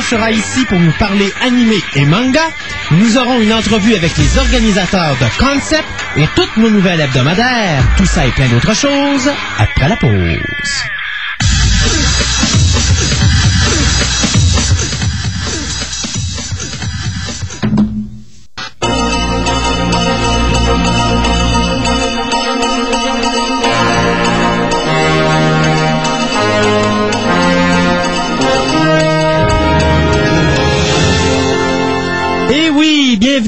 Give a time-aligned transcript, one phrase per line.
[0.00, 2.40] Sera ici pour nous parler animé et manga.
[2.90, 5.86] Nous aurons une entrevue avec les organisateurs de Concept
[6.16, 7.84] et toutes nos nouvelles hebdomadaires.
[7.96, 10.99] Tout ça et plein d'autres choses après la pause.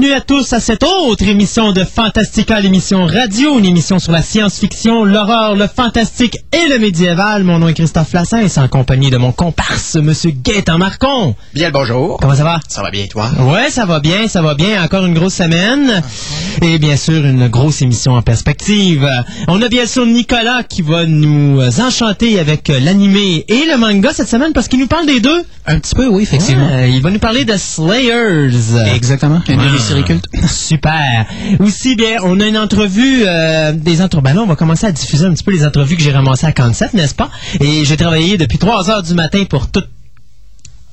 [0.00, 4.22] bienvenue à tous à cette autre émission de Fantastica, l'émission radio, une émission sur la
[4.22, 7.44] science-fiction, l'horreur, le fantastique et le médiéval.
[7.44, 11.34] Mon nom est Christophe Lassin et c'est en compagnie de mon comparse, Monsieur Gaëtan Marcon.
[11.52, 12.16] Bien le bonjour.
[12.18, 12.60] Comment ça va?
[12.66, 13.28] Ça va bien, toi?
[13.40, 14.82] Ouais, ça va bien, ça va bien.
[14.82, 16.02] Encore une grosse semaine.
[16.62, 19.06] Et bien sûr, une grosse émission en perspective.
[19.48, 24.28] On a bien sûr Nicolas qui va nous enchanter avec l'animé et le manga cette
[24.30, 25.44] semaine parce qu'il nous parle des deux.
[25.66, 26.68] Un petit peu, oui, effectivement.
[26.68, 28.48] Ouais, il va nous parler de Slayers.
[28.94, 29.42] Exactement.
[29.46, 29.60] Une
[30.48, 31.26] Super.
[31.58, 34.22] Aussi bien, on a une entrevue euh, des entrevues.
[34.22, 36.52] Ben on va commencer à diffuser un petit peu les entrevues que j'ai ramassées à
[36.52, 37.30] Concept, n'est-ce pas?
[37.60, 39.84] Et j'ai travaillé depuis 3 heures du matin pour tout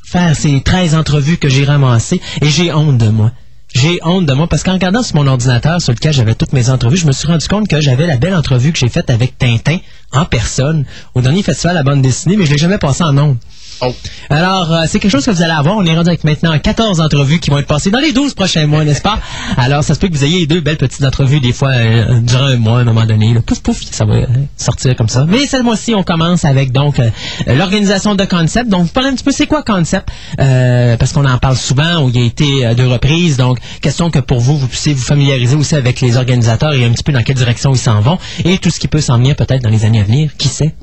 [0.03, 2.22] faire ces 13 entrevues que j'ai ramassées.
[2.42, 3.31] Et j'ai honte de moi.
[3.75, 6.70] J'ai honte de moi parce qu'en regardant sur mon ordinateur sur lequel j'avais toutes mes
[6.70, 9.38] entrevues, je me suis rendu compte que j'avais la belle entrevue que j'ai faite avec
[9.38, 9.80] Tintin
[10.14, 13.38] en personne au dernier festival à bande dessinée, mais je l'ai jamais passé en ondes.
[13.81, 13.94] Oh.
[14.30, 15.78] Alors, euh, c'est quelque chose que vous allez avoir.
[15.78, 18.66] On est rendu avec maintenant 14 entrevues qui vont être passées dans les 12 prochains
[18.66, 19.19] mois, n'est-ce pas?
[19.58, 22.45] Alors, ça se peut que vous ayez deux belles petites entrevues, des fois, euh, durant
[22.45, 23.34] un mois, à un moment donné.
[23.34, 23.42] Là.
[23.42, 24.25] Pouf, pouf, ça va euh,
[24.58, 25.25] sortir comme ça.
[25.28, 27.09] Mais cette mois-ci, on commence avec donc euh,
[27.47, 28.69] l'organisation de Concept.
[28.69, 30.09] Donc, vous parlez un petit peu, c'est quoi Concept?
[30.39, 33.38] Euh, parce qu'on en parle souvent, où il y a été euh, deux reprises.
[33.38, 36.91] Donc, question que pour vous, vous puissiez vous familiariser aussi avec les organisateurs et un
[36.91, 38.18] petit peu dans quelle direction ils s'en vont.
[38.46, 40.31] Et tout ce qui peut s'en venir peut-être dans les années à venir.
[40.38, 40.74] Qui sait?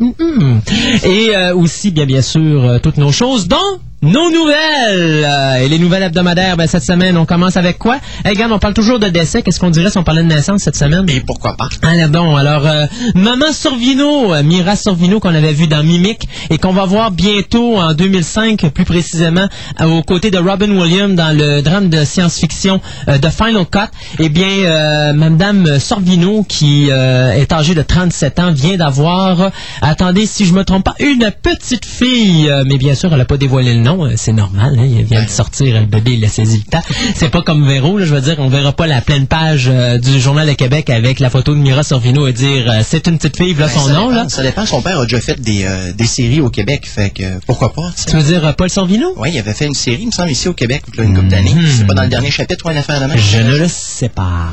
[1.04, 5.24] Et euh, aussi, bien, bien sûr, euh, toutes nos choses, dont nos nouvelles.
[5.24, 7.96] Euh, et les nouvelles hebdomadaires, ben, cette semaine, on commence avec quoi?
[8.24, 9.42] Hey, regarde, on parle toujours de décès.
[9.42, 11.06] Qu'est-ce qu'on dirait si on parlait de naissance cette semaine?
[11.08, 11.68] Et pourquoi pas?
[11.82, 16.58] Ah bon, alors euh, Maman Sorvino, euh, Mira Sorvino qu'on avait vu dans Mimic et
[16.58, 19.48] qu'on va voir bientôt en 2005 plus précisément
[19.82, 23.90] aux côtés de Robin Williams dans le drame de science-fiction The Final Cut.
[24.18, 29.50] Eh bien, Madame Sorvino qui est âgée de 37 ans vient d'avoir,
[29.80, 33.36] attendez si je me trompe pas, une petite fille, mais bien sûr elle n'a pas
[33.36, 36.28] dévoilé le nom, euh, c'est normal, hein, il vient de sortir le bébé, il a
[36.28, 36.82] saisi le temps.
[37.14, 39.98] C'est pas comme Véro, là, je veux dire, on verra pas la pleine page euh,
[39.98, 43.18] du Journal de Québec avec la photo de Mira Sorvino et dire euh, c'est une
[43.18, 44.28] petite fille, voilà Ben, son nom, dépend, là.
[44.28, 44.66] Ça dépend.
[44.66, 47.90] Son père a déjà fait des, euh, des séries au Québec, fait que pourquoi pas,
[48.06, 49.14] tu veux dire euh, Paul Sorvino?
[49.16, 51.28] Oui, il avait fait une série, il me semble, ici au Québec, là, une couple
[51.28, 51.54] d'années.
[51.76, 53.18] C'est pas dans le dernier chapitre ou une affaire de même?
[53.18, 54.48] Je ne le sais pas.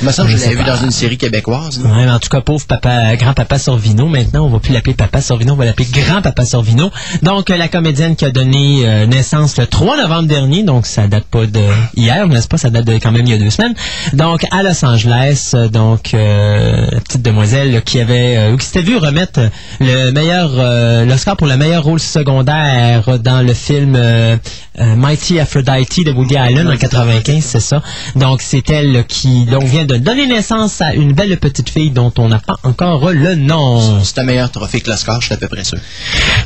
[0.00, 1.78] Il me semble que Je je l'avais vu dans une série québécoise.
[1.78, 4.06] Ouais, mais en tout cas, pauvre papa, grand-papa Sorvino.
[4.06, 6.90] Maintenant, on va plus l'appeler papa Sorvino, on va l'appeler grand-papa Sorvino.
[7.22, 11.08] Donc, euh, la comédienne qui a donné euh, naissance le 3 novembre dernier, donc ça
[11.08, 11.60] date pas de
[11.96, 12.56] hier, n'est-ce pas?
[12.56, 13.74] Ça date de quand même il y a deux semaines.
[14.12, 18.56] Donc, à Los Angeles, euh, donc, euh, la petite demoiselle là, qui avait, euh, ou
[18.56, 19.40] qui s'était vue remettre
[19.80, 24.36] le meilleur, euh, l'Oscar pour le meilleur rôle secondaire dans le film euh,
[24.78, 27.82] euh, Mighty Aphrodite de Woody Allen en 95, c'est ça.
[28.14, 32.12] Donc, c'est elle qui donc vient de donner naissance à une belle petite fille dont
[32.18, 34.02] on n'a pas encore le nom.
[34.02, 35.78] C'est un meilleur trophée que l'Oscar, je suis à peu près sûr.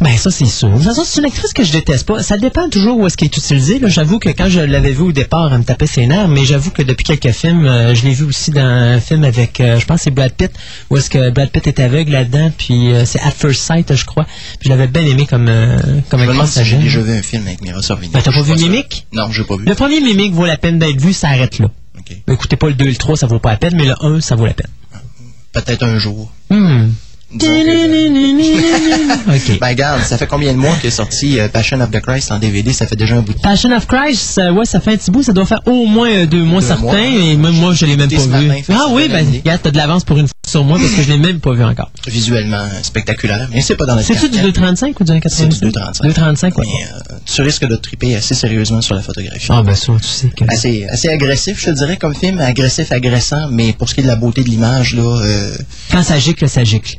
[0.01, 0.69] Ben ça c'est sûr.
[0.69, 2.20] De toute façon, c'est une actrice que je déteste pas.
[2.23, 3.79] Ça dépend toujours où est-ce qu'elle est utilisée.
[3.79, 3.89] là.
[3.89, 6.71] J'avoue que quand je l'avais vue au départ, elle me tapait ses nerfs, mais j'avoue
[6.71, 9.87] que depuis quelques films, euh, je l'ai vue aussi dans un film avec, euh, je
[9.87, 10.51] pense que c'est Brad Pitt,
[10.91, 14.05] où est-ce que Brad Pitt est aveugle là-dedans, puis euh, c'est At First Sight, je
[14.05, 14.25] crois.
[14.25, 15.79] Puis je l'avais bien aimé comme euh,
[16.09, 18.13] comme Je actrice si j'ai déjà vu un film avec Mira Sorvino.
[18.13, 18.55] Ben, t'as pas vu.
[18.55, 19.07] Mimic?
[19.13, 19.65] Non, j'ai pas vu.
[19.65, 21.71] Le premier Mimic vaut la peine d'être vu, ça arrête là.
[22.29, 24.21] Écoutez pas le 2 et le 3, ça vaut pas la peine, mais le 1,
[24.21, 24.71] ça vaut la peine.
[25.53, 26.33] Peut-être un jour.
[26.49, 26.89] Hmm.
[27.33, 29.59] Disons que- OK.
[29.61, 32.39] Ben, regarde, ça fait combien de mois qu'est sorti euh, Passion of the Christ en
[32.39, 32.73] DVD?
[32.73, 33.49] Ça fait déjà un bout de temps.
[33.51, 36.09] Passion of Christ, euh, ouais, ça fait un petit bout, ça doit faire au moins
[36.11, 36.99] euh, deux mois Deux certains, mois.
[36.99, 38.47] et même moi, je l'ai même pas vu.
[38.47, 41.03] matin, ah oui, ben, regarde, t'as de l'avance pour une fois sur moi, parce que
[41.03, 41.91] je l'ai même pas vu encore.
[42.09, 44.75] Visuellement spectaculaire, mais c'est pas dans notre C'est-tu du cartel.
[44.75, 45.29] 2.35 ou du 1.85?
[45.29, 46.03] C'est du 2.35.
[46.13, 46.67] 2.35, ouais.
[46.67, 49.47] Mais, euh, tu risques de triper assez sérieusement sur la photographie.
[49.51, 50.45] Ah, ben ça, tu sais que...
[50.49, 54.05] Assez, assez agressif, je te dirais, comme film, agressif, agressant, mais pour ce qui est
[54.05, 55.21] de la beauté de l'image, là,
[55.93, 56.97] Quand ça gicle, ça gicle.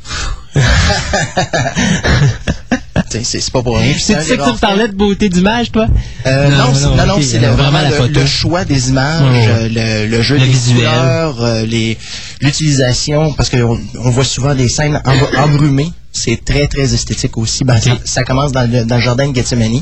[3.22, 3.94] c'est pas pour rien.
[3.98, 5.86] C'est un tu sais des que tu parlais de beauté d'image, toi?
[6.26, 8.20] Euh, Non, non, non, c'est- non, euh, vraiment la le, photo.
[8.20, 9.68] le choix des images, Ouais, ouais.
[9.68, 10.76] le, le jeu Le des visuel.
[10.76, 11.98] couleurs, euh, les
[12.40, 15.92] l'utilisation, parce qu'on on voit souvent des scènes embr- embrumées.
[16.14, 17.64] C'est très, très esthétique aussi.
[17.64, 19.80] Ben, ça, ça commence dans le, dans le jardin de Gethsemane.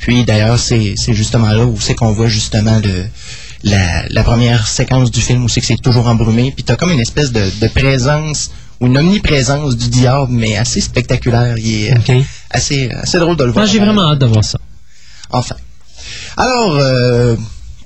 [0.00, 3.06] Puis d'ailleurs, c'est justement là où c'est qu'on voit justement le,
[3.62, 6.52] la, la première séquence du film où c'est que c'est toujours embrumé.
[6.54, 8.50] Puis t'as comme une espèce de, de présence
[8.80, 11.58] une omniprésence du diable, mais assez spectaculaire.
[11.58, 13.64] Il est euh, assez, assez drôle de le voir.
[13.64, 14.58] Moi, j'ai vraiment hâte de voir ça.
[15.30, 15.56] Enfin.
[16.36, 17.36] Alors, euh,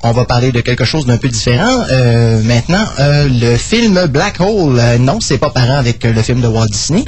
[0.04, 1.84] on va parler de quelque chose d'un peu différent.
[1.90, 6.22] Euh, maintenant, euh, le film Black Hole, euh, non, c'est pas parent avec euh, le
[6.22, 7.04] film de Walt Disney.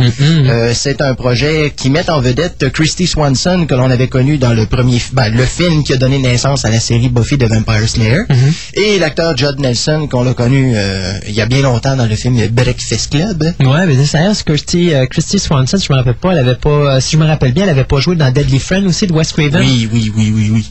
[0.48, 4.52] Euh, c'est un projet qui met en vedette Christy Swanson, que l'on avait connu dans
[4.52, 7.88] le premier, ben, le film qui a donné naissance à la série Buffy the Vampire
[7.88, 8.52] Slayer, Mm-hmm.
[8.80, 12.14] et l'acteur Judd Nelson, qu'on l'a connu euh, il y a bien longtemps dans le
[12.16, 13.42] film Breakfast Club.
[13.60, 17.12] Ouais, mais d'ailleurs, Christy, Christy Swanson, si je me rappelle pas, elle avait pas, si
[17.12, 19.60] je me rappelle bien, elle avait pas joué dans Deadly Friend aussi de Wes Craven.
[19.60, 20.70] Oui, oui, oui, oui, oui.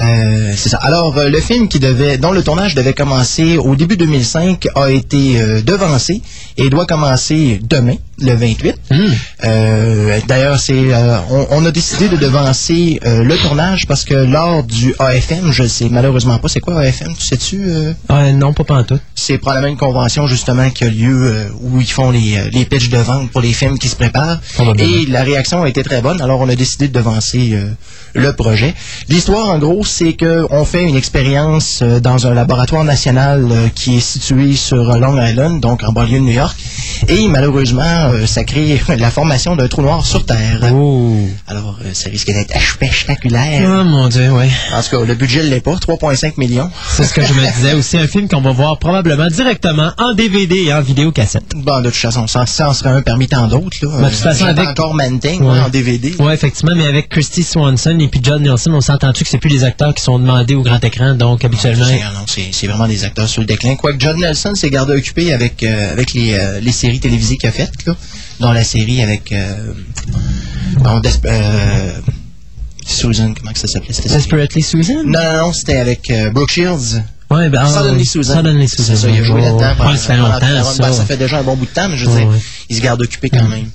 [0.00, 0.78] Euh, c'est ça.
[0.78, 4.90] Alors, euh, le film qui devait, dont le tournage devait commencer au début 2005 a
[4.90, 6.22] été euh, devancé
[6.56, 8.74] et doit commencer demain, le 28.
[8.90, 8.96] Hmm.
[9.44, 14.14] Euh, D'ailleurs, c'est, euh, on, on a décidé de devancer euh, le tournage parce que
[14.14, 17.60] lors du AFM, je sais malheureusement pas c'est quoi AFM, tu sais-tu
[18.34, 19.00] non, pas pantoute.
[19.14, 22.98] c'est probablement une convention justement qui a lieu où ils font les, les pitchs de
[22.98, 24.40] vente pour les films qui se préparent.
[24.78, 27.58] Et la réaction a été très bonne, alors on a décidé de devancer
[28.14, 28.74] le projet.
[29.08, 34.00] L'histoire, en gros, c'est que on fait une expérience dans un laboratoire national qui est
[34.00, 36.56] situé sur Long Island, donc en banlieue de New York.
[37.08, 40.60] Et malheureusement, euh, ça crée la formation d'un trou noir sur Terre.
[40.72, 41.14] Oh.
[41.46, 43.80] Alors, euh, ça risque d'être spectaculaire.
[43.80, 44.48] Oh mon dieu, ouais.
[44.72, 46.70] En tout cas, le budget ne l'est pas, 3,5 millions.
[46.96, 50.14] C'est ce que je me disais aussi, un film qu'on va voir probablement directement en
[50.14, 51.44] DVD et en vidéocassette.
[51.56, 53.76] Bon, de toute façon, ça, ça en serait un parmi tant d'autres.
[53.82, 53.88] là.
[53.98, 55.58] Ben, de toute façon, J'attends avec- encore Manting Ouais.
[55.60, 56.14] en DVD.
[56.18, 59.50] Ouais, effectivement, mais avec Christy Swanson et puis John Nielsen, on s'entend-tu que c'est plus
[59.50, 61.84] des acteurs qui sont demandés au grand écran, donc habituellement?
[61.86, 63.76] C'est- non, c'est c'est vraiment des acteurs sur le déclin.
[63.76, 67.48] Quoique John Nelson s'est gardé occupé avec, euh, avec les, euh, les séries télévisées qu'il
[67.48, 67.94] a faites, là,
[68.40, 69.72] dont la série avec euh,
[71.02, 71.90] Des- euh,
[72.86, 73.94] Susan, comment que ça s'appelait?
[74.08, 75.02] Desperately Susan?
[75.04, 77.02] Non, non, non, c'était avec euh, Brooke Shields.
[77.30, 78.06] Ouais, ben, ah, Suddenly.
[78.06, 78.34] Susan.
[78.36, 78.84] Suddenly Susan.
[78.86, 79.74] C'est ça, il a joué là-dedans.
[79.76, 80.82] pendant- ça fait pendant longtemps, ça.
[80.82, 82.28] Ben, ça fait déjà un bon bout de temps, mais je veux dire,
[82.70, 83.68] il se garde occupé quand même.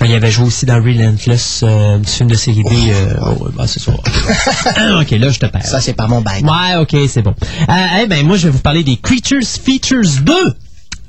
[0.00, 2.68] Ben, il avait joué aussi dans Relentless, euh, du film de série B.
[2.72, 3.92] euh, oh, ben, c'est ça.
[4.76, 5.66] Ah, ok, là, je te perds.
[5.66, 6.42] Ça, c'est pas mon bail.
[6.42, 7.34] Ouais, ok, c'est bon.
[7.68, 7.72] Euh,
[8.02, 10.32] eh ben, moi, je vais vous parler des Creatures Features 2.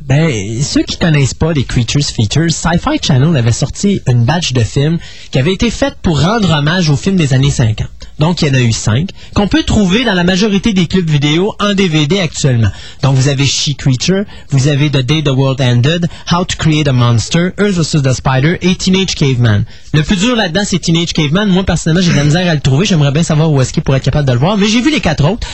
[0.10, 4.64] Ben, ceux qui connaissent pas les Creatures Features, Sci-Fi Channel avait sorti une batch de
[4.64, 4.98] films
[5.30, 7.88] qui avait été faite pour rendre hommage aux films des années 50.
[8.18, 11.08] Donc, il y en a eu cinq, qu'on peut trouver dans la majorité des clubs
[11.08, 12.72] vidéo en DVD actuellement.
[13.04, 16.88] Donc, vous avez She Creature, vous avez The Day the World Ended, How to Create
[16.88, 18.02] a Monster, Earth vs.
[18.02, 19.64] the Spider et Teenage Caveman.
[19.94, 21.48] Le plus dur là-dedans, c'est Teenage Caveman.
[21.48, 22.88] Moi, personnellement, j'ai de la misère à le trouver.
[22.88, 24.58] J'aimerais bien savoir où est-ce qu'il pourrait être capable de le voir.
[24.58, 25.48] Mais j'ai vu les quatre autres.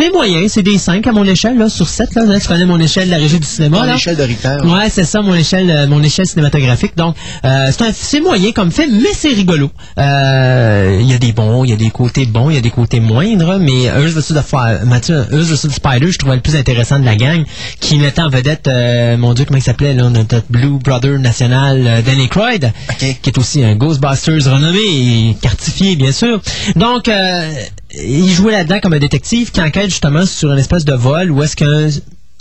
[0.00, 2.14] C'est moyen, c'est des 5 à mon échelle, là, sur 7.
[2.14, 3.82] Là, tu connais mon échelle de la régie du cinéma.
[3.82, 3.92] À là?
[3.92, 4.56] l'échelle de Richter.
[4.64, 6.96] Ouais, c'est ça, mon échelle, euh, mon échelle cinématographique.
[6.96, 9.70] Donc, euh, c'est un- c'est moyen comme fait, mais c'est rigolo.
[9.98, 12.62] Euh, Il y a des bons, il y a des côtés bons, il y a
[12.62, 14.32] des côtés moindres, mais Earth vs.
[14.34, 15.68] the, Mathieu, Earth vs.
[15.68, 17.44] the Spider, je trouvais le plus intéressant de la gang,
[17.80, 21.82] qui mettait en vedette, euh, mon Dieu, comment il s'appelait, là, notre Blue Brother national,
[21.86, 26.40] euh, Danny Croyd, qui est aussi un Ghostbusters renommé et cartifié, bien sûr.
[26.76, 27.50] Donc, euh,
[27.94, 31.42] il jouait là-dedans comme un détective qui enquête justement sur une espèce de vol où
[31.42, 31.88] est-ce qu'un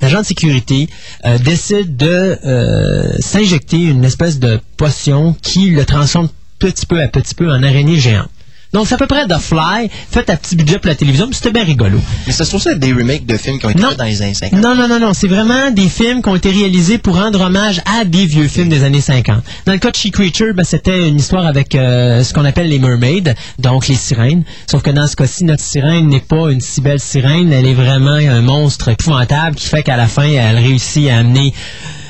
[0.02, 0.90] agent de sécurité
[1.26, 6.30] euh, décide de euh, s'injecter une espèce de potion qui le transforme
[6.60, 8.30] petit peu à petit peu en araignée géante.
[8.72, 11.34] Donc, c'est à peu près The Fly, fait à petit budget pour la télévision, mais
[11.34, 12.00] c'était bien rigolo.
[12.28, 13.90] Mais ça se trouve ça être des remakes de films qui ont été Non.
[13.98, 14.62] dans les années 50.
[14.62, 15.14] Non, non, non, non.
[15.14, 18.70] C'est vraiment des films qui ont été réalisés pour rendre hommage à des vieux films
[18.70, 19.44] des années 50.
[19.66, 22.70] Dans le cas de She Creature, ben, c'était une histoire avec euh, ce qu'on appelle
[22.70, 23.24] les mermaids,
[23.58, 24.44] donc les sirènes.
[24.70, 27.52] Sauf que dans ce cas-ci, notre sirène n'est pas une si belle sirène.
[27.52, 31.54] Elle est vraiment un monstre épouvantable qui fait qu'à la fin, elle réussit à amener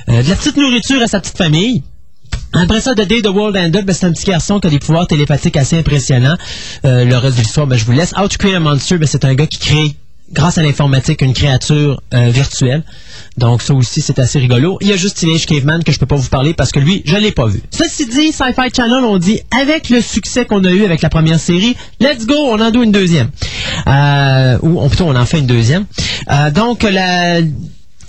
[0.10, 1.84] euh, de la petite nourriture à sa petite famille.
[2.54, 4.80] Après ça, The Day the World Ended, ben, c'est un petit garçon qui a des
[4.80, 6.38] pouvoirs télépathiques assez impressionnants.
[6.84, 8.14] Euh, le reste de l'histoire, ben, je vous laisse.
[8.18, 9.96] How to Create a Monster, ben, c'est un gars qui crée,
[10.34, 12.84] grâce à l'informatique, une créature euh, virtuelle.
[13.38, 14.80] Donc ça aussi, c'est assez rigolo.
[14.82, 17.04] Il y a juste Teenage Caveman que je peux pas vous parler parce que lui,
[17.06, 17.62] je l'ai pas vu.
[17.70, 21.40] Ceci dit, Sci-Fi Channel, on dit, avec le succès qu'on a eu avec la première
[21.40, 23.30] série, let's go, on en doit une deuxième.
[23.88, 25.86] Euh, ou plutôt, on en fait une deuxième.
[26.32, 27.42] Euh, donc, la...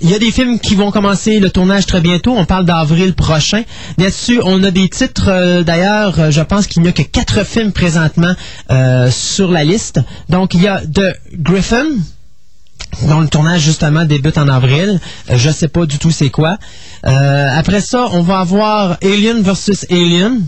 [0.02, 2.32] Il y a des films qui vont commencer le tournage très bientôt.
[2.36, 3.62] On parle d'avril prochain.
[3.98, 5.28] Là-dessus, on a des titres.
[5.28, 8.32] euh, D'ailleurs, euh, je pense qu'il n'y a que quatre films présentement
[8.70, 10.00] euh, sur la liste.
[10.28, 11.86] Donc, il y a The Griffin,
[13.08, 15.00] dont le tournage justement débute en avril.
[15.30, 16.56] Euh, je sais pas du tout c'est quoi.
[17.06, 20.40] Euh, après ça, on va avoir Alien versus Alien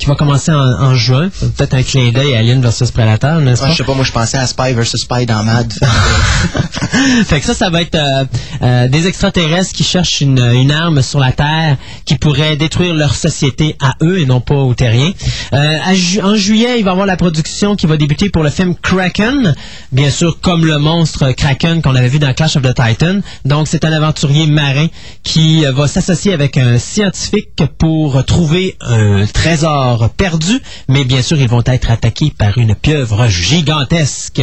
[0.00, 1.28] qui va commencer en, en juin.
[1.56, 3.72] Peut-être un clin d'œil à Alien versus Predator, n'est-ce Ah, pas?
[3.72, 5.72] je sais pas, moi je pensais à Spy vs Spy dans Mad.
[7.26, 8.24] fait que ça, ça va être euh,
[8.62, 11.76] euh, des extraterrestres qui cherchent une, une, arme sur la Terre
[12.06, 15.12] qui pourrait détruire leur société à eux et non pas aux terriens.
[15.52, 15.76] Euh,
[16.22, 19.54] en juillet, il va y avoir la production qui va débuter pour le film Kraken,
[19.92, 23.20] bien sûr comme le monstre Kraken qu'on avait vu dans Clash of the Titan.
[23.44, 24.86] Donc c'est un aventurier marin
[25.22, 31.48] qui va s'associer avec un scientifique pour trouver un trésor perdu, mais bien sûr ils
[31.48, 34.40] vont être attaqués par une pieuvre gigantesque.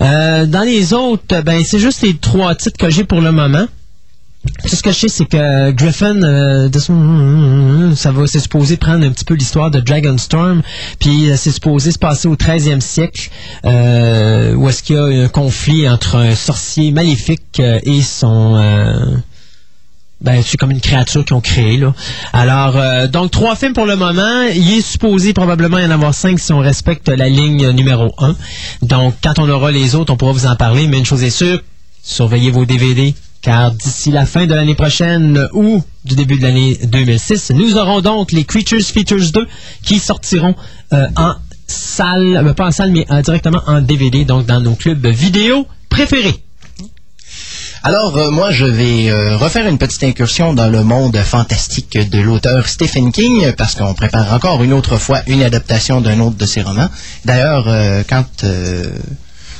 [0.00, 3.66] dans les autres, ben c'est juste les trois titres que j'ai pour le moment.
[4.68, 6.68] Tout ce que je sais, c'est que Griffin, euh,
[7.94, 10.62] ça va, c'est supposé prendre un petit peu l'histoire de Dragonstorm,
[10.98, 13.30] puis euh, c'est supposé se passer au 13e siècle,
[13.64, 18.60] euh, où est-ce qu'il y a un conflit entre un sorcier maléfique et son...
[20.22, 21.92] ben, c'est comme une créature qu'ils ont créée, là.
[22.32, 24.42] Alors, donc, trois films pour le moment.
[24.54, 28.36] Il est supposé probablement y en avoir cinq si on respecte la ligne numéro un.
[28.82, 30.86] Donc, quand on aura les autres, on pourra vous en parler.
[30.86, 31.60] Mais une chose est sûre,
[32.02, 36.78] surveillez vos DVD, car d'ici la fin de l'année prochaine ou du début de l'année
[36.84, 39.46] 2006, nous aurons donc les Creatures Features 2
[39.82, 40.54] qui sortiront
[40.92, 41.34] euh, en
[41.66, 45.66] salle, euh, pas en salle, mais euh, directement en DVD, donc dans nos clubs vidéo
[45.88, 46.42] préférés.
[47.84, 53.10] Alors, moi, je vais refaire une petite incursion dans le monde fantastique de l'auteur Stephen
[53.10, 56.88] King, parce qu'on prépare encore une autre fois une adaptation d'un autre de ses romans.
[57.24, 57.66] D'ailleurs,
[58.08, 58.44] quand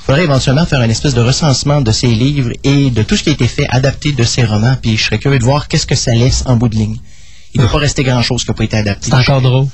[0.06, 3.30] faudrait éventuellement faire une espèce de recensement de ses livres et de tout ce qui
[3.30, 5.96] a été fait, adapté de ses romans, puis je serais curieux de voir qu'est-ce que
[5.96, 6.98] ça laisse en bout de ligne.
[7.54, 9.10] Il ne peut pas rester grand-chose qui n'a pas été adapté.
[9.10, 9.66] C'est encore drôle.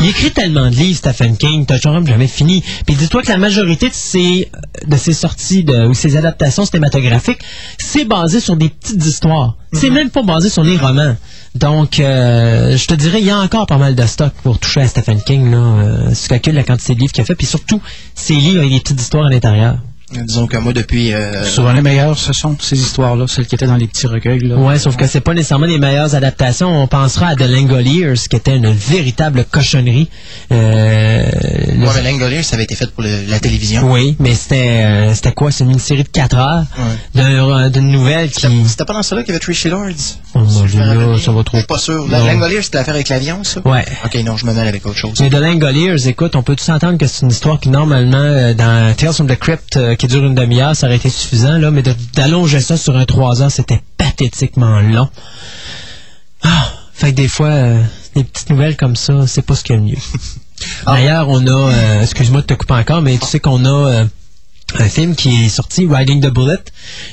[0.00, 2.62] Il écrit tellement de livres, Stephen King, t'as jamais fini.
[2.86, 4.50] Puis dis-toi que la majorité de ses,
[4.86, 7.40] de ses sorties de, ou ses adaptations cinématographiques,
[7.78, 9.56] c'est basé sur des petites histoires.
[9.72, 9.94] C'est mhm.
[9.94, 11.16] même pas basé sur des romans.
[11.54, 14.82] Donc, euh, je te dirais, il y a encore pas mal de stock pour toucher
[14.82, 15.50] à Stephen King.
[15.50, 17.80] Là, euh, si tu calcules la quantité de livres qu'il a fait, puis surtout,
[18.14, 19.78] ses livres avec des petites histoires à l'intérieur.
[20.12, 21.12] Disons que moi, depuis...
[21.12, 24.40] Euh, Souvent les meilleures, ce sont ces histoires-là, celles qui étaient dans les petits recueils.
[24.40, 24.56] Là.
[24.56, 26.82] Ouais, sauf que c'est pas nécessairement les meilleures adaptations.
[26.82, 30.08] On pensera à The Langoliers, qui était une véritable cochonnerie.
[30.52, 31.24] Euh,
[31.74, 31.86] le...
[31.86, 33.90] Ouais, Langoliers, ça avait été fait pour la télévision.
[33.90, 35.50] Oui, mais c'était euh, c'était quoi?
[35.50, 36.64] C'est une série de 4 heures
[37.14, 37.70] ouais.
[37.70, 38.46] d'une nouvelle qui...
[38.66, 40.18] C'était pas dans cela qu'il y avait Tracy Lords?
[40.34, 40.40] Oh,
[40.76, 41.56] là, ça va trop...
[41.56, 42.06] Je suis pas sûr.
[42.08, 43.60] Langoliers, c'était l'affaire avec l'avion, ça?
[43.64, 43.84] Ouais.
[44.04, 45.18] OK, non, je me mêle avec autre chose.
[45.20, 48.54] Mais The Langoliers, écoute, on peut tous entendre que c'est une histoire qui, normalement, euh,
[48.54, 51.82] dans Tales from the Crypt, qui dure une demi-heure, ça aurait été suffisant, là, mais
[52.14, 55.08] d'allonger ça sur un 3 heures, c'était pathétiquement long.
[56.42, 57.82] Ah, fait que des fois, euh,
[58.14, 59.96] des petites nouvelles comme ça, c'est pas ce qu'il y a de mieux.
[60.86, 64.04] D'ailleurs, on a, euh, excuse-moi de te couper encore, mais tu sais qu'on a euh,
[64.78, 66.62] un film qui est sorti, Riding the Bullet,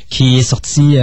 [0.09, 0.97] qui est sorti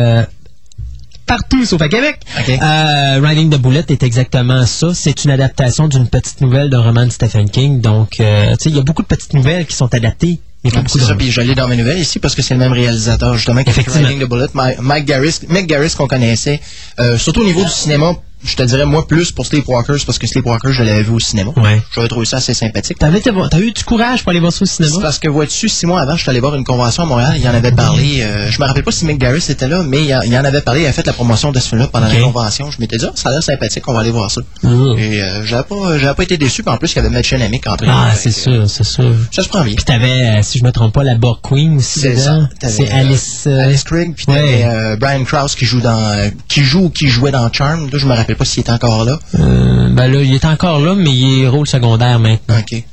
[1.26, 2.20] partout sauf à Québec.
[2.37, 4.94] Riding the Bullet est exactement ça.
[4.94, 7.80] C'est une adaptation d'une petite nouvelle d'un roman de Stephen King.
[7.80, 11.14] Donc, tu sais, il y a beaucoup de petites nouvelles qui sont adaptées c'est ça,
[11.14, 13.72] puis j'allais dans mes nouvelles ici parce que c'est le même réalisateur, justement, qui a
[13.72, 14.46] fait the Bullet,
[14.80, 16.60] Mike Garris, Mike Garris qu'on connaissait,
[16.98, 20.26] euh, surtout au niveau du cinéma, je te dirais, moi, plus pour Sleepwalkers, parce que
[20.26, 21.50] Sleepwalkers, je l'avais vu au cinéma.
[21.57, 21.83] Ouais.
[21.95, 22.99] J'avais trouvé ça assez sympathique.
[22.99, 23.11] T'as
[23.59, 24.95] eu du courage pour aller voir ça au cinéma?
[24.95, 27.33] C'est parce que, vois-tu, six mois avant, je suis allé voir une convention à Montréal,
[27.37, 29.83] il y en avait parlé, euh, je me rappelle pas si Mick Garris était là,
[29.83, 32.07] mais il, y en avait parlé, il a fait la promotion de ce film-là pendant
[32.07, 32.71] la convention.
[32.71, 34.40] Je m'étais dit, ah, ça a l'air sympathique, on va aller voir ça.
[34.62, 34.99] Mmh.
[34.99, 37.33] Et euh, j'avais pas, j'avais pas été déçu, puis en plus, il y avait Match
[37.33, 39.14] Amick entre Ah, c'est sûr, c'est sûr.
[39.33, 39.75] Ça se prend bien.
[39.75, 42.00] Puis t'avais, euh, si je me trompe pas, la Borg Queen aussi.
[42.00, 42.49] C'est ça.
[42.62, 43.47] C'est Alice.
[43.47, 47.50] Alice Craig, puis t'avais Brian Krause qui joue dans, qui joue ou qui jouait dans
[47.52, 47.88] Charm.
[47.90, 49.18] Là, je me rappelle pas s'il était encore là.
[49.38, 52.58] Euh, ben là, il est encore là, mais il est rôle secondaire maintenant.
[52.58, 52.85] OK.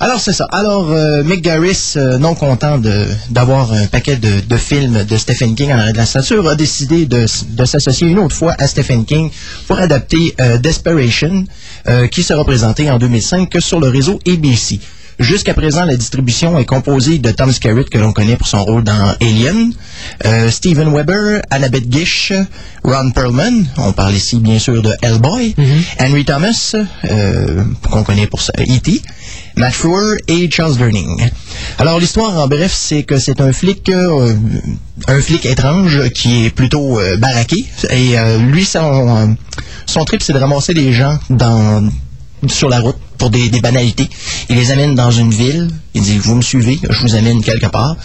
[0.00, 0.46] Alors, c'est ça.
[0.50, 2.80] Alors, euh, Mick Garris, euh, non content
[3.30, 7.26] d'avoir un paquet de, films de Stephen King en de la stature, a décidé de,
[7.64, 9.30] s'associer une autre fois à Stephen King
[9.68, 11.44] pour adapter Desperation,
[12.10, 14.80] qui sera présenté en 2005 que sur le réseau ABC.
[15.20, 18.82] Jusqu'à présent, la distribution est composée de Tom Skerritt, que l'on connaît pour son rôle
[18.82, 19.70] dans Alien,
[20.24, 22.32] euh, Steven Weber, Annabeth Gish,
[22.82, 25.82] Ron Perlman, on parle ici bien sûr de Hellboy, mm-hmm.
[26.00, 26.74] Henry Thomas,
[27.04, 29.02] euh, qu'on connaît pour ça, E.T.,
[29.56, 31.30] Matt Frewer et Charles Durning.
[31.76, 34.34] Alors l'histoire en bref, c'est que c'est un flic, euh,
[35.06, 39.36] un flic étrange qui est plutôt baraqué et lui son
[39.84, 41.90] son trip c'est de ramasser les gens dans
[42.48, 44.08] sur la route pour des, banalités.
[44.48, 45.68] Il les amène dans une ville.
[45.92, 47.96] Il dit, vous me suivez, je vous amène quelque part.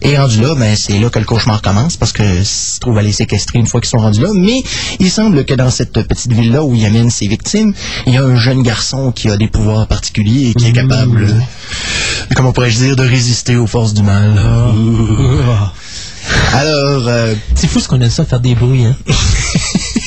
[0.00, 3.02] Et rendu là, ben, c'est là que le cauchemar commence parce que se trouve à
[3.02, 4.30] les séquestrer une fois qu'ils sont rendus là.
[4.34, 4.62] Mais
[5.00, 7.74] il semble que dans cette petite ville-là où il amène ses victimes,
[8.06, 10.88] il y a un jeune garçon qui a des pouvoirs particuliers et qui est mmh.
[10.88, 11.44] capable,
[12.34, 14.34] comment pourrais-je dire, de résister aux forces du mal.
[14.38, 15.72] Ah.
[16.54, 18.96] Alors, euh, c'est fou ce qu'on aime ça faire des bruits, hein?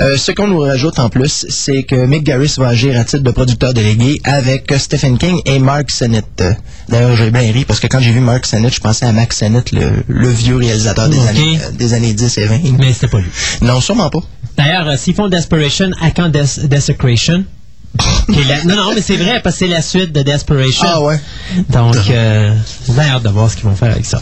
[0.00, 3.22] Euh, ce qu'on nous rajoute en plus, c'est que Mick Garris va agir à titre
[3.22, 6.44] de producteur délégué avec Stephen King et Mark Sennett.
[6.88, 9.38] D'ailleurs, j'ai bien ri parce que quand j'ai vu Mark Sennett, je pensais à Max
[9.38, 12.58] Sennett, le, le vieux réalisateur des, années, euh, des années 10 et 20.
[12.78, 13.30] Mais c'était pas lui.
[13.62, 14.20] Non, sûrement pas.
[14.56, 17.44] D'ailleurs, euh, s'ils font Desperation à quand Des- Desecration?
[18.28, 20.86] la- Non, non, mais c'est vrai, parce que c'est la suite de Desperation.
[20.90, 21.18] Ah ouais.
[21.70, 22.54] Donc, euh,
[22.94, 24.20] j'ai hâte de voir ce qu'ils vont faire avec ça.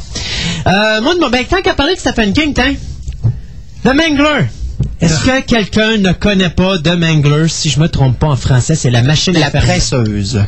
[0.68, 2.74] Euh, moi, ben, tant qu'à parler de Stephen King, tiens,
[3.82, 4.46] The Mangler.
[5.00, 7.48] Est-ce que quelqu'un ne connaît pas The Mangler?
[7.48, 9.68] Si je me trompe pas en français, c'est la machine La infernale.
[9.70, 10.42] presseuse.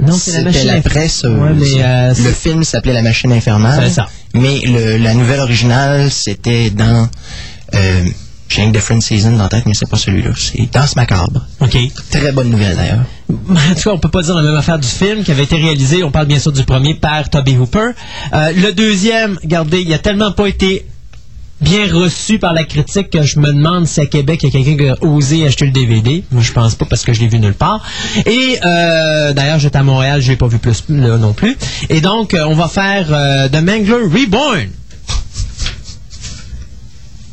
[0.00, 1.38] Non, c'est la machine la presseuse.
[1.38, 3.82] Ouais, mais, euh, le film s'appelait La machine infernale.
[3.84, 4.06] C'est ça.
[4.34, 7.08] Mais le- la nouvelle originale, c'était dans...
[7.74, 8.04] Euh,
[8.48, 10.30] j'ai une Different Season dans la tête, mais c'est pas celui-là.
[10.36, 11.44] C'est Danse macabre.
[11.60, 11.76] OK.
[12.10, 13.04] Très bonne nouvelle, d'ailleurs.
[13.50, 15.56] En tout cas, on peut pas dire la même affaire du film qui avait été
[15.56, 16.02] réalisé.
[16.02, 17.90] On parle bien sûr du premier par Toby Hooper.
[18.32, 20.86] Euh, le deuxième, regardez, il a tellement pas été
[21.60, 24.62] bien reçu par la critique que je me demande si à Québec il y a
[24.62, 26.24] quelqu'un qui a osé acheter le DVD.
[26.30, 27.82] Moi, je pense pas parce que je l'ai vu nulle part.
[28.26, 31.56] Et euh, d'ailleurs, j'étais à Montréal, je l'ai pas vu plus là non plus.
[31.88, 34.68] Et donc, euh, on va faire euh, The Mangler Reborn.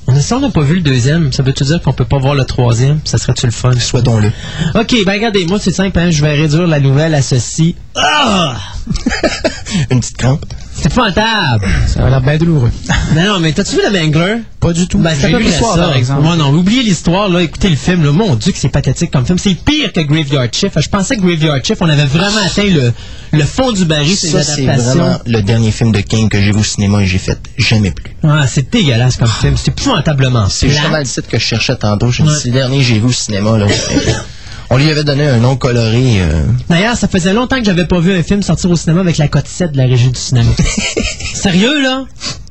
[0.08, 2.36] On si on n'a pas vu le deuxième, ça veut-tu dire qu'on peut pas voir
[2.36, 3.00] le troisième?
[3.06, 3.72] Ça serait-tu le fun?
[3.72, 4.32] Souhaitons-le.
[4.76, 7.76] OK, ben regardez, moi c'est simple, hein, je vais réduire la nouvelle à ceci.
[7.96, 8.56] Ah!
[9.90, 10.46] Une petite crampe.
[10.78, 11.66] C'est épouvantable!
[11.88, 12.72] Ça a l'air bien douloureux.
[13.16, 14.42] Non, non, mais t'as-tu vu le Mangler?
[14.60, 14.98] Pas du tout.
[14.98, 16.22] Ben, c'est vu près l'histoire, par exemple.
[16.24, 18.12] Moi, non, oubliez l'histoire, là, écoutez le film, là.
[18.12, 19.38] Mon Dieu, que c'est pathétique comme film.
[19.38, 20.82] C'est pire que Graveyard Shift.
[20.82, 22.92] Je pensais que Graveyard Shift, on avait vraiment atteint le,
[23.32, 25.00] le fond du baril, c'est Ça, c'est l'adaptation.
[25.04, 27.92] vraiment le dernier film de King que j'ai vu au cinéma et j'ai fait jamais
[27.92, 28.14] plus.
[28.24, 29.56] Ah, c'est dégueulasse comme film.
[29.56, 32.12] C'est épouvantablement C'est justement le titre que je cherchais tantôt.
[32.12, 32.30] J'ai Ouais.
[32.30, 33.58] dit, c'est le dernier que j'ai vu au cinéma.
[33.58, 33.68] Là.
[34.70, 36.22] On lui avait donné un nom coloré.
[36.22, 39.18] euh, D'ailleurs, ça faisait longtemps que j'avais pas vu un film sortir au cinéma avec
[39.18, 40.50] la cote 7 de la régie du cinéma.
[41.34, 42.06] Sérieux, là?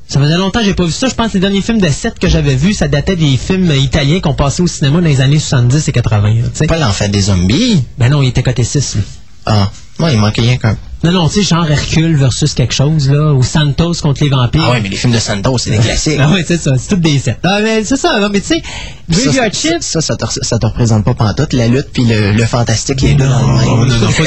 [0.07, 1.07] Ça faisait longtemps que j'ai pas vu ça.
[1.07, 3.71] Je pense que les derniers films de 7 que j'avais vus, ça datait des films
[3.71, 6.33] italiens qu'on passait au cinéma dans les années 70 et 80.
[6.35, 7.83] là, pas l'enfant des zombies?
[7.97, 9.03] Ben non, il était coté 6, lui.
[9.45, 9.69] Ah,
[9.99, 10.77] moi, il manquait rien qu'un.
[11.03, 14.63] Non, non, tu sais, genre Hercule versus quelque chose, là, ou Santos contre les vampires.
[14.65, 16.17] Ah ouais, mais les films de Santos, c'est des classiques.
[16.19, 17.37] Ah ouais, c'est ça, c'est toutes des 7.
[17.43, 18.63] Ah, mais c'est ça, là, mais tu sais,
[19.07, 22.31] Graveyard ça, Shift, ça, ça, te, ça te représente pas pantoute, la lutte puis le,
[22.31, 23.31] le fantastique, les deux même.
[23.31, 24.23] Non, non, non, pas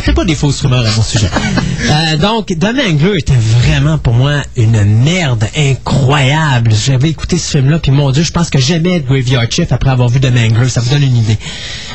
[0.00, 0.14] du tout.
[0.14, 1.28] Pas des fausses rumeurs à mon sujet.
[1.90, 6.72] Euh, donc, The Mangler était vraiment pour moi une merde incroyable.
[6.72, 10.08] J'avais écouté ce film-là, puis mon Dieu, je pense que j'aimais Graveyard Shift après avoir
[10.08, 10.68] vu The Mangler.
[10.68, 11.38] Ça vous donne une idée.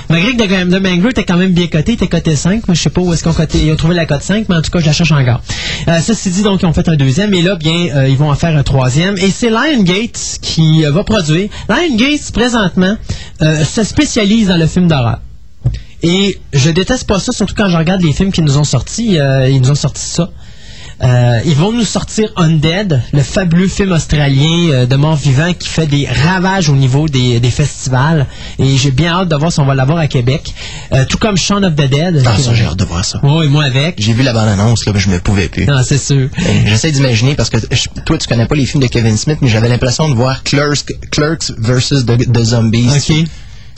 [0.09, 2.75] Malgré que The, The Mangler était quand même bien coté, il était coté 5, mais
[2.75, 3.59] je sais pas où est-ce qu'on coté.
[3.65, 5.41] Ils ont trouvé la cote 5, mais en tout cas, je la cherche encore.
[5.87, 8.29] Euh, ceci dit, donc, ils ont fait un deuxième, et là, bien, euh, ils vont
[8.29, 9.17] en faire un troisième.
[9.17, 11.49] Et c'est Lionsgate qui euh, va produire.
[11.69, 12.95] Lionsgate, présentement,
[13.41, 15.19] euh, se spécialise dans le film d'horreur.
[16.03, 19.17] Et je déteste pas ça, surtout quand je regarde les films qui nous ont sortis.
[19.49, 20.29] ils nous ont sorti ça.
[21.03, 25.67] Euh, ils vont nous sortir Undead, le fabuleux film australien euh, de mort vivant qui
[25.67, 28.25] fait des ravages au niveau des, des festivals.
[28.57, 30.53] Et j'ai bien hâte de voir si on va l'avoir à Québec.
[30.93, 32.23] Euh, tout comme Shaun of the Dead.
[32.25, 33.19] Ah, ça, j'ai hâte de voir ça.
[33.21, 33.95] Oui, moi avec.
[33.99, 35.65] J'ai vu la bande-annonce, là, mais je me pouvais plus.
[35.67, 36.29] Non, c'est sûr.
[36.39, 39.37] Euh, J'essaie d'imaginer parce que je- toi, tu connais pas les films de Kevin Smith,
[39.41, 42.89] mais j'avais l'impression de voir Clerks, Clerks versus The, The Zombies.
[42.97, 43.27] OK.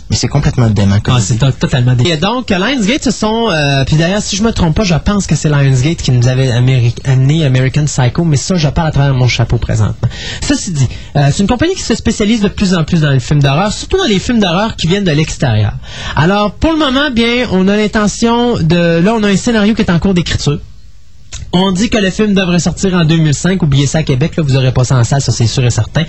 [0.10, 3.50] Mais c'est complètement dément Ah, c'est to- totalement dé- Et donc, Lionsgate, ce sont.
[3.52, 6.28] euh, puis d'ailleurs, si je me trompe pas, je pense que c'est Lionsgate qui nous
[6.28, 10.10] avait amené American Psycho, mais ça, je parle à travers mon chapeau présentement.
[10.42, 13.20] Ceci dit, euh, c'est une compagnie qui se spécialise de plus en plus dans les
[13.20, 15.74] films d'horreur, surtout dans les films d'horreur qui viennent de l'extérieur.
[16.16, 19.00] Alors, pour le moment, bien, on a l'intention de.
[19.02, 20.60] Là, on a un scénario qui est en cours d'écriture.
[21.52, 23.62] On dit que le film devrait sortir en 2005.
[23.64, 25.72] Oubliez ça à Québec, là, vous aurez pas ça en salle, ça c'est sûr et
[25.72, 26.04] certain.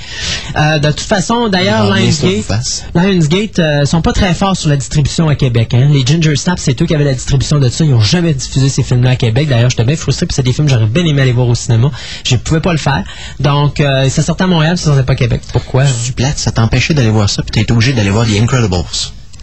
[0.57, 2.85] Euh, de toute façon, d'ailleurs, Ah, Lionsgate.
[2.95, 5.73] Lionsgate euh, sont pas très forts sur la distribution à Québec.
[5.75, 5.89] Hein.
[5.91, 7.85] Les Ginger Snaps, c'est eux qui avaient la distribution de ça.
[7.85, 9.49] Ils ont jamais diffusé ces films-là à Québec.
[9.49, 11.55] D'ailleurs, j'étais bien frustré, puis c'est des films que j'aurais bien aimé aller voir au
[11.55, 11.91] cinéma.
[12.25, 13.03] Je pouvais pas le faire.
[13.39, 15.41] Donc, euh, ça sortait à Montréal, ça sortait pas à Québec.
[15.53, 15.85] Pourquoi?
[16.05, 18.85] du plate, ça t'empêchait d'aller voir ça, puis t'es obligé d'aller voir The Incredibles.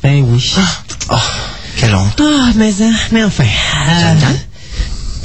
[0.03, 0.53] Ben oui.
[1.09, 1.15] Oh,
[1.79, 2.21] quelle honte.
[2.21, 3.43] Ah, mais, hein, mais enfin.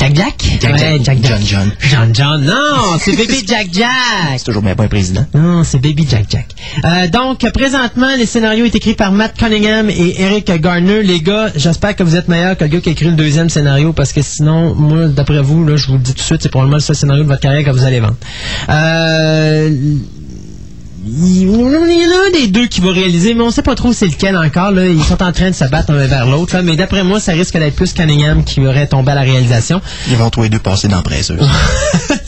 [0.02, 0.58] Jack Jack?
[0.60, 1.22] Jack Ouais, Jack, Jack.
[1.22, 1.72] John John.
[1.78, 2.44] John John.
[2.44, 3.88] Non, c'est Baby Jack Jack.
[4.36, 5.24] C'est toujours bien pas un président.
[5.32, 6.48] Non, c'est Baby Jack Jack.
[6.84, 11.04] Euh, donc, présentement, les scénarios est écrit par Matt Cunningham et Eric Garner.
[11.04, 13.48] Les gars, j'espère que vous êtes meilleurs que le gars qui a écrit le deuxième
[13.48, 16.42] scénario, parce que sinon, moi, d'après vous, là, je vous le dis tout de suite,
[16.42, 18.16] c'est probablement le seul scénario de votre carrière que vous allez vendre.
[18.70, 19.70] Euh,
[21.04, 23.92] il y en a un des deux qui va réaliser, mais on sait pas trop
[23.92, 24.70] c'est lequel encore.
[24.70, 24.86] Là.
[24.86, 26.54] Ils sont en train de se battre un vers l'autre.
[26.56, 26.62] là.
[26.62, 29.80] Mais d'après moi, ça risque d'être plus Cunningham qui aurait tombé à la réalisation.
[30.08, 31.38] Ils vont tous les deux passer dans Presseuse.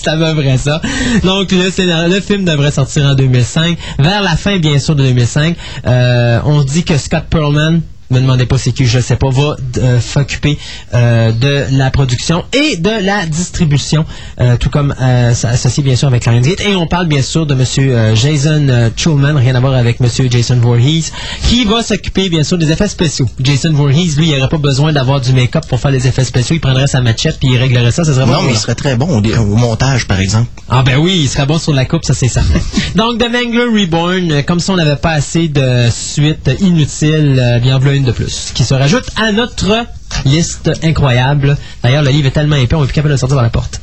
[0.07, 0.83] à peu près ça.
[1.23, 3.79] Donc, le, scénario- le film devrait sortir en 2005.
[3.99, 5.57] Vers la fin, bien sûr, de 2005,
[5.87, 7.81] euh, on dit que Scott Perlman
[8.15, 10.59] me demandez pas c'est qui, je sais pas, va euh, s'occuper
[10.95, 14.05] euh, de la production et de la distribution,
[14.41, 16.61] euh, tout comme ça- associé bien sûr avec Lionsgate.
[16.61, 20.57] Et on parle bien sûr de Monsieur Jason Schulman, rien à voir avec Monsieur Jason
[20.57, 21.11] Voorhees,
[21.49, 23.29] qui va s'occuper bien sûr des effets spéciaux.
[23.41, 26.57] Jason Voorhees, lui, il n'aurait pas besoin d'avoir du make-up pour faire les effets spéciaux.
[26.57, 28.05] Il prendrait sa machette puis il réglerait ça.
[28.05, 30.49] Ça serait Non, mais il serait très bon au, montage, par exemple.
[30.69, 32.59] ah ben oui, il serait bon sur la coupe, ça c'est certain.
[32.95, 37.97] Donc The Mangler Reborn, comme si on n'avait pas assez de suites inutiles, bien voilà
[37.97, 39.87] une de plus, qui se rajoute à notre
[40.25, 41.57] liste incroyable.
[41.83, 43.81] D'ailleurs, le livre est tellement épais, on est plus capable de sortir par la porte.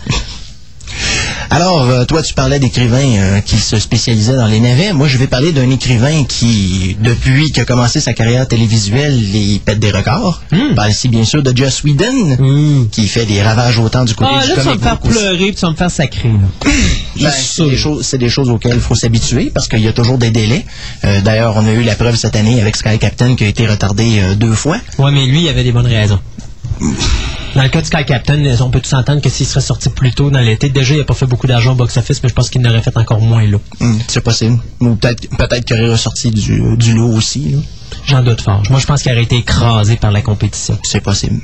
[1.49, 4.93] Alors, euh, toi, tu parlais d'écrivains euh, qui se spécialisaient dans les navets.
[4.93, 9.59] Moi, je vais parler d'un écrivain qui, depuis qu'il a commencé sa carrière télévisuelle, il
[9.59, 10.41] pète des records.
[10.51, 14.31] Je parle ici, bien sûr, de Joss Whedon, qui fait des ravages autant du côté
[14.33, 16.29] Ah, du là, tu vas comic me faire pleurer, puis tu vas me faire sacrer.
[17.19, 19.93] Ben, c'est des, choses, c'est des choses auxquelles il faut s'habituer parce qu'il y a
[19.93, 20.65] toujours des délais.
[21.05, 23.67] Euh, D'ailleurs, on a eu la preuve cette année avec Sky Captain qui a été
[23.67, 24.77] retardé euh, deux fois.
[24.97, 26.19] Ouais, mais lui, il avait des bonnes raisons.
[27.55, 30.11] Dans le cas de Sky Captain, on peut tous s'entendre que s'il serait sorti plus
[30.11, 32.49] tôt dans l'été, déjà, il n'a pas fait beaucoup d'argent au box-office, mais je pense
[32.49, 33.57] qu'il n'aurait fait encore moins là.
[33.81, 34.57] Hum, c'est possible.
[34.79, 37.57] Ou peut-être peut-être qu'il aurait ressorti du, du lot aussi.
[38.05, 38.63] J'en doute fort.
[38.69, 40.77] Moi, je pense qu'il aurait été écrasé par la compétition.
[40.83, 41.41] C'est possible.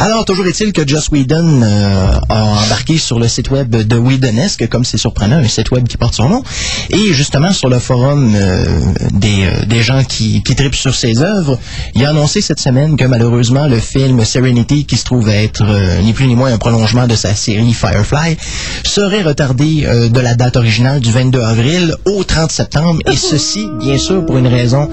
[0.00, 4.68] Alors, toujours est-il que Joss Whedon euh, a embarqué sur le site web de Whedonesque,
[4.68, 6.44] comme c'est surprenant, un site web qui porte son nom.
[6.90, 8.64] Et justement, sur le forum euh,
[9.10, 11.58] des, euh, des gens qui, qui tripent sur ses œuvres,
[11.96, 15.64] il a annoncé cette semaine que malheureusement, le film Serenity, qui se trouve être
[16.02, 18.36] ni plus ni moins un prolongement de sa série Firefly,
[18.84, 23.00] serait retardé de la date originale du 22 avril au 30 septembre.
[23.10, 24.88] Et ceci, bien sûr, pour une raison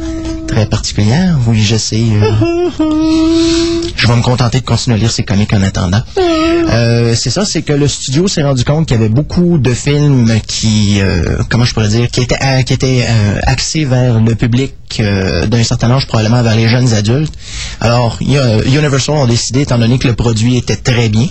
[0.48, 1.38] très particulière.
[1.48, 2.04] Oui, je sais.
[3.96, 6.02] je vais me contenter de continuer à lire ces comics en attendant.
[6.18, 9.74] Euh, c'est ça, c'est que le studio s'est rendu compte qu'il y avait beaucoup de
[9.74, 13.06] films qui, euh, comment je pourrais dire, qui étaient, euh, qui étaient
[13.44, 17.34] axés vers le public d'un certain âge, probablement vers les jeunes adultes.
[17.82, 18.38] Alors, y
[18.68, 21.28] Universal ont décidé, étant donné que le produit était très bien,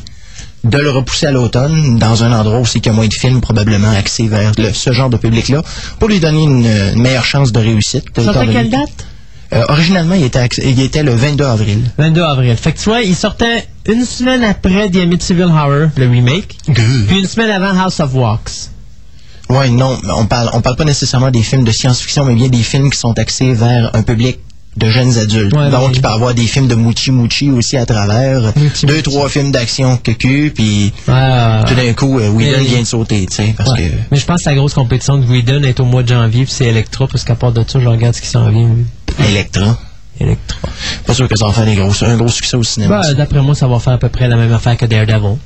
[0.64, 3.90] de le repousser à l'automne dans un endroit aussi qui a moins de films probablement
[3.90, 5.62] axés vers le- ce genre de public-là
[5.98, 8.04] pour lui donner une, une meilleure chance de réussite.
[8.16, 9.06] Ça fait quelle que- date?
[9.52, 11.90] Euh, originalement, il était, il était le 22 avril.
[11.98, 12.56] 22 avril.
[12.56, 16.56] Fait que tu vois, il sortait une semaine après The Amityville Horror, le remake,
[17.06, 18.70] puis une semaine avant House of Wax.
[19.50, 22.62] Ouais, non, on parle, on parle pas nécessairement des films de science-fiction, mais bien des
[22.62, 24.38] films qui sont axés vers un public
[24.76, 25.52] de jeunes adultes.
[25.54, 28.52] Ouais, Donc, il peut y avoir des films de Mouchi Mouchi aussi à travers.
[28.56, 29.02] Mouchi deux, Mouchi.
[29.04, 31.62] trois films d'action que puis Ah.
[31.68, 33.82] tout d'un coup, euh, Whedon vient de sauter, tu sais, parce Ouais.
[33.90, 33.94] que...
[34.10, 36.52] Mais je pense que la grosse compétition de Whedon est au mois de janvier, puis
[36.52, 38.70] c'est Electra, parce qu'à part de ça, je regarde ce qui s'en vient.
[39.18, 39.78] Electra.
[40.20, 40.58] Electra.
[41.06, 43.00] Pas sûr que ça va faire des gros, un gros succès au cinéma.
[43.02, 45.38] Bah, d'après moi, ça va faire à peu près la même affaire que Daredevil.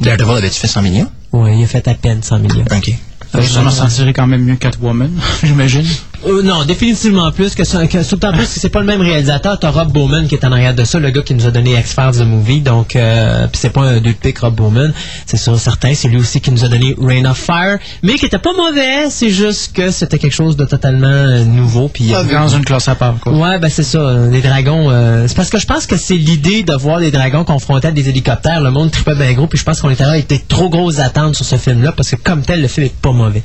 [0.00, 1.10] Daredevil avait-tu fait 100 millions?
[1.32, 2.64] Oui, il a fait à peine 100 millions.
[2.70, 2.94] OK.
[3.42, 5.10] Ça m'en sentirait quand même mieux Catwoman,
[5.42, 5.86] j'imagine.
[6.26, 7.86] Euh, non, définitivement plus que ça.
[7.86, 9.58] Que, surtout en plus, c'est pas le même réalisateur.
[9.58, 11.78] T'as Rob Bowman qui est en arrière de ça, le gars qui nous a donné
[11.78, 12.60] X-Files the Movie.
[12.60, 14.92] Donc, euh, c'est pas un deux de pique Rob Bowman.
[15.26, 15.94] C'est sûr, certain.
[15.94, 19.10] C'est lui aussi qui nous a donné Rain of Fire, mais qui était pas mauvais.
[19.10, 21.88] C'est juste que c'était quelque chose de totalement euh, nouveau.
[21.88, 23.32] Puis, euh, Dans une classe à part, quoi.
[23.32, 24.14] Ouais, ben c'est ça.
[24.30, 24.90] Les dragons.
[25.26, 28.08] c'est parce que je pense que c'est l'idée de voir les dragons confrontés à des
[28.08, 28.60] hélicoptères.
[28.60, 29.46] Le monde tripait bien gros.
[29.46, 32.10] Puis je pense qu'on était là, il était trop grosses attentes sur ce film-là parce
[32.10, 33.42] que comme tel, le film est pas mauvais.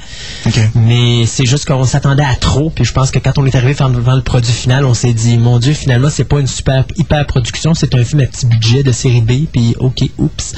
[0.76, 2.69] Mais c'est juste qu'on s'attendait à trop.
[2.74, 5.38] Puis je pense que quand on est arrivé devant le produit final, on s'est dit,
[5.38, 8.84] mon Dieu, finalement, c'est pas une super hyper production, c'est un film à petit budget
[8.84, 9.46] de série B.
[9.52, 10.54] Puis ok, oups.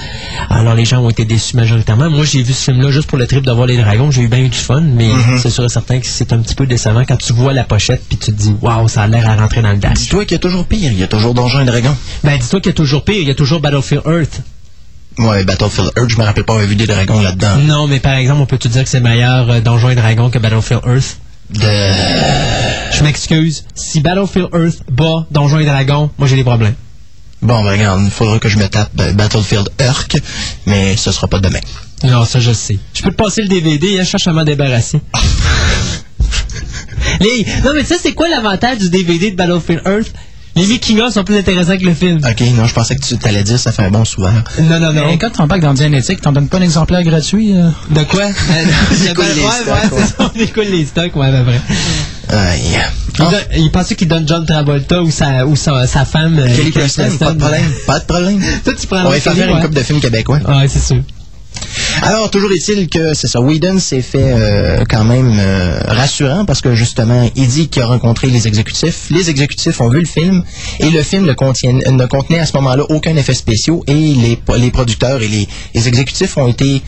[0.49, 2.09] Alors les gens ont été déçus majoritairement.
[2.09, 4.11] Moi, j'ai vu ce film-là juste pour le trip de voir les dragons.
[4.11, 5.09] J'ai eu bien eu du fun, mais
[5.41, 8.01] c'est sûr et certain que c'est un petit peu décevant quand tu vois la pochette
[8.07, 9.93] puis tu te dis, waouh, ça a l'air à rentrer dans le dash.
[9.93, 10.91] Dis-toi qu'il y a toujours pire.
[10.91, 11.95] Il y a toujours Donjons et Dragons.
[12.23, 14.41] Ben dis-toi qu'il y a toujours pire, il y a toujours Battlefield Earth.
[15.17, 17.57] Ouais, Battlefield Earth, je me rappelle pas avoir vu des dragons là-dedans.
[17.65, 20.29] Non, mais par exemple, on peut te dire que c'est meilleur euh, Donjons et Dragons
[20.29, 21.17] que Battlefield Earth?
[21.53, 22.97] De...
[22.97, 23.65] Je m'excuse.
[23.75, 26.75] Si Battlefield Earth bat Donjons et Dragons, moi j'ai des problèmes.
[27.41, 30.17] Bon, ben regarde, il faudra que je me tape euh, Battlefield Urk,
[30.67, 31.59] mais ce sera pas demain.
[32.03, 32.77] Non, ça je sais.
[32.93, 35.01] Je peux te passer le DVD, hein, je cherche à m'en débarrasser.
[37.19, 37.45] Les...
[37.63, 40.13] Non, mais tu sais, c'est quoi l'avantage du DVD de Battlefield Earth?
[40.55, 42.17] Les making-of sont plus intéressants que le film.
[42.17, 44.33] OK, non, je pensais que tu t'allais dire ça fait un bon souvent.
[44.59, 45.05] Non, non, non.
[45.07, 47.53] Mais quand t'embarques dans Dianétique, t'en donnes pas un exemplaire gratuit.
[47.55, 47.69] euh?
[47.89, 48.23] De quoi?
[48.49, 51.61] Ouais, écoulent les ouais, stocks, c'est ça, on écoule les stocks, ouais, ben vrai.
[52.29, 52.61] Aïe.
[53.17, 56.37] Il, Ah, il pensait qu'il donne John Travolta ou sa, ou sa, sa femme.
[56.39, 58.39] euh, Kelly Preston, pas de problème, pas de problème.
[58.63, 60.39] Toi, tu prends On va faire une coupe de films québécois.
[60.47, 61.01] Ouais, c'est sûr.
[62.03, 63.41] Alors, toujours est-il que c'est ça.
[63.41, 67.85] Whedon s'est fait euh, quand même euh, rassurant parce que justement, il dit qu'il a
[67.87, 69.07] rencontré les exécutifs.
[69.11, 70.43] Les exécutifs ont vu le film
[70.79, 74.39] et le film ne, contient, ne contenait à ce moment-là aucun effet spéciaux et les,
[74.57, 76.81] les producteurs et les, les exécutifs ont été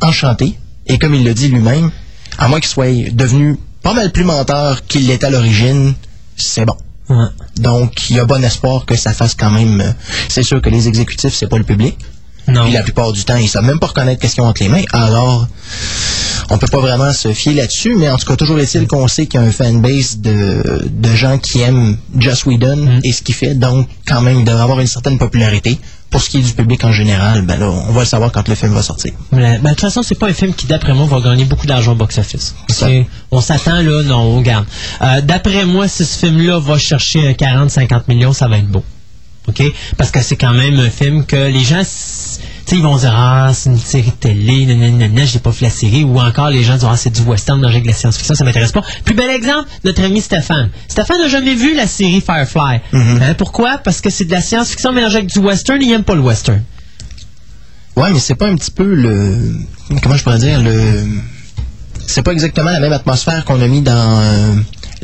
[0.00, 0.54] enchantés.
[0.86, 1.90] Et comme il le dit lui-même,
[2.38, 5.94] à moins qu'il soit devenu pas mal plus menteur qu'il l'était à l'origine,
[6.36, 6.76] c'est bon.
[7.08, 7.26] Ouais.
[7.56, 9.80] Donc, il y a bon espoir que ça fasse quand même.
[9.80, 9.92] euh,
[10.28, 11.98] C'est sûr que les exécutifs, c'est pas le public.
[12.48, 12.64] Non.
[12.64, 14.68] Puis la plupart du temps, ils savent même pas reconnaître qu'est-ce qu'ils ont entre les
[14.68, 14.82] mains.
[14.92, 15.46] Alors,
[16.50, 19.26] on peut pas vraiment se fier là-dessus, mais en tout cas, toujours est-il qu'on sait
[19.26, 23.00] qu'il y a un fanbase de, de gens qui aiment Joss Whedon Mm.
[23.04, 23.54] et ce qu'il fait.
[23.54, 25.78] Donc, quand même, il devrait avoir une certaine popularité.
[26.10, 28.46] Pour ce qui est du public en général, ben là, on va le savoir quand
[28.46, 29.12] le film va sortir.
[29.30, 31.66] Mais, ben, de toute façon, c'est pas un film qui, d'après moi, va gagner beaucoup
[31.66, 32.54] d'argent au box-office.
[33.30, 34.66] On s'attend, là, non, on garde.
[35.00, 38.84] Euh, d'après moi, si ce film-là va chercher un 40-50 millions, ça va être beau.
[39.48, 39.62] OK?
[39.96, 41.82] Parce que c'est quand même un film que les gens,
[42.70, 46.20] ils vont dire, ah, c'est une série télé, nanana, j'ai pas vu la série, ou
[46.20, 48.82] encore les gens disent, ah, c'est du western dans de la science-fiction, ça m'intéresse pas.
[49.04, 50.70] Plus bel exemple, notre ami Stéphane.
[50.86, 52.80] Stéphane n'a jamais vu la série Firefly.
[52.92, 53.78] Hein, pourquoi?
[53.78, 56.62] Parce que c'est de la science-fiction mélangée avec du western, il aime pas le western.
[57.96, 59.54] Ouais, mais c'est pas un petit peu le.
[60.02, 61.04] Comment je pourrais dire le.
[62.06, 64.54] C'est pas exactement la même atmosphère qu'on a mis dans euh,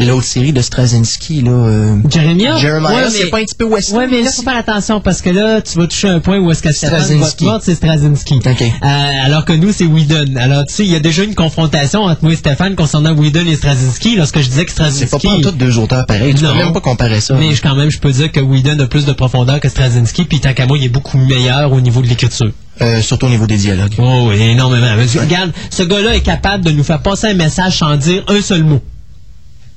[0.07, 1.51] l'autre série de Straczynski, là.
[1.51, 2.57] euh, Jeremiah?
[2.59, 3.99] Jeremiah, Ouais, c'est pas un petit peu western?
[3.99, 6.51] Ouais, mais là, faut faire attention parce que là, tu vas toucher un point où
[6.51, 7.45] est-ce que Stéphane va Straczynski.
[7.47, 8.41] te c'est Straczynski.
[8.47, 8.87] Euh,
[9.25, 10.37] alors que nous, c'est Whedon.
[10.37, 13.47] Alors, tu sais, il y a déjà une confrontation entre moi et Stéphane concernant Whedon
[13.47, 15.43] et Straczynski lorsque je disais que C'est pas Straczynski...
[15.43, 16.35] pas tous deux auteurs pareils.
[16.35, 16.53] Tu Non.
[16.53, 17.35] peux même pas comparer ça.
[17.35, 20.41] Mais quand même, je peux dire que Whedon a plus de profondeur que Straczynski, puis
[20.41, 22.51] tant qu'à moi, il est beaucoup meilleur au niveau de l'écriture.
[22.81, 23.95] Euh, surtout au niveau des dialogues.
[23.99, 24.87] Oh, oui, énormément.
[25.21, 28.63] Regarde, ce gars-là est capable de nous faire passer un message sans dire un seul
[28.63, 28.81] mot.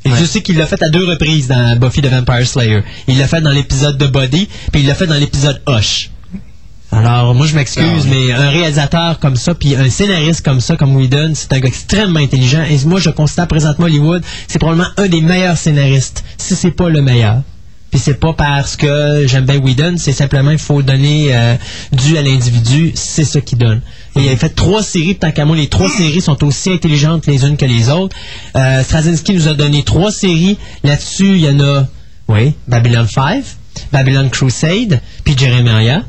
[0.03, 0.17] Et Ouais.
[0.19, 2.81] je sais qu'il l'a fait à deux reprises dans Buffy the Vampire Slayer.
[3.07, 6.09] Il l'a fait dans l'épisode de Body, puis il l'a fait dans l'épisode Hush.
[6.93, 10.75] Alors, moi, je m'excuse, Ah, mais un réalisateur comme ça, puis un scénariste comme ça,
[10.75, 12.63] comme Whedon, c'est un gars extrêmement intelligent.
[12.69, 16.89] Et moi, je considère présentement Hollywood, c'est probablement un des meilleurs scénaristes, si c'est pas
[16.89, 17.43] le meilleur.
[17.91, 21.55] Puis c'est pas parce que j'aime bien Whedon, c'est simplement il faut donner euh,
[21.91, 23.81] dû à l'individu, c'est ça qui donne.
[24.15, 27.27] Et il a fait trois séries, tant qu'à moi, les trois séries sont aussi intelligentes
[27.27, 28.15] les unes que les autres.
[28.55, 30.57] Euh, Straczynski nous a donné trois séries.
[30.83, 31.85] Là-dessus, il y en a,
[32.29, 33.43] oui, Babylon 5,
[33.91, 36.03] Babylon Crusade, puis Jeremiah.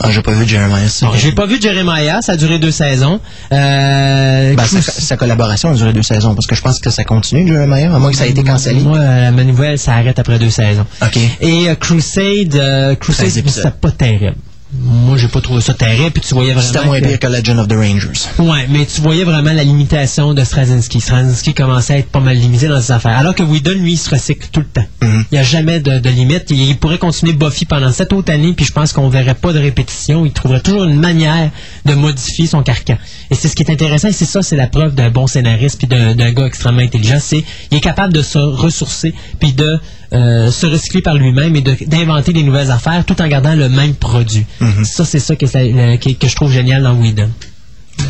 [0.00, 0.88] Ah, j'ai pas vu Jeremiah.
[1.16, 3.20] j'ai pas vu Jeremiah, ça a duré deux saisons.
[3.52, 7.46] Euh, Ben, sa, collaboration a duré deux saisons parce que je pense que ça continue,
[7.46, 8.80] Jeremiah, à moins que ça ait été cancellé.
[8.80, 10.86] Moi, euh, ma nouvelle, ça arrête après deux saisons.
[11.02, 11.18] OK.
[11.40, 13.64] Et euh, Crusade, euh, Crusade, 16 épisodes.
[13.64, 14.34] c'était pas terrible.
[14.80, 16.66] Moi, j'ai pas trouvé ça terrible, puis tu voyais vraiment.
[16.66, 18.28] C'était moins que- pire que Legend of the Rangers.
[18.38, 21.00] Ouais, mais tu voyais vraiment la limitation de Straczynski.
[21.00, 23.16] Straczynski commençait à être pas mal limité dans ses affaires.
[23.16, 24.86] Alors que Whedon, lui, il se recycle tout le temps.
[25.02, 25.24] Mhm.
[25.30, 26.46] Il n'y a jamais de, de limite.
[26.50, 29.52] Il, il pourrait continuer Buffy pendant sept autres années, puis je pense qu'on verrait pas
[29.52, 30.24] de répétition.
[30.26, 31.50] Il trouverait toujours une manière
[31.84, 32.96] de modifier son carcan.
[33.30, 35.78] Et c'est ce qui est intéressant, et c'est ça, c'est la preuve d'un bon scénariste,
[35.78, 37.18] puis d'un d'un gars extrêmement intelligent.
[37.20, 39.78] C'est il est capable de se ressourcer, puis de
[40.14, 43.68] euh, se recycler par lui-même et de- d'inventer des nouvelles affaires tout en gardant le
[43.68, 44.46] même produit.
[44.84, 47.30] Ça, c'est ça que, la- que- que je trouve génial dans Whedon.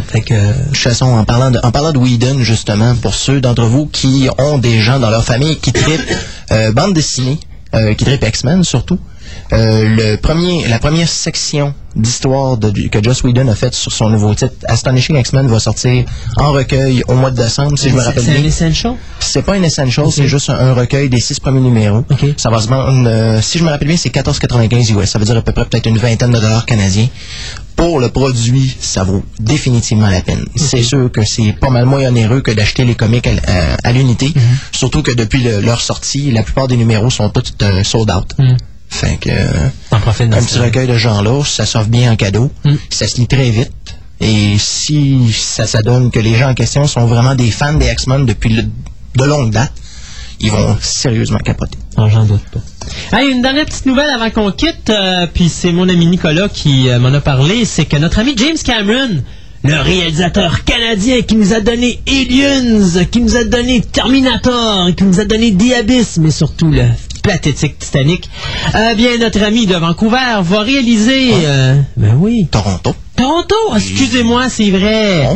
[0.09, 3.41] Fait que, De toute façon, en parlant de, en parlant de Whedon, justement, pour ceux
[3.41, 6.01] d'entre vous qui ont des gens dans leur famille qui trippent
[6.53, 7.39] euh, bande dessinée,
[7.75, 8.99] euh, qui trippent X-Men surtout, euh,
[9.53, 14.55] le premier, la première section d'histoire que Joss Whedon a faite sur son nouveau titre,
[14.67, 16.05] Astonishing X-Men, va sortir
[16.37, 18.45] en recueil au mois de décembre, si je me rappelle C'est un bien.
[18.45, 18.95] essential?
[19.21, 22.05] C'est pas un essential, c'est juste un, un recueil des six premiers numéros.
[22.11, 22.25] Ok.
[22.37, 25.09] Ça va se vendre, euh, si je me rappelle bien, c'est 14,95 US.
[25.11, 27.07] Ça veut dire à peu près peut-être une vingtaine de dollars canadiens.
[27.77, 30.45] Pour le produit, ça vaut définitivement la peine.
[30.57, 33.93] C'est sûr que c'est pas mal moins onéreux que d'acheter les comics à, à- à
[33.93, 34.33] l'unité.
[34.35, 34.43] Mhm.
[34.73, 38.35] Surtout que depuis le- leur sortie, la plupart des numéros sont tous euh, sold out.
[38.39, 38.57] Mhm.
[38.95, 42.51] Fait que un petit recueil de genre-là, ça s'offre bien en cadeau.
[42.65, 42.75] Mm.
[42.91, 43.71] Ça se lit très vite.
[44.21, 47.87] Et si ça, ça donne que les gens en question sont vraiment des fans des
[47.91, 48.63] X-Men depuis le-
[49.17, 49.73] de longue date,
[50.41, 51.79] ils vont sérieusement capoter.
[51.99, 53.19] Non, j'en doute pas.
[53.19, 56.89] Hey, une dernière petite nouvelle avant qu'on quitte, euh, puis c'est mon ami Nicolas qui
[56.89, 59.23] euh, m'en a parlé, c'est que notre ami James Cameron,
[59.65, 65.21] le réalisateur canadien qui nous a donné Aliens, qui nous a donné Terminator, qui nous
[65.21, 66.85] a donné The Abyss, mais surtout le
[67.25, 68.29] pathétique Titanic,
[68.75, 71.31] eh bien notre ami de Vancouver va réaliser...
[71.33, 72.95] euh, ben oui, Toronto.
[73.17, 75.29] Toronto, excusez-moi, c'est vrai.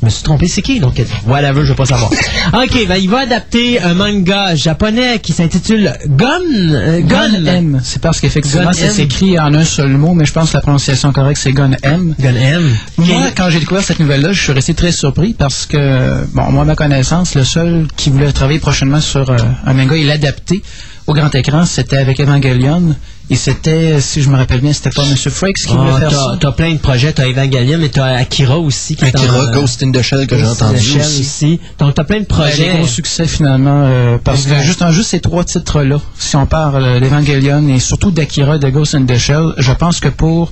[0.00, 0.80] Je me suis trompé, c'est qui?
[0.80, 2.10] Donc, whatever, je veux pas savoir.
[2.54, 6.40] OK, ben, il va adapter un manga japonais qui s'intitule Gun.
[6.72, 7.44] euh, Gun Gun.
[7.46, 7.80] M.
[7.84, 11.12] C'est parce qu'effectivement, ça s'écrit en un seul mot, mais je pense que la prononciation
[11.12, 12.14] correcte, c'est Gun M.
[12.18, 12.76] Gun M.
[12.98, 16.62] Moi, quand j'ai découvert cette nouvelle-là, je suis resté très surpris parce que, bon, moi,
[16.62, 20.62] à ma connaissance, le seul qui voulait travailler prochainement sur euh, un manga et l'adapter
[21.06, 22.94] au grand écran, c'était avec Evangelion.
[23.30, 25.16] Et c'était, si je me rappelle bien, c'était pas M.
[25.16, 26.36] Frakes qui voulait Ah, faire t'as, ça.
[26.40, 28.94] t'as plein de projets, t'as Evangelion, mais t'as Akira aussi.
[28.94, 31.00] Qui est Akira, en, Ghost in the Shell que j'ai Ghost in the entendu Shell
[31.00, 31.60] aussi.
[31.78, 32.72] Donc, t'as plein de Ouais, des projets.
[32.78, 36.46] gros succès finalement euh, parce que juste en juste ces trois titres là si on
[36.46, 40.50] parle euh, d'Evangelion et surtout d'Akira de Ghost in the Shell je pense que pour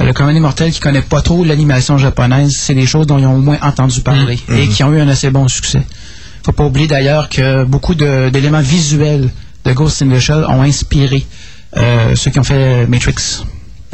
[0.00, 3.18] euh, le commun des mortels qui connaît pas trop l'animation japonaise c'est des choses dont
[3.18, 4.56] ils ont au moins entendu parler Mm.
[4.56, 5.82] et qui ont eu un assez bon succès
[6.44, 9.28] faut pas oublier d'ailleurs que beaucoup d'éléments visuels
[9.64, 11.24] de Ghost in the Shell ont inspiré
[11.76, 13.14] euh, ceux qui ont fait Matrix.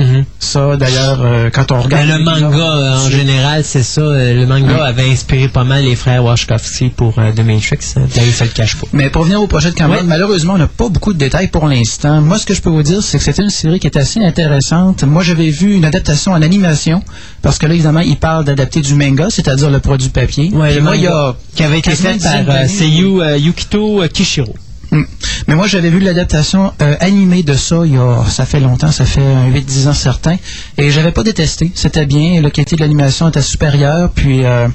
[0.01, 0.25] Mhm.
[0.39, 2.07] Ça, d'ailleurs, euh, quand on regarde...
[2.07, 4.01] Ben, le manga, euh, en général, c'est ça.
[4.01, 7.79] euh, Le manga avait inspiré pas mal les frères Wachowski pour euh, The Matrix.
[7.97, 8.03] hein.
[8.15, 8.87] D'ailleurs, ça le cache pas.
[8.93, 11.67] Mais pour venir au projet de Cameron, malheureusement, on n'a pas beaucoup de détails pour
[11.67, 12.21] l'instant.
[12.21, 14.21] Moi, ce que je peux vous dire, c'est que c'était une série qui était assez
[14.21, 15.03] intéressante.
[15.03, 17.03] Moi, j'avais vu une adaptation en animation,
[17.43, 20.45] parce que là, évidemment, il parle d'adapter du manga, c'est-à-dire le produit papier.
[20.45, 22.69] Et le moi, il y a qui avait été fait par euh.
[22.69, 24.55] Seiyu euh, Yukito euh, Kishiro.
[24.91, 25.03] Mm.
[25.47, 28.91] Mais moi, j'avais vu l'adaptation euh, animée de ça, il y a, ça fait longtemps,
[28.91, 30.37] ça fait un 8-10 ans certain,
[30.77, 31.73] et j'avais pas détesté.
[31.75, 34.69] C'était bien, la qualité de l'animation était supérieure, puis euh,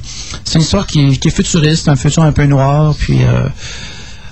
[0.44, 3.48] c'est une histoire qui, qui est futuriste, un futur un peu noir, puis euh,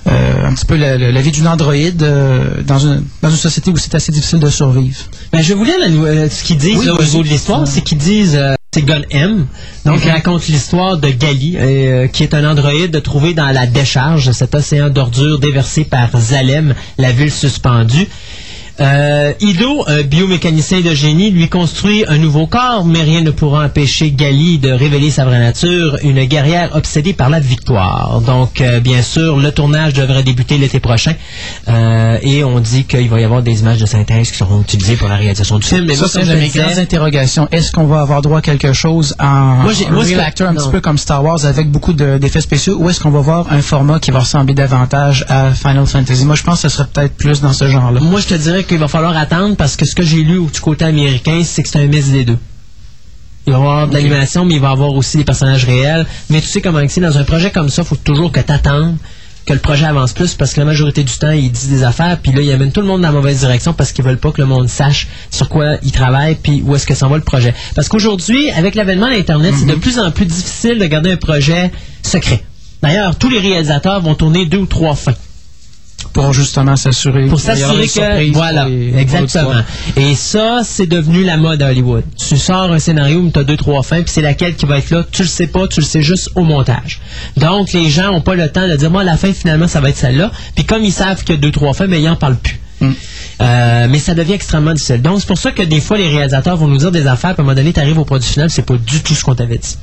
[0.08, 3.76] euh, un petit peu la, vie d'une androïde euh, dans, une, dans une société où
[3.76, 4.96] c'est assez difficile de survivre.
[5.32, 7.68] Ben, je lire la ce qu'ils disent Oui, là, au niveau de l'histoire.
[7.68, 9.46] C'est qu'ils disent euh, c'est Gun M.
[9.84, 10.02] Donc, Mhm.
[10.06, 14.32] il raconte l'histoire de Gali, euh, qui est un androïde trouvé dans la décharge de
[14.32, 18.08] cet océan d'ordures déversé par Zalem, la ville suspendue.
[18.80, 23.66] Euh, Ido, un biomécanicien de génie, lui construit un nouveau corps, mais rien ne pourra
[23.66, 28.20] empêcher Gali de révéler sa vraie nature, une guerrière obsédée par la victoire.
[28.22, 31.12] Donc, euh, bien sûr, le tournage devrait débuter l'été prochain,
[31.68, 34.96] euh, et on dit qu'il va y avoir des images de synthèse qui seront utilisées
[34.96, 35.84] pour la réalisation du film.
[35.86, 37.48] Mais Ça, c'est une je de mes disais, grandes interrogations.
[37.52, 40.60] Est-ce qu'on va avoir droit à quelque chose en Moi, moi, real actor, un non.
[40.62, 43.46] petit peu comme Star Wars, avec beaucoup de- d'effets spéciaux, ou est-ce qu'on va voir
[43.52, 46.24] un format qui va ressembler davantage à Final Fantasy?
[46.24, 48.00] Moi, je pense que ce serait peut-être plus dans ce genre-là.
[48.00, 50.60] Moi, je te dirais qu'il va falloir attendre parce que ce que j'ai lu du
[50.60, 52.38] côté américain, c'est que c'est un mix des deux.
[53.46, 56.06] Il va y avoir de l'animation, mais il va y avoir aussi des personnages réels.
[56.30, 58.52] Mais tu sais comment c'est, dans un projet comme ça, il faut toujours que tu
[58.52, 58.96] attendes
[59.44, 62.18] que le projet avance plus parce que la majorité du temps, ils disent des affaires,
[62.22, 64.30] puis là, ils amènent tout le monde dans la mauvaise direction parce qu'ils veulent pas
[64.30, 67.24] que le monde sache sur quoi ils travaillent, puis où est-ce que s'en va le
[67.24, 67.52] projet.
[67.74, 71.72] Parce qu'aujourd'hui, avec l'avènement d'Internet, c'est de plus en plus difficile de garder un projet
[72.02, 72.44] secret.
[72.82, 75.14] D'ailleurs, tous les réalisateurs vont tourner deux ou trois fins
[76.12, 77.26] Pour justement s'assurer.
[77.26, 79.62] pour s'assurer que voilà exactement.
[79.96, 82.04] et ça c'est devenu la mode à Hollywood.
[82.16, 84.78] Tu sors un scénario mais tu as deux trois fins puis c'est laquelle qui va
[84.78, 85.04] être là.
[85.10, 87.00] Tu le sais pas tu le sais juste au montage.
[87.36, 89.88] Donc les gens ont pas le temps de dire moi la fin finalement ça va
[89.88, 90.30] être celle-là.
[90.54, 92.58] Puis comme ils savent qu'il y a deux trois fins mais ils en parlent plus
[93.40, 95.02] Euh, mais ça devient extrêmement difficile.
[95.02, 97.40] Donc, c'est pour ça que des fois, les réalisateurs vont nous dire des affaires, puis
[97.40, 99.34] à un moment donné, tu arrives au produit final, c'est pas du tout ce qu'on
[99.34, 99.76] t'avait dit.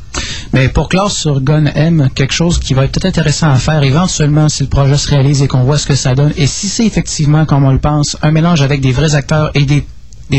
[0.54, 3.84] Mais pour clore sur Gun M, quelque chose qui va être peut-être intéressant à faire
[3.84, 6.68] éventuellement si le projet se réalise et qu'on voit ce que ça donne, et si
[6.68, 9.86] c'est effectivement, comme on le pense, un mélange avec des vrais acteurs et des,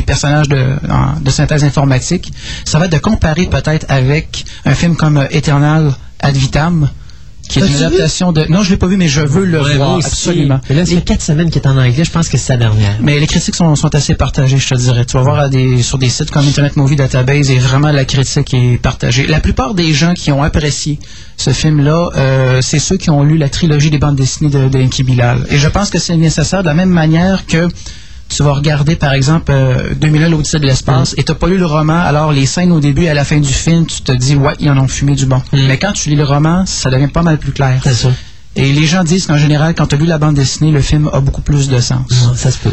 [0.06, 0.76] personnages de,
[1.20, 2.32] de synthèse informatique,
[2.64, 6.88] ça va être de comparer peut-être avec un film comme euh, Eternal Ad Vitam,
[7.50, 8.44] qui est une adaptation de...
[8.48, 10.06] Non, je l'ai pas vu, mais je veux le Ouais, voir, aussi.
[10.08, 10.60] absolument.
[10.68, 12.96] Mais là, fait quatre semaines qu'il est en anglais, je pense que c'est sa dernière.
[13.00, 15.04] Mais les critiques sont, sont assez partagées, je te dirais.
[15.04, 18.04] Tu vas voir à des, sur des sites comme Internet Movie Database et vraiment la
[18.04, 19.26] critique est partagée.
[19.26, 20.98] La plupart des gens qui ont apprécié
[21.36, 24.78] ce film-là, euh, c'est ceux qui ont lu la trilogie des bandes dessinées de, de
[24.78, 25.46] Enki Bilal.
[25.50, 27.68] Et je pense que c'est nécessaire de la même manière que
[28.30, 31.58] tu vas regarder, par exemple, euh, 2001, l'Odyssée de l'espace, et tu n'as pas lu
[31.58, 34.12] le roman, alors les scènes au début et à la fin du film, tu te
[34.12, 35.42] dis, ouais, ils en ont fumé du bon.
[35.52, 35.66] Mm.
[35.66, 37.80] Mais quand tu lis le roman, ça devient pas mal plus clair.
[37.82, 38.08] C'est ça.
[38.56, 41.08] Et les gens disent qu'en général, quand tu as lu la bande dessinée, le film
[41.12, 42.06] a beaucoup plus de sens.
[42.34, 42.72] Ça se peut.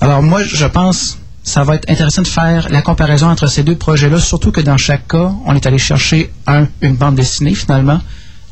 [0.00, 3.76] Alors moi, je pense ça va être intéressant de faire la comparaison entre ces deux
[3.76, 8.00] projets-là, surtout que dans chaque cas, on est allé chercher un, une bande dessinée finalement,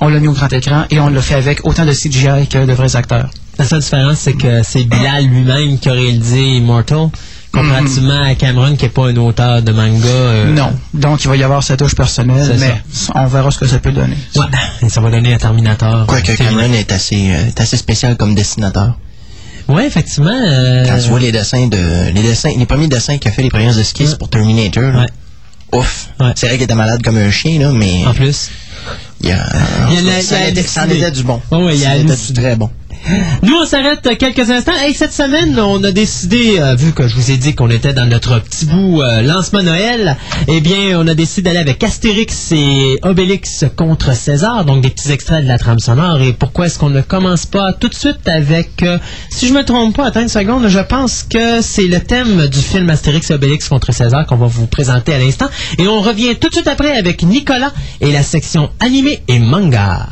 [0.00, 2.64] on l'a mis au grand écran et on l'a fait avec autant de CGI que
[2.64, 3.30] de vrais acteurs.
[3.58, 7.08] La seule différence, c'est que c'est Bilal lui-même qui a réalisé Immortal,
[7.52, 10.06] comparativement à Cameron, qui n'est pas un auteur de manga.
[10.08, 10.72] euh, Non.
[10.92, 12.82] Donc il va y avoir sa touche personnelle, C'est mais
[13.14, 14.16] on verra ce que ça peut donner.
[14.34, 14.44] Ouais,
[14.82, 16.06] et ça va donner un Terminator.
[16.06, 16.36] Quoique euh.
[16.36, 18.94] Cameron est assez, euh, est assez spécial comme dessinateur.
[19.68, 20.30] Ouais, effectivement.
[20.34, 22.12] euh, Quand tu vois les dessins de.
[22.12, 25.00] Les dessins, les premiers dessins qu'il a fait, les premières esquisses pour Terminator, là,
[25.72, 25.78] Ouais.
[25.78, 26.08] ouf.
[26.20, 26.32] Ouais.
[26.34, 28.50] C'est vrai qu'il était malade comme un chien, là, mais En plus.
[29.22, 29.38] il y a,
[29.90, 31.06] Il y a la- ça, il y a était- ça en halluciné.
[31.06, 31.40] était du bon.
[31.50, 32.68] Oh, ouais, il y a Ça en était du très bon.
[33.42, 34.72] Nous, on s'arrête quelques instants.
[34.76, 37.92] Hey, cette semaine, on a décidé, euh, vu que je vous ai dit qu'on était
[37.92, 40.16] dans notre petit bout euh, lancement Noël,
[40.48, 45.12] eh bien, on a décidé d'aller avec Astérix et Obélix contre César, donc des petits
[45.12, 46.22] extraits de la trame sonore.
[46.22, 48.98] Et pourquoi est-ce qu'on ne commence pas tout de suite avec, euh,
[49.30, 52.60] si je me trompe pas, attends une seconde, je pense que c'est le thème du
[52.60, 55.48] film Astérix et Obélix contre César qu'on va vous présenter à l'instant.
[55.78, 60.08] Et on revient tout de suite après avec Nicolas et la section animé et manga.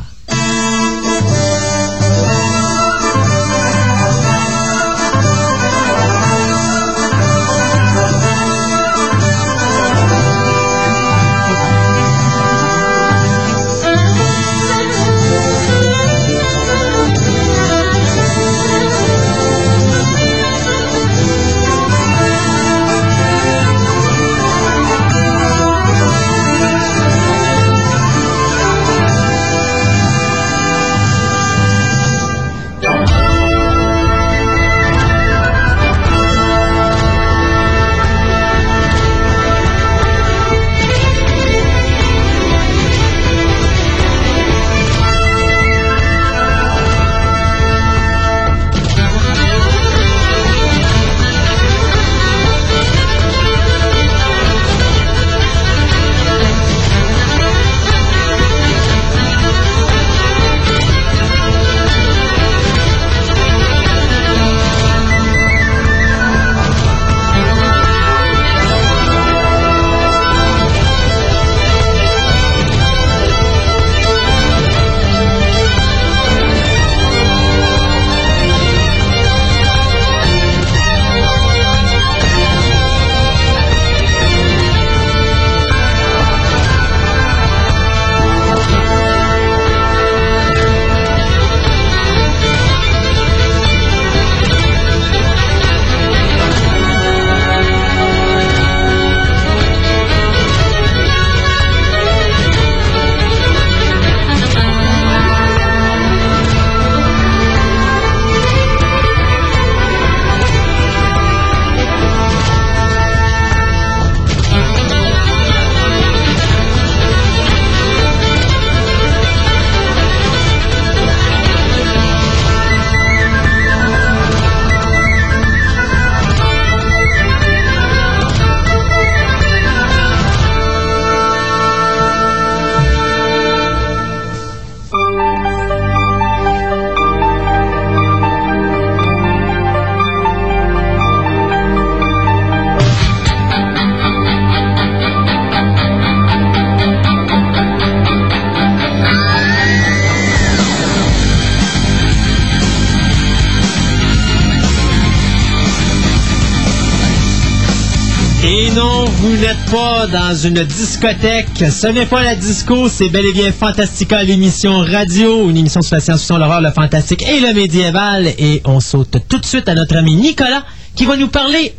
[160.13, 161.47] Dans une discothèque.
[161.57, 165.95] Ce n'est pas la disco, c'est bel et bien Fantastica, l'émission radio, une émission sur
[165.95, 168.27] la science-fiction, l'horreur, le fantastique et le médiéval.
[168.37, 171.73] Et on saute tout de suite à notre ami Nicolas qui va nous parler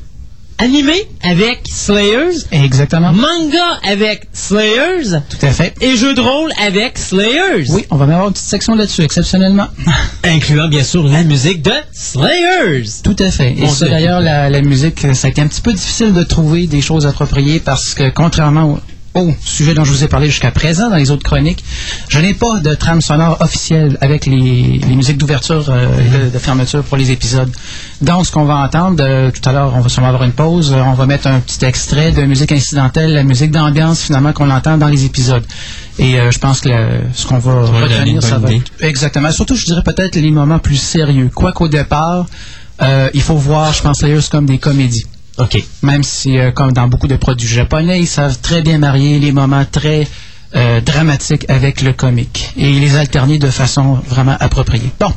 [0.59, 2.39] animé avec Slayers.
[2.51, 3.13] Exactement.
[3.13, 5.21] Manga avec Slayers.
[5.31, 5.75] Tout à fait.
[5.81, 7.65] Et jeu de rôle avec Slayers.
[7.71, 9.69] Oui, on va même avoir une petite section là-dessus, exceptionnellement.
[10.23, 12.91] Incluant bien sûr la musique de Slayers.
[13.03, 13.55] Tout à fait.
[13.57, 16.67] Et ça, d'ailleurs, la, la, musique, ça a été un petit peu difficile de trouver
[16.67, 18.79] des choses appropriées parce que contrairement au,
[19.15, 21.65] au sujet dont je vous ai parlé jusqu'à présent dans les autres chroniques,
[22.09, 26.31] je n'ai pas de trame sonore officielle avec les, les musiques d'ouverture euh, et de,
[26.31, 27.51] de, fermeture pour les épisodes.
[28.01, 30.73] Donc, ce qu'on va entendre, euh, tout à l'heure, on va sûrement avoir une pause,
[30.73, 34.51] euh, on va mettre un petit extrait de musique incidentelle, la musique d'ambiance finalement qu'on
[34.51, 35.45] entend dans les épisodes.
[35.99, 38.73] Et euh, je pense que le, ce qu'on va retenir, ça va être...
[38.81, 39.31] Exactement.
[39.31, 41.31] Surtout, je dirais peut-être les moments plus sérieux.
[41.33, 42.27] Quoi qu'au départ,
[43.15, 45.05] il faut voir, je pense, les comme des comédies.
[45.39, 45.63] OK.
[45.83, 49.33] Même si, euh, comme dans beaucoup de produits japonais, ils savent très bien marier les
[49.33, 50.07] moments très
[50.55, 54.93] euh, dramatiques avec le comique et les alterner de façon vraiment appropriée.
[55.01, 55.13] Bon.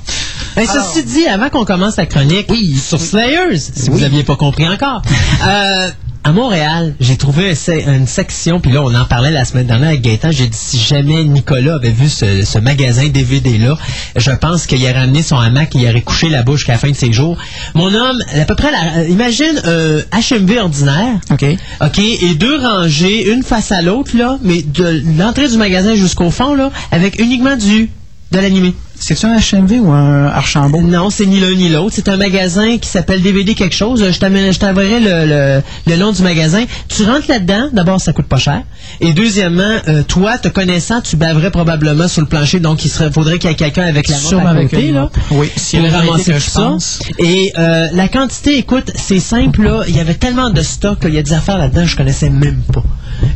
[0.55, 3.89] Ben, ceci dit, avant qu'on commence la chronique oui, sur Slayers, si oui.
[3.91, 5.03] vous n'aviez pas compris encore,
[5.47, 5.91] euh,
[6.23, 7.53] à Montréal, j'ai trouvé
[7.87, 10.31] une section, puis là, on en parlait la semaine dernière avec Gaëtan.
[10.31, 13.77] J'ai dit si jamais Nicolas avait vu ce, ce magasin DVD-là,
[14.15, 16.77] je pense qu'il aurait ramené son hamac et il aurait couché la bouche à la
[16.77, 17.37] fin de ses jours.
[17.75, 21.19] Mon homme, à peu près, la, imagine un HMV ordinaire.
[21.31, 21.45] OK.
[21.81, 26.31] OK, et deux rangées, une face à l'autre, là, mais de l'entrée du magasin jusqu'au
[26.31, 27.89] fond, là, avec uniquement du
[28.31, 28.73] de l'animé.
[28.99, 30.81] C'est-tu un HMV ou un Archambault?
[30.81, 31.93] Non, c'est ni l'un ni l'autre.
[31.95, 34.03] C'est un magasin qui s'appelle DVD quelque chose.
[34.11, 34.19] Je
[34.59, 36.63] t'enverrai le, le, le, nom du magasin.
[36.89, 37.69] Tu rentres là-dedans.
[37.71, 38.63] D'abord, ça coûte pas cher.
[38.99, 42.59] Et deuxièmement, euh, toi, te connaissant, tu baverais probablement sur le plancher.
[42.59, 44.91] Donc, il serait, faudrait qu'il y ait quelqu'un avec la à avec côté.
[44.91, 46.61] Là, oui, si pour ramasser tout ça.
[46.61, 46.99] Pense.
[47.19, 49.63] Et euh, la quantité, écoute, c'est simple.
[49.63, 49.83] Là.
[49.87, 51.03] Il y avait tellement de stock.
[51.03, 51.09] Là.
[51.09, 52.83] Il y a des affaires là-dedans que je connaissais même pas.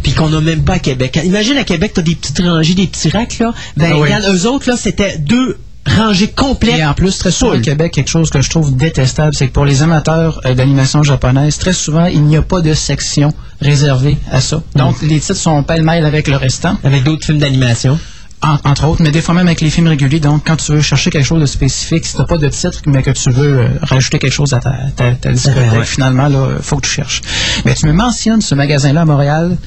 [0.03, 1.20] Puis qu'on n'a même pas à Québec.
[1.24, 3.39] Imagine à Québec, tu as des petites rangées, des petits racks.
[3.39, 3.53] Là.
[3.78, 4.01] Ben, Ah oui.
[4.03, 5.51] regarde, eux autres, là, c'était deux
[5.86, 6.79] rangée complète.
[6.79, 9.53] Et en plus, très souvent au Québec, quelque chose que je trouve détestable, c'est que
[9.53, 14.17] pour les amateurs euh, d'animation japonaise, très souvent, il n'y a pas de section réservée
[14.32, 14.61] à ça.
[14.75, 15.07] Donc, mmh.
[15.07, 16.77] les titres sont pêle-mêle avec le restant.
[16.84, 17.99] Avec d'autres films d'animation.
[18.43, 20.19] En, entre autres, mais des fois même avec les films réguliers.
[20.19, 22.82] Donc, quand tu veux chercher quelque chose de spécifique, si tu n'as pas de titre,
[22.88, 25.86] mais que tu veux euh, rajouter quelque chose à ta, ta, ta ouais.
[25.86, 27.21] finalement, là, faut que tu cherches.
[27.65, 29.57] Mais tu me mentionnes ce magasin-là à Montréal.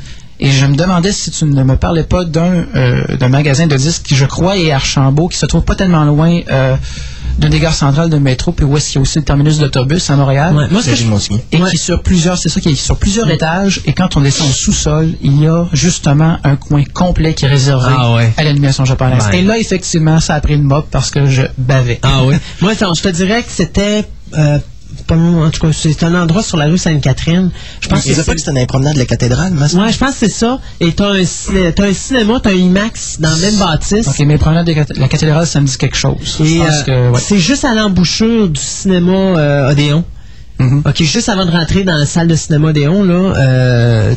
[0.40, 4.02] Et je me demandais si tu ne me parlais pas d'un euh, magasin de disques
[4.02, 6.74] qui, je crois, est Archambault, qui se trouve pas tellement loin euh,
[7.38, 9.58] d'une des gares centrales de métro, puis où est-ce qu'il y a aussi le terminus
[9.58, 10.54] d'autobus à Montréal.
[10.54, 11.04] Ouais, moi, ce que je
[11.52, 11.70] Et ouais.
[11.70, 13.34] qui sur plusieurs, c'est ça, qui est sur plusieurs ouais.
[13.34, 13.80] étages.
[13.86, 17.48] Et quand on descend au sous-sol, il y a justement un coin complet qui est
[17.48, 19.24] réservé ah à l'animation japonaise.
[19.32, 22.00] Et là, effectivement, ça a pris une mob parce que je bavais.
[22.02, 22.36] Ah oui.
[22.60, 24.04] moi, je te dirais que c'était
[24.36, 24.58] euh,
[25.10, 27.50] en tout cas, c'est un endroit sur la rue Sainte-Catherine.
[27.80, 30.12] Je pense que c'est pas que les promenades de la cathédrale, mais Ouais, je pense
[30.12, 30.60] que c'est ça.
[30.80, 34.08] Et t'as un, as un cinéma, t'as un IMAX dans le même bâtisse.
[34.08, 36.40] Ok, mais promenades de la cathédrale, ça me dit quelque chose.
[36.40, 37.20] Et euh, ouais.
[37.20, 40.04] c'est juste à l'embouchure du cinéma euh, Odéon.
[40.58, 40.88] Mm -hmm.
[40.88, 44.14] Ok, juste avant de rentrer dans la salle de cinéma Odéon, là, euh,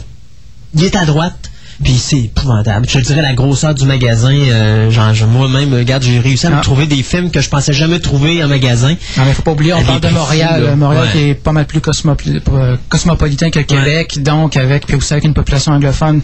[0.76, 1.47] il est à droite.
[1.84, 2.88] Puis c'est épouvantable.
[2.90, 4.34] Je te dirais la grosseur du magasin.
[4.34, 6.58] Euh, genre, moi-même, regarde, j'ai réussi à Ah.
[6.58, 8.96] me trouver des films que je pensais jamais trouver en magasin.
[9.18, 10.64] Non, mais faut pas oublier, on parle de Montréal.
[10.64, 10.76] là.
[10.76, 11.12] Montréal Ouais.
[11.12, 15.26] qui est pas mal plus cosmopoli- euh, cosmopolitain que Québec, donc avec, puis aussi avec
[15.26, 16.22] une population anglophone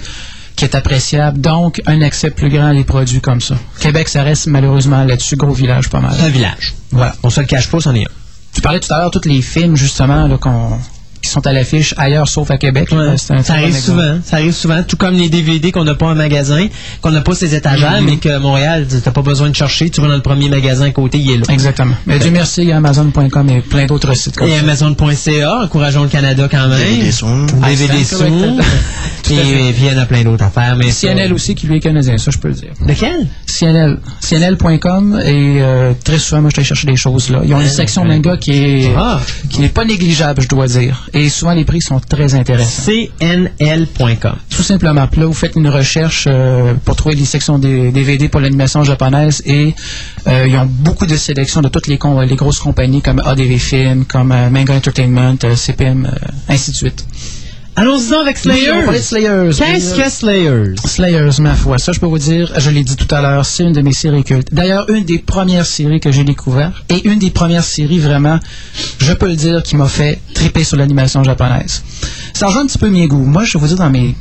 [0.56, 3.56] qui est appréciable, donc un accès plus grand à des produits comme ça.
[3.80, 6.14] Québec, ça reste malheureusement là-dessus, gros village pas mal.
[6.24, 6.74] Un village.
[6.92, 7.16] Voilà.
[7.24, 8.12] On se le cache pas, c'en est un.
[8.54, 10.78] Tu parlais tout à l'heure tous les films justement là, qu'on
[11.24, 12.90] qui sont à l'affiche ailleurs sauf à Québec.
[12.92, 13.84] Ouais, ça bon arrive exemple.
[14.02, 14.20] souvent.
[14.24, 14.84] Ça arrive souvent.
[14.84, 16.68] Tout comme les DVD qu'on n'a pas en magasin,
[17.02, 18.06] qu'on n'a pas ces étagères, Mhm.
[18.06, 19.90] mais que Montréal, tu n'as pas besoin de chercher.
[19.90, 21.44] Tu vas dans le premier magasin à côté, il est là.
[21.50, 21.96] Exactement.
[22.06, 24.58] Mais Dieu merci, il y a Amazon.com et plein d'autres sites comme Et.
[24.58, 26.78] Amazon.ca, encourageons le Canada quand même.
[26.80, 27.46] DVD Soon.
[27.46, 28.64] DVD correct.
[29.24, 30.76] Puis et puis il y en a plein d'autres affaires.
[30.78, 32.72] Mais ça- CNL aussi qui lui est canadien, ça je peux le dire.
[32.86, 33.28] Lequel?
[33.48, 33.98] CNL.
[34.20, 37.42] CNL.com et euh, très souvent, moi, je vais chercher des choses là.
[37.46, 39.20] Ils ont une section manga qui est Ah.
[39.50, 41.08] qui n'est pas négligeable, je dois dire.
[41.14, 42.92] Et souvent, les prix sont très intéressants.
[42.92, 44.36] CNL.com.
[44.50, 45.08] Tout simplement.
[45.16, 49.42] Là, vous faites une recherche euh, pour trouver les sections des DVD pour l'animation japonaise
[49.46, 49.76] et
[50.28, 54.06] euh, ils ont beaucoup de sélections de toutes les, les grosses compagnies comme ADV Film,
[54.06, 57.06] comme euh, Manga Entertainment, euh, CPM, euh, ainsi de suite.
[57.76, 59.52] Allons-y avec Oui, parler de Slayers.
[59.54, 59.56] Slayers.
[59.58, 60.76] Qu'est-ce Oui, que Slayers?
[60.86, 63.64] Slayers, ma foi, ça je peux vous dire, je l'ai dit tout à l'heure, c'est
[63.64, 64.54] une de mes séries cultes.
[64.54, 68.40] D'ailleurs, une des premières séries que j'ai découvertes et une des premières séries vraiment,
[69.00, 71.84] je peux le dire, qui m'a fait triper sur l'animation japonaise.
[72.34, 73.26] Ça rejoint un petit peu mes goûts.
[73.26, 74.16] Moi, je vais vous dire, dans mes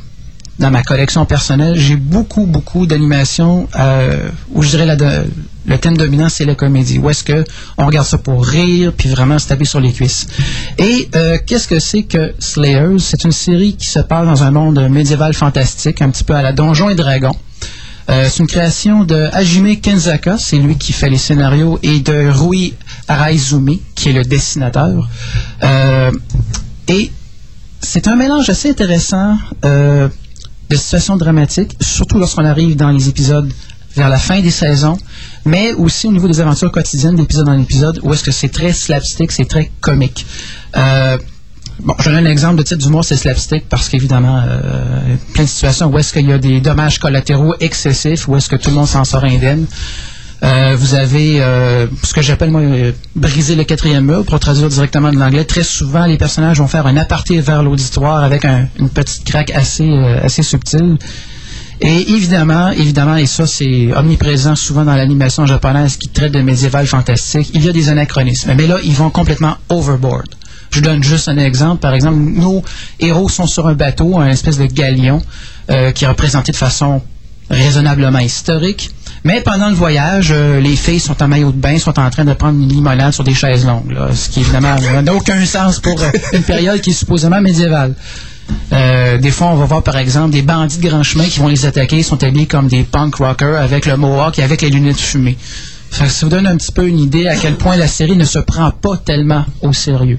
[0.59, 5.25] dans ma collection personnelle, j'ai beaucoup, beaucoup d'animations euh, où je dirais la de-
[5.65, 6.99] le thème dominant, c'est la comédie.
[6.99, 7.43] Où est-ce que
[7.77, 10.27] on regarde ça pour rire, puis vraiment se taper sur les cuisses.
[10.77, 12.99] Et euh, qu'est-ce que c'est que Slayers?
[12.99, 16.41] C'est une série qui se passe dans un monde médiéval fantastique, un petit peu à
[16.41, 17.35] la Donjon et Dragons.
[18.09, 22.29] Euh, c'est une création de Hajime Kenzaka, c'est lui qui fait les scénarios, et de
[22.29, 22.73] Rui
[23.07, 25.07] Araizumi, qui est le dessinateur.
[25.63, 26.11] Euh,
[26.89, 27.11] et
[27.79, 30.09] c'est un mélange assez intéressant de
[30.75, 33.51] situations dramatiques, surtout lorsqu'on arrive dans les épisodes
[33.95, 34.97] vers la fin des saisons,
[35.45, 38.71] mais aussi au niveau des aventures quotidiennes d'épisode en épisode, où est-ce que c'est très
[38.73, 40.25] slapstick, c'est très comique.
[40.77, 41.17] Euh,
[41.79, 45.49] Bon, je donne un exemple de titre d'humour, c'est slapstick, parce qu'évidemment, euh, plein de
[45.49, 48.75] situations où est-ce qu'il y a des dommages collatéraux excessifs, où est-ce que tout le
[48.75, 49.65] monde s'en sort indemne.
[50.43, 52.61] Euh, vous avez euh, ce que j'appelle moi
[53.15, 55.45] briser le quatrième mur pour traduire directement de l'anglais.
[55.45, 59.49] Très souvent, les personnages vont faire un aparté vers l'auditoire avec un- une petite craque
[59.51, 59.89] assez
[60.21, 60.97] assez subtile.
[61.85, 66.87] Et évidemment, évidemment, et ça c'est omniprésent souvent dans l'animation japonaise qui traite de médiéval
[66.87, 68.53] fantastique, il y a des anachronismes.
[68.55, 70.29] Mais là, ils vont complètement overboard.
[70.71, 71.81] Je donne juste un exemple.
[71.81, 72.63] Par exemple, nos
[73.01, 75.21] héros sont sur un bateau, un espèce de galion,
[75.69, 77.01] euh, qui est représenté de façon
[77.49, 78.89] raisonnablement historique.
[79.25, 82.23] Mais pendant le voyage, euh, les filles sont en maillot de bain, sont en train
[82.23, 85.79] de prendre une limonade sur des chaises longues, là, ce qui évidemment n'a aucun sens
[85.79, 87.93] pour euh, une période qui est supposément médiévale.
[88.71, 91.47] Euh, des fois, on va voir par exemple des bandits de grand chemin qui vont
[91.47, 94.69] les attaquer, ils sont habillés comme des punk rockers avec le mohawk et avec les
[94.69, 95.37] lunettes fumées.
[95.91, 98.39] Ça vous donne un petit peu une idée à quel point la série ne se
[98.39, 100.17] prend pas tellement au sérieux.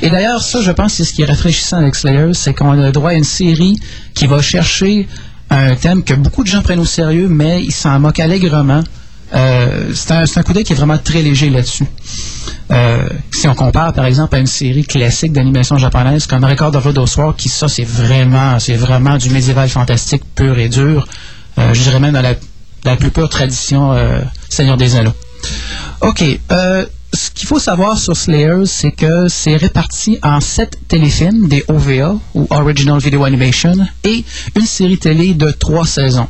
[0.00, 2.92] Et d'ailleurs, ça, je pense, c'est ce qui est rafraîchissant avec Slayer, c'est qu'on a
[2.92, 3.76] droit à une série
[4.14, 5.08] qui va chercher
[5.50, 8.84] un thème que beaucoup de gens prennent au sérieux, mais ils s'en moquent allègrement.
[9.34, 11.86] Euh, c'est un, c'est un coup d'œil qui est vraiment très léger là-dessus.
[12.72, 16.84] Euh, si on compare, par exemple, à une série classique d'animation japonaise comme Record of
[16.84, 21.06] Road Soir, qui ça, c'est vraiment, c'est vraiment du médiéval fantastique pur et dur.
[21.58, 22.34] Euh, je dirais même dans la,
[22.84, 25.14] la plus pure tradition euh, Seigneur des Anneaux.
[26.00, 26.24] OK.
[26.50, 31.64] euh, ce qu'il faut savoir sur Slayers, c'est que c'est réparti en sept téléfilms, des
[31.68, 36.28] OVA, ou Original Video Animation, et une série télé de trois saisons.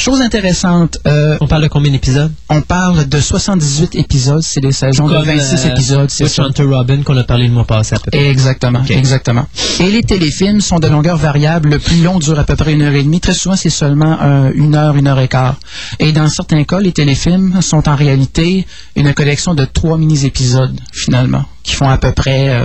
[0.00, 2.32] Chose intéressante, euh, On parle de combien d'épisodes?
[2.48, 6.44] on parle de 78 épisodes, c'est des saisons de Comme, 26 euh, épisodes, c'est ça.
[6.44, 8.26] Hunter Robin qu'on a parlé le mois passé à peu près.
[8.30, 9.46] Exactement, exactement.
[9.78, 11.68] Et les téléfilms sont de longueur variable.
[11.68, 13.20] Le plus long dure à peu près une heure et demie.
[13.20, 15.56] Très souvent, c'est seulement euh, une heure, une heure et quart.
[15.98, 21.44] Et dans certains cas, les téléfilms sont en réalité une collection de trois mini-épisodes, finalement,
[21.62, 22.58] qui font à peu près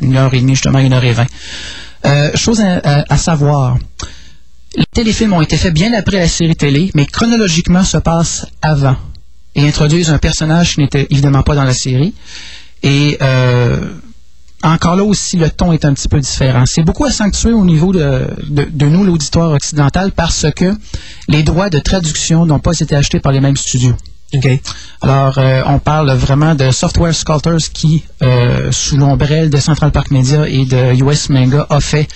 [0.00, 2.34] une heure et demie, justement, une heure et vingt.
[2.34, 3.76] Chose à, à- à savoir,
[4.76, 8.96] les téléfilms ont été faits bien après la série télé, mais chronologiquement se passent avant
[9.54, 12.14] et introduisent un personnage qui n'était évidemment pas dans la série.
[12.82, 13.80] Et euh,
[14.62, 16.64] encore là aussi, le ton est un petit peu différent.
[16.66, 20.74] C'est beaucoup accentué au niveau de, de, de nous, l'auditoire occidental, parce que
[21.28, 23.94] les droits de traduction n'ont pas été achetés par les mêmes studios.
[24.34, 24.48] OK.
[25.02, 30.10] Alors, euh, on parle vraiment de Software Sculptors qui, euh, sous l'ombrelle de Central Park
[30.10, 32.08] Media et de US Manga, a fait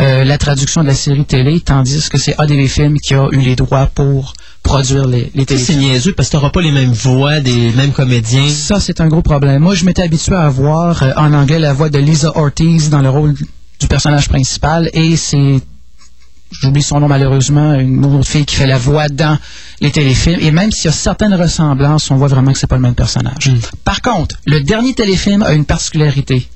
[0.00, 3.40] euh, la traduction de la série télé, tandis que c'est ADV Film qui a eu
[3.40, 7.40] les droits pour produire les, les C'est niaiseux parce que t'auras pas les mêmes voix
[7.40, 8.48] des mêmes comédiens.
[8.48, 9.62] Ça, c'est un gros problème.
[9.62, 13.00] Moi, je m'étais habitué à voir euh, en anglais la voix de Lisa Ortiz dans
[13.00, 15.60] le rôle du personnage principal et c'est
[16.52, 19.38] j'oublie son nom malheureusement, une autre fille qui fait la voix dans
[19.80, 20.38] les téléfilms.
[20.40, 22.94] Et même s'il y a certaines ressemblances, on voit vraiment que c'est pas le même
[22.94, 23.50] personnage.
[23.84, 26.46] Par contre, le dernier téléfilm a une particularité.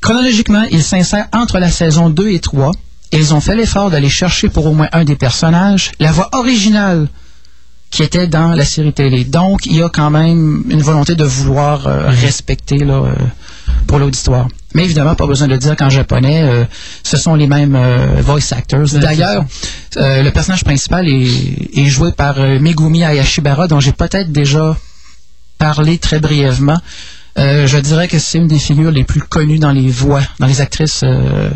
[0.00, 2.72] Chronologiquement, il s'insère entre la saison 2 et 3.
[3.12, 6.28] Et ils ont fait l'effort d'aller chercher pour au moins un des personnages la voix
[6.32, 7.08] originale
[7.90, 9.24] qui était dans la série télé.
[9.24, 13.14] Donc, il y a quand même une volonté de vouloir euh, respecter là, euh,
[13.86, 14.48] pour l'auditoire.
[14.74, 16.64] Mais évidemment, pas besoin de dire qu'en japonais, euh,
[17.02, 17.78] ce sont les mêmes
[18.20, 18.86] voice actors.
[19.00, 19.44] D'ailleurs,
[19.96, 24.76] le personnage principal est, est joué par Megumi Ayashibara, dont j'ai peut-être déjà
[25.58, 26.78] parlé très brièvement.
[27.38, 30.46] Euh, je dirais que c'est une des figures les plus connues dans les voix, dans
[30.46, 31.50] les actrices euh,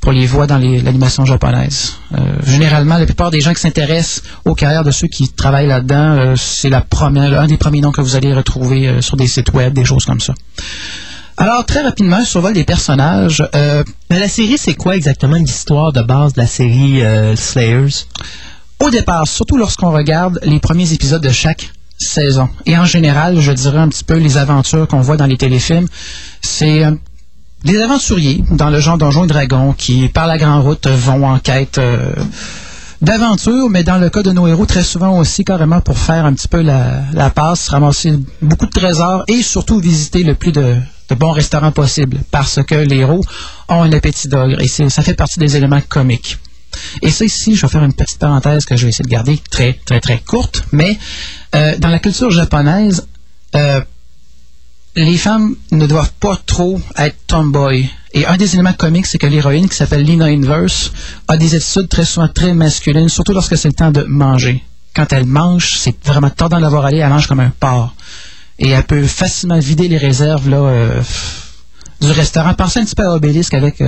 [0.00, 1.94] pour les voix dans l'animation japonaise.
[2.14, 6.34] Euh, généralement, la plupart des gens qui s'intéressent aux carrières de ceux qui travaillent là-dedans,
[6.36, 9.72] c'est la première, un des premiers noms que vous allez retrouver sur des sites web,
[9.72, 10.34] des choses comme ça.
[11.36, 13.42] Alors, très rapidement, survol des personnages.
[14.10, 17.02] Mais la série, c'est quoi exactement l'histoire de base de la série
[17.34, 18.04] Slayers?
[18.80, 22.48] au départ, surtout lorsqu'on regarde les premiers épisodes de chaque saison.
[22.66, 25.86] Et en général, je dirais un petit peu les aventures qu'on voit dans les téléfilms.
[26.40, 26.92] C'est euh,
[27.64, 31.38] des aventuriers dans le genre Donjons et Dragons qui, par la grande route, vont en
[31.38, 32.12] quête euh,
[33.00, 36.34] d'aventure, mais dans le cas de nos héros, très souvent aussi carrément pour faire un
[36.34, 40.76] petit peu la, la passe, ramasser beaucoup de trésors et surtout visiter le plus de,
[41.16, 43.22] bons restaurants possible parce que les héros
[43.68, 46.38] ont un appétit d'ogre et ça fait partie des éléments comiques.
[47.02, 49.40] Et ça ici, je vais faire une petite parenthèse que je vais essayer de garder
[49.50, 50.98] très, très, très courte, mais
[51.54, 53.06] euh, dans la culture japonaise,
[53.54, 53.80] euh,
[54.96, 57.88] les femmes ne doivent pas trop être tomboy.
[58.12, 60.92] Et un des éléments comiques, c'est que l'héroïne, qui s'appelle Lina Inverse,
[61.26, 64.62] a des attitudes très souvent très masculines, surtout lorsque c'est le temps de manger.
[64.94, 67.94] Quand elle mange, c'est vraiment tordant de la voir aller, elle mange comme un porc.
[68.60, 71.02] Et elle peut facilement vider les réserves là, euh,
[72.00, 72.54] du restaurant.
[72.54, 73.80] Pensez un petit peu à Obélisque avec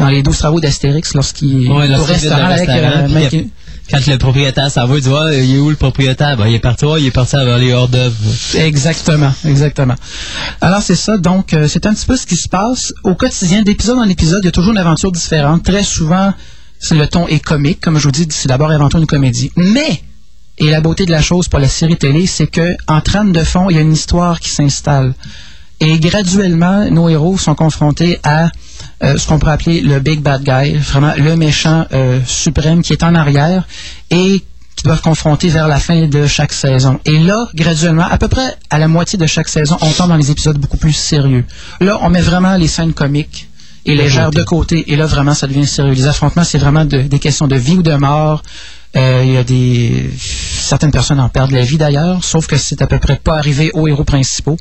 [0.00, 3.48] dans les 12 travaux d'Astérix lorsqu'il Ouais, le restaurant avec restaurant, euh, mec- il
[3.90, 6.36] Quand le propriétaire s'en va, il dit Ouais, il est où le propriétaire?
[6.36, 8.14] Ben, Il est parti, il est parti vers les hors d'œuvre.
[8.54, 9.94] Exactement, exactement.
[10.60, 13.62] Alors c'est ça, donc euh, c'est un petit peu ce qui se passe au quotidien,
[13.62, 15.64] d'épisode en épisode, il y a toujours une aventure différente.
[15.64, 16.32] Très souvent,
[16.90, 19.50] le ton est comique, comme je vous dis, c'est d'abord avant tout une comédie.
[19.56, 20.02] Mais,
[20.58, 23.42] et la beauté de la chose pour la série télé, c'est que en trame de
[23.42, 25.14] fond, il y a une histoire qui s'installe.
[25.80, 28.50] Et graduellement, nos héros sont confrontés à
[29.02, 32.92] euh, ce qu'on pourrait appeler le Big Bad Guy, vraiment le méchant euh, suprême qui
[32.92, 33.66] est en arrière
[34.10, 34.42] et
[34.76, 37.00] qui doivent confronter vers la fin de chaque saison.
[37.04, 40.16] Et là, graduellement, à peu près à la moitié de chaque saison, on tombe dans
[40.16, 41.44] les épisodes beaucoup plus sérieux.
[41.80, 43.48] Là, on met vraiment les scènes comiques
[43.84, 44.90] et légères de côté.
[44.92, 45.92] Et là, vraiment, ça devient sérieux.
[45.94, 48.42] Les affrontements, c'est vraiment de- des questions de vie ou de mort.
[48.96, 50.10] Euh, Il y a des...
[50.18, 53.70] Certaines personnes en perdent la vie d'ailleurs, sauf que c'est à peu près pas arrivé
[53.74, 54.56] aux héros principaux.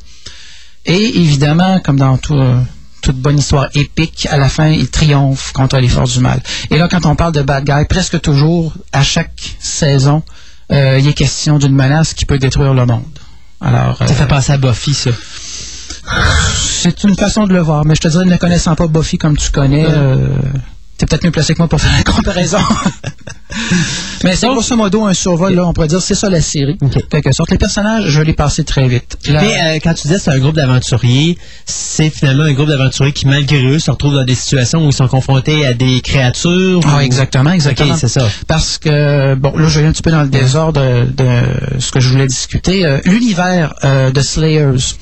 [0.86, 2.60] Et évidemment, comme dans tout, euh,
[3.10, 6.44] toute bonne histoire épique, à la fin, il triomphe contre les forces du mal.
[6.70, 10.22] Et là, quand on parle de bad guy, presque toujours, à chaque saison,
[10.72, 13.02] euh, il est question d'une menace qui peut détruire le monde.
[13.62, 15.10] Alors, euh, Ça fait penser à Buffy, ça.
[16.56, 19.38] c'est une façon de le voir, mais je te dirais, ne connaissant pas Buffy comme
[19.38, 20.28] tu connais, euh,
[21.00, 22.60] t'es peut-être mieux placé que moi pour faire la comparaison.
[24.24, 26.78] mais c'est grosso modo un survol, là, on pourrait dire, c'est ça la série,
[27.10, 27.50] quelque sorte.
[27.52, 29.18] Les personnages, je l'ai passé très vite.
[29.30, 33.28] Mais euh, quand tu disais c'est un groupe d'aventuriers, c'est finalement un groupe d'aventuriers qui,
[33.28, 36.82] malgré eux, se retrouvent dans des situations où ils sont confrontés à des créatures.
[36.86, 37.96] Ah, ou- exactement, exactement.
[37.96, 38.28] C'est ça.
[38.48, 41.92] Parce que, bon, là, je vais un petit peu dans le désordre de, de ce
[41.92, 42.86] que je voulais discuter.
[42.86, 44.96] Euh, L'univers euh, de Slayers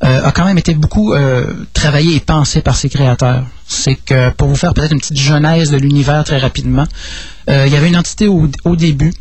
[0.00, 3.44] a quand même été beaucoup euh, travaillé et pensé par ses créateurs.
[3.66, 6.86] C'est que, pour vous faire peut-être une petite genèse de l'univers très rapidement,
[7.48, 9.12] euh, il y avait une entité au, début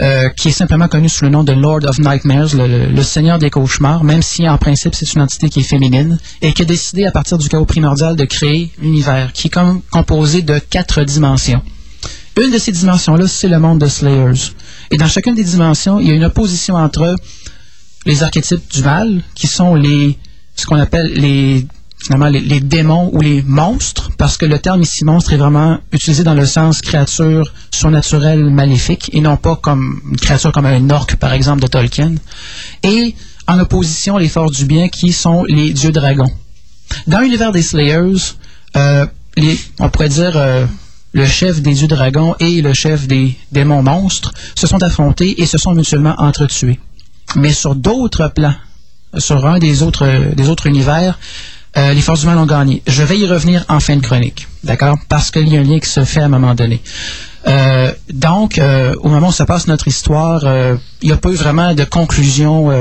[0.00, 3.50] euh, qui est simplement connue sous le nom de Lord of Nightmares, le, Seigneur des
[3.50, 7.06] cauchemars, même si en principe c'est une entité qui est féminine, et qui a décidé
[7.06, 11.62] à partir du chaos primordial de créer l'univers, qui est comme composé de quatre dimensions.
[12.40, 14.52] Une de ces dimensions-là, c'est le monde de Slayers.
[14.92, 17.16] Et dans chacune des dimensions, il y a une opposition entre
[18.08, 20.18] les archétypes du mal, qui sont les
[20.56, 25.36] ce qu'on appelle les démons ou les monstres, parce que le terme ici monstre est
[25.36, 30.66] vraiment utilisé dans le sens créature surnaturelle maléfique, et non pas comme une créature comme
[30.66, 32.14] un orc, par exemple, de Tolkien.
[32.82, 33.14] Et
[33.46, 36.32] en opposition, les forces du bien, qui sont les dieux dragons.
[37.06, 38.34] Dans l'univers des Slayers,
[38.76, 39.06] euh,
[39.78, 40.66] on pourrait dire euh,
[41.12, 45.46] le chef des dieux dragons et le chef des démons monstres se sont affrontés et
[45.46, 46.80] se sont mutuellement entretués.
[47.36, 48.54] Mais sur d'autres plans,
[49.16, 51.18] sur un des autres, des autres univers,
[51.76, 52.82] euh, les forces du mal ont gagné.
[52.86, 54.96] Je vais y revenir en fin de chronique, d'accord?
[55.08, 56.80] Parce qu'il y a un lien qui se fait à un moment donné.
[57.46, 60.42] Euh, donc, euh, au moment où se passe notre histoire,
[61.02, 62.72] il n'y a pas eu vraiment de conclusion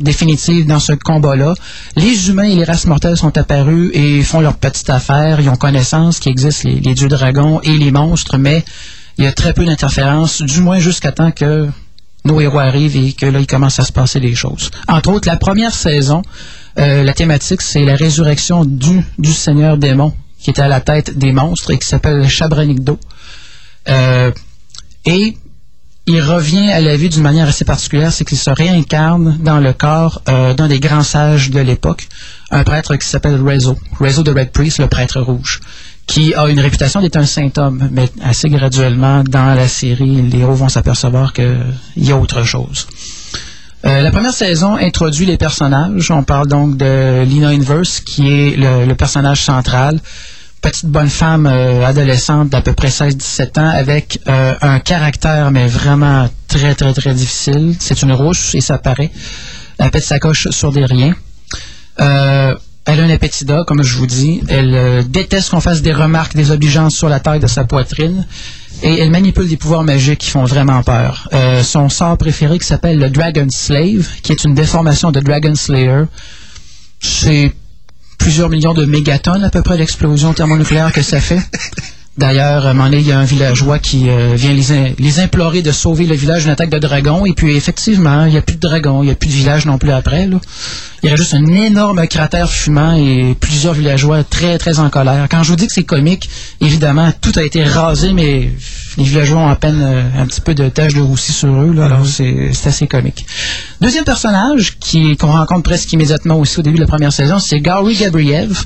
[0.00, 1.54] définitive dans ce combat-là.
[1.96, 5.40] Les humains et les races mortelles sont apparus et font leur petite affaire.
[5.40, 8.64] Ils ont connaissance qu'il existe les, les dieux dragons et les monstres, mais
[9.16, 11.68] il y a très peu d'interférences, du moins jusqu'à temps que
[12.24, 14.70] nos héros arrivent et que là, il commence à se passer des choses.
[14.88, 16.22] Entre autres, la première saison,
[16.78, 21.18] euh, la thématique, c'est la résurrection du, du Seigneur démon, qui était à la tête
[21.18, 22.98] des monstres et qui s'appelle Chabranikdo.
[23.88, 24.30] Euh,
[25.04, 25.36] et
[26.06, 29.72] il revient à la vie d'une manière assez particulière, c'est qu'il se réincarne dans le
[29.72, 32.08] corps euh, d'un des grands sages de l'époque,
[32.50, 35.60] un prêtre qui s'appelle Rezo, Rezo de Red Priest, le prêtre rouge,
[36.06, 40.38] qui a une réputation d'être un saint homme, mais assez graduellement dans la série, les
[40.38, 41.56] héros vont s'apercevoir qu'il
[41.96, 42.86] y a autre chose.
[43.86, 46.10] Euh, la première saison introduit les personnages.
[46.10, 50.00] On parle donc de Lina Inverse, qui est le, le personnage central.
[50.62, 55.66] Petite bonne femme euh, adolescente d'à peu près 16-17 ans avec euh, un caractère, mais
[55.66, 57.76] vraiment très, très, très difficile.
[57.78, 59.10] C'est une rousse et ça paraît.
[59.78, 61.14] Elle pète sa coche sur des riens.
[62.00, 62.54] Euh,
[62.86, 64.42] elle a un appétit comme je vous dis.
[64.48, 68.26] Elle euh, déteste qu'on fasse des remarques désobligeantes sur la taille de sa poitrine.
[68.82, 71.28] Et elle manipule des pouvoirs magiques qui font vraiment peur.
[71.32, 75.54] Euh, son sort préféré qui s'appelle le Dragon Slave, qui est une déformation de Dragon
[75.54, 76.04] Slayer.
[77.00, 77.54] C'est
[78.18, 81.40] plusieurs millions de mégatonnes à peu près d'explosion thermonucléaire que ça fait.
[82.16, 85.62] D'ailleurs, à un moment donné, il y a un villageois qui euh, vient les, implorer
[85.62, 87.26] de sauver le village d'une attaque de dragons.
[87.26, 89.66] Et puis, effectivement, il n'y a plus de dragons, il n'y a plus de village
[89.66, 90.28] non plus après.
[90.28, 90.38] Là.
[91.02, 95.26] Il y aurait juste un énorme cratère fumant et plusieurs villageois très, très en colère.
[95.28, 98.48] Quand je vous dis que c'est comique, évidemment, tout a été rasé, mais
[98.96, 101.74] les villageois ont à peine euh, un petit peu de taches de roussi sur eux.
[101.74, 103.26] Là, alors, c'est assez comique.
[103.80, 107.58] Deuxième personnage qui qu'on rencontre presque immédiatement aussi au début de la première saison, c'est
[107.58, 108.64] Gary Gabriev,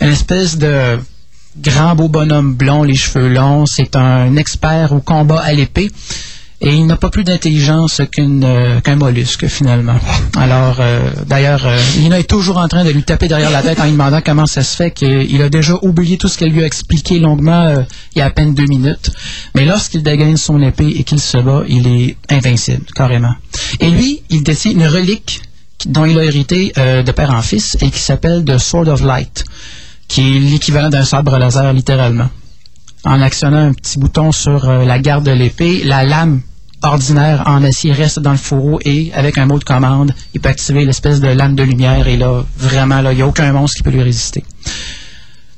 [0.00, 0.98] une espèce de
[1.60, 3.66] grand beau bonhomme blond, les cheveux longs.
[3.66, 5.90] C'est un expert au combat à l'épée.
[6.60, 9.94] Et il n'a pas plus d'intelligence euh, qu'un mollusque, finalement.
[10.36, 13.78] Alors, euh, d'ailleurs, euh, Lina est toujours en train de lui taper derrière la tête
[13.78, 16.64] en lui demandant comment ça se fait qu'il a déjà oublié tout ce qu'elle lui
[16.64, 17.82] a expliqué longuement euh,
[18.16, 19.12] il y a à peine deux minutes.
[19.54, 23.34] Mais lorsqu'il dégaine son épée et qu'il se bat, il est invincible, carrément.
[23.78, 25.42] Et lui, il détient une relique
[25.86, 29.44] dont il a hérité de père en fils et qui s'appelle The Sword of Light,
[30.08, 32.28] qui est l'équivalent d'un sabre laser, littéralement
[33.04, 36.40] en actionnant un petit bouton sur euh, la garde de l'épée, la lame
[36.82, 40.48] ordinaire en acier reste dans le fourreau et avec un mot de commande, il peut
[40.48, 43.78] activer l'espèce de lame de lumière et là, vraiment, là, il n'y a aucun monstre
[43.78, 44.44] qui peut lui résister.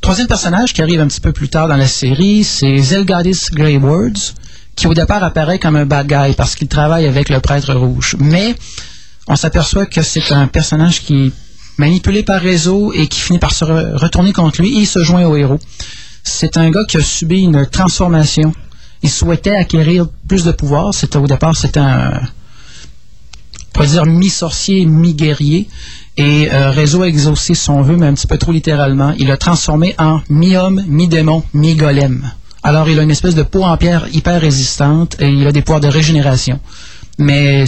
[0.01, 4.34] Troisième personnage qui arrive un petit peu plus tard dans la série, c'est Zelgadis Greywords,
[4.76, 8.16] qui au départ apparaît comme un bad guy parce qu'il travaille avec le prêtre rouge.
[8.18, 8.55] Mais
[9.26, 11.34] on s'aperçoit que c'est un personnage qui
[11.81, 15.24] manipulé par réseau et qui finit par se re- retourner contre lui il se joint
[15.26, 15.59] au héros.
[16.22, 18.53] C'est un gars qui a subi une transformation.
[19.03, 20.93] Il souhaitait acquérir plus de pouvoir.
[20.93, 22.20] C'était au départ, c'était un,
[23.78, 25.68] on dire mi-sorcier, mi-guerrier.
[26.18, 29.14] Et euh, Réseau a exaucé son vœu, mais un petit peu trop littéralement.
[29.18, 32.31] Il l'a transformé en mi-homme, mi-démon, mi-golem.
[32.62, 35.62] Alors, il a une espèce de peau en pierre hyper résistante et il a des
[35.62, 36.61] pouvoirs de régénération.
[37.16, 37.64] Mais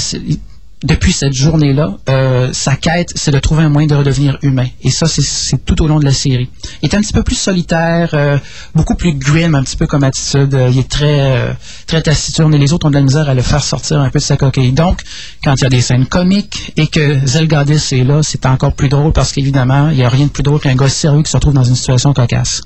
[0.85, 4.67] depuis cette journée-là, euh, sa quête, c'est de trouver un moyen de redevenir humain.
[4.83, 6.49] Et ça, c'est- tout au long de la série.
[6.83, 8.39] Il est un petit peu plus solitaire, euh,
[8.75, 10.55] beaucoup plus grim, un petit peu comme attitude.
[10.55, 11.53] Euh, il est très, euh,
[11.87, 14.19] très taciturne et les autres ont de la misère à le faire sortir un peu
[14.19, 14.73] de sa coquille.
[14.73, 15.01] Donc,
[15.45, 18.89] quand il y a des scènes comiques et que Zelgadis est là, c'est encore plus
[18.89, 21.37] drôle parce qu'évidemment, il n'y a rien de plus drôle qu'un gars sérieux qui se
[21.37, 22.61] retrouve dans une situation cocasse.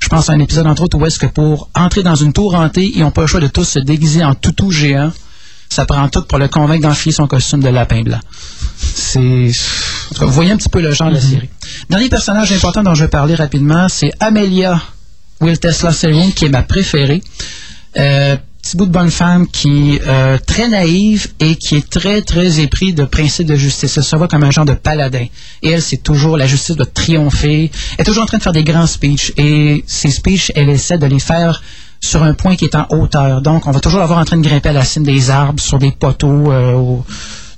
[0.00, 2.54] Je pense à un épisode, entre autres, où est-ce que pour entrer dans une tour
[2.54, 5.12] hantée, ils n'ont pas le choix de tous se déguiser en toutou géant.
[5.68, 8.20] Ça prend tout pour le convaincre d'enfiler son costume de lapin blanc.
[8.78, 9.50] C'est.
[10.16, 11.48] Vous voyez un petit peu le genre de la série.
[11.90, 14.80] Dernier personnage important dont je vais parler rapidement, c'est Amelia
[15.40, 17.22] Will Tesla Serion, qui est ma préférée.
[17.96, 22.22] Euh, petit bout de bonne femme qui est euh, très naïve et qui est très,
[22.22, 23.96] très épris de principes de justice.
[23.98, 25.26] Elle se voit comme un genre de paladin.
[25.62, 27.70] Et elle, c'est toujours, la justice doit triompher.
[27.98, 29.32] Elle est toujours en train de faire des grands speeches.
[29.36, 31.62] Et ces speeches, elle essaie de les faire
[32.04, 33.40] sur un point qui est en hauteur.
[33.40, 35.60] Donc, on va toujours la voir en train de grimper à la cime des arbres,
[35.60, 36.96] sur des poteaux, euh,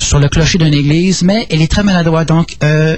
[0.00, 1.22] sur le clocher d'une église.
[1.22, 2.28] Mais elle est très maladroite.
[2.28, 2.96] Donc, euh,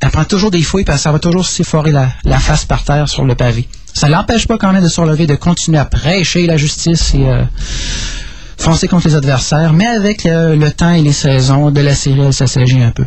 [0.00, 2.84] elle prend toujours des fouilles parce que ça va toujours s'efforer la, la face par
[2.84, 3.68] terre sur le pavé.
[3.94, 7.28] Ça l'empêche pas quand même de se relever, de continuer à prêcher la justice et
[7.28, 7.42] euh,
[8.56, 12.20] foncer contre les adversaires, mais avec euh, le temps et les saisons de la série,
[12.20, 13.04] elle s'assagit un peu.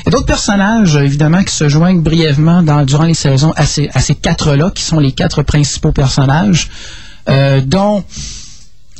[0.00, 3.88] Il y a d'autres personnages, évidemment, qui se joignent brièvement durant les saisons à ces,
[4.20, 6.68] quatre-là, qui sont les quatre principaux personnages,
[7.28, 8.04] euh, dont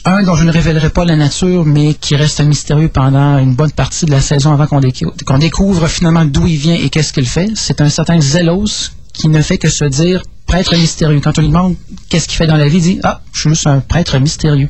[0.05, 3.73] un dont je ne révélerai pas la nature, mais qui reste mystérieux pendant une bonne
[3.73, 7.13] partie de la saison avant qu'on décou- qu'on découvre finalement d'où il vient et qu'est-ce
[7.13, 7.49] qu'il fait.
[7.57, 11.21] C'est un certain Zélos qui ne fait que se dire prêtre mystérieux.
[11.21, 11.75] Quand on lui demande
[12.09, 14.69] qu'est-ce qu'il fait dans la vie, il dit Ah, je suis juste un prêtre mystérieux.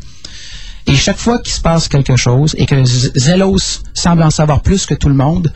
[0.87, 4.63] Et chaque fois qu'il se passe quelque chose et que Z- Zélos semble en savoir
[4.63, 5.53] plus que tout le monde,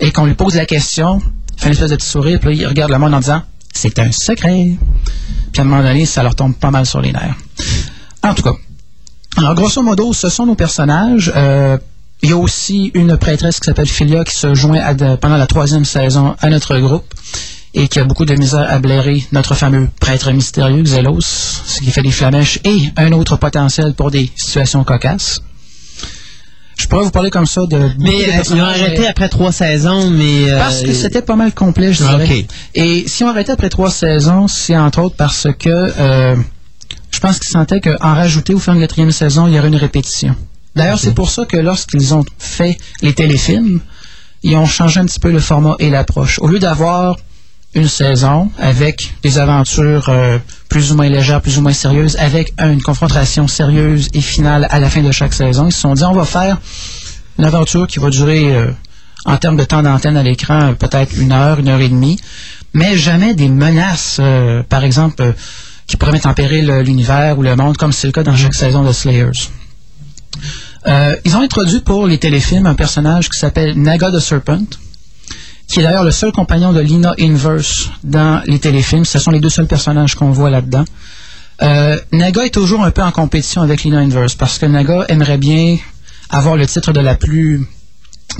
[0.00, 1.20] et qu'on lui pose la question,
[1.56, 3.98] il fait une espèce de petit sourire, puis il regarde le monde en disant C'est
[3.98, 4.76] un secret.
[5.52, 7.36] Puis à un moment donné, ça leur tombe pas mal sur les nerfs.
[8.22, 8.54] En tout cas,
[9.36, 11.32] alors, grosso modo, ce sont nos personnages.
[11.34, 11.76] Euh,
[12.22, 14.80] il y a aussi une prêtresse qui s'appelle Philia qui se joint
[15.20, 17.12] pendant la troisième saison à notre groupe
[17.74, 21.90] et qui a beaucoup de misère à blairer notre fameux prêtre mystérieux, Xelos, ce qui
[21.90, 25.42] fait des flamèches et un autre potentiel pour des situations cocasses.
[26.76, 27.90] Je pourrais vous parler comme ça de...
[27.98, 30.50] Mais euh, ils ont arrêté mais- après trois saisons, mais...
[30.50, 32.46] euh, parce que c'était pas mal complet, je dirais.
[32.74, 36.36] Et si on arrêtait après trois saisons, c'est entre autres parce que euh,
[37.10, 39.76] je pense qu'ils sentaient qu'en rajouter ou faire une quatrième saison, il y aurait une
[39.76, 40.34] répétition.
[40.74, 43.80] D'ailleurs, c'est pour ça que lorsqu'ils ont fait les téléfilms,
[44.42, 46.38] ils ont changé un petit peu le format et l'approche.
[46.40, 47.16] Au lieu d'avoir
[47.74, 52.52] une saison avec des aventures euh, plus ou moins légères, plus ou moins sérieuses, avec
[52.58, 56.04] une confrontation sérieuse et finale à la fin de chaque saison, ils se sont dit
[56.04, 56.58] on va faire
[57.38, 58.70] une aventure qui va durer euh,
[59.24, 62.18] en termes de temps d'antenne à l'écran euh, peut-être une heure, une heure et demie,
[62.72, 64.20] mais jamais des menaces,
[64.68, 65.34] par exemple,
[65.86, 68.54] qui pourraient mettre en péril l'univers ou le monde, comme c'est le cas dans chaque
[68.54, 69.48] saison de Slayers.
[71.24, 74.66] Ils ont introduit pour les téléfilms un personnage qui s'appelle Naga the Serpent,
[75.68, 79.04] qui est d'ailleurs le seul compagnon de Lina Inverse dans les téléfilms.
[79.04, 80.84] Ce sont les deux seuls personnages qu'on voit là-dedans.
[81.62, 85.38] Euh, Naga est toujours un peu en compétition avec Lina Inverse parce que Naga aimerait
[85.38, 85.76] bien
[86.30, 87.66] avoir le titre de la plus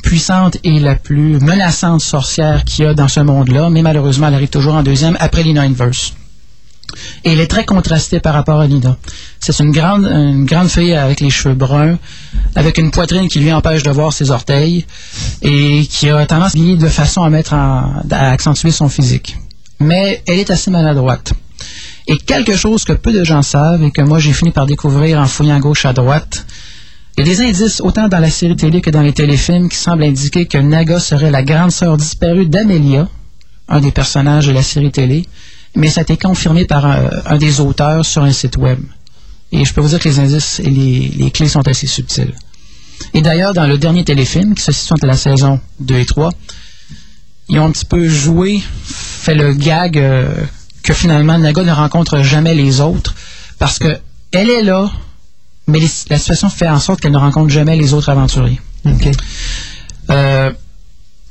[0.02, 4.34] puissante et la plus menaçante sorcière qu'il y a dans ce monde-là, mais malheureusement, elle
[4.34, 6.14] arrive toujours en deuxième après Lina Inverse.
[7.24, 8.96] Et elle est très contrastée par rapport à Lina.
[9.40, 11.98] C'est une grande, une fille avec les cheveux bruns,
[12.54, 14.86] avec une poitrine qui lui empêche de voir ses orteils
[15.42, 19.36] et qui a tendance de façon à mettre à accentuer son physique.
[19.80, 21.34] Mais elle est assez maladroite.
[22.06, 25.18] Et quelque chose que peu de gens savent et que moi j'ai fini par découvrir
[25.18, 26.46] en fouillant à gauche à droite,
[27.16, 29.76] il y a des indices autant dans la série télé que dans les téléfilms qui
[29.76, 33.08] semblent indiquer que Naga serait la grande sœur disparue d'Amelia,
[33.68, 35.24] un des personnages de la série télé,
[35.74, 38.78] mais ça a été confirmé par un, des auteurs sur un site web.
[39.52, 42.34] Et je peux vous dire que les indices et les, clés sont assez subtils.
[43.12, 46.30] Et d'ailleurs, dans le dernier téléfilm, qui se situe entre la saison 2 et 3,
[47.48, 50.32] ils ont un petit peu joué, fait le gag euh,
[50.82, 53.14] que finalement Naga ne rencontre jamais les autres
[53.58, 53.98] parce que
[54.32, 54.90] elle est là,
[55.66, 58.60] mais la situation fait en sorte qu'elle ne rencontre jamais les autres aventuriers.
[60.10, 60.52] Euh,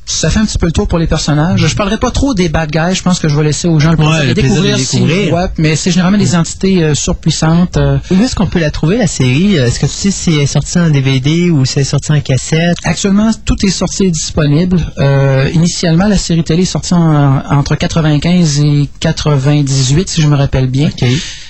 [0.06, 1.66] ça fait un petit peu le tour pour les personnages.
[1.66, 2.96] Je parlerai pas trop des bad guys.
[2.96, 5.50] Je pense que je vais laisser aux gens le découvrir, découvrir.
[5.58, 7.78] mais c'est généralement des entités euh, surpuissantes.
[7.78, 7.98] Euh.
[8.12, 9.56] Où est-ce qu'on peut la trouver, la série?
[9.56, 12.12] Est-ce que tu sais si elle est sortie en DVD ou si elle est sortie
[12.12, 12.78] en cassette?
[12.84, 14.80] Actuellement, tout est sorti et disponible.
[14.98, 20.68] Euh, initialement, la série télé est sortie entre 95 et 98, si je me rappelle
[20.68, 20.90] bien.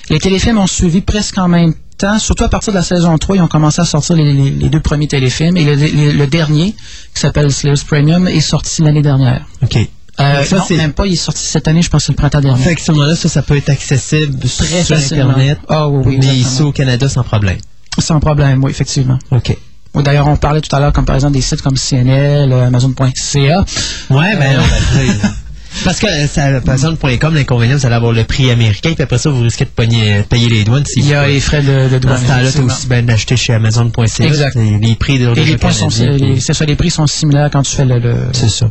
[0.10, 1.74] Les téléfilms ont suivi presque en même
[2.20, 5.08] surtout à partir de la saison 3, ils ont commencé à sortir les, deux premiers
[5.08, 5.58] téléfilms.
[5.58, 6.76] Et le, dernier,
[7.14, 9.46] qui s'appelle Slayers Premium, est sorti l'année dernière.
[9.62, 9.78] OK.
[10.20, 12.64] Euh, ça, non, même pas, il est sorti cette année, je pense le printemps dernier.
[12.64, 15.58] Fait que ce moment-là, ça, ça peut être accessible Très sur Internet.
[15.68, 16.18] Ah oui, oui.
[16.22, 17.58] Mais ici au Canada, sans problème.
[17.98, 19.18] Sans problème, oui, effectivement.
[19.32, 19.58] OK.
[19.96, 23.66] D'ailleurs, on parlait tout à l'heure, comme par exemple, des sites comme CNL, Amazon.ca.
[24.10, 25.14] Ouais, ben, euh,
[25.84, 29.30] Parce que ça, par exemple, .com, l'inconvénient, c'est d'avoir le prix américain, puis après ça,
[29.30, 30.84] vous risquez de payer les douanes.
[30.96, 32.22] Il y a les frais de, de douane.
[32.28, 34.26] Dans ce tu aussi bien d'acheter chez Amazon.ca.
[34.26, 34.56] Exact.
[34.56, 37.76] Les, prix de Et les, prix sont, c'est ça, les prix sont similaires quand tu
[37.76, 38.00] fais le...
[38.00, 38.16] le...
[38.34, 38.70] C'est ça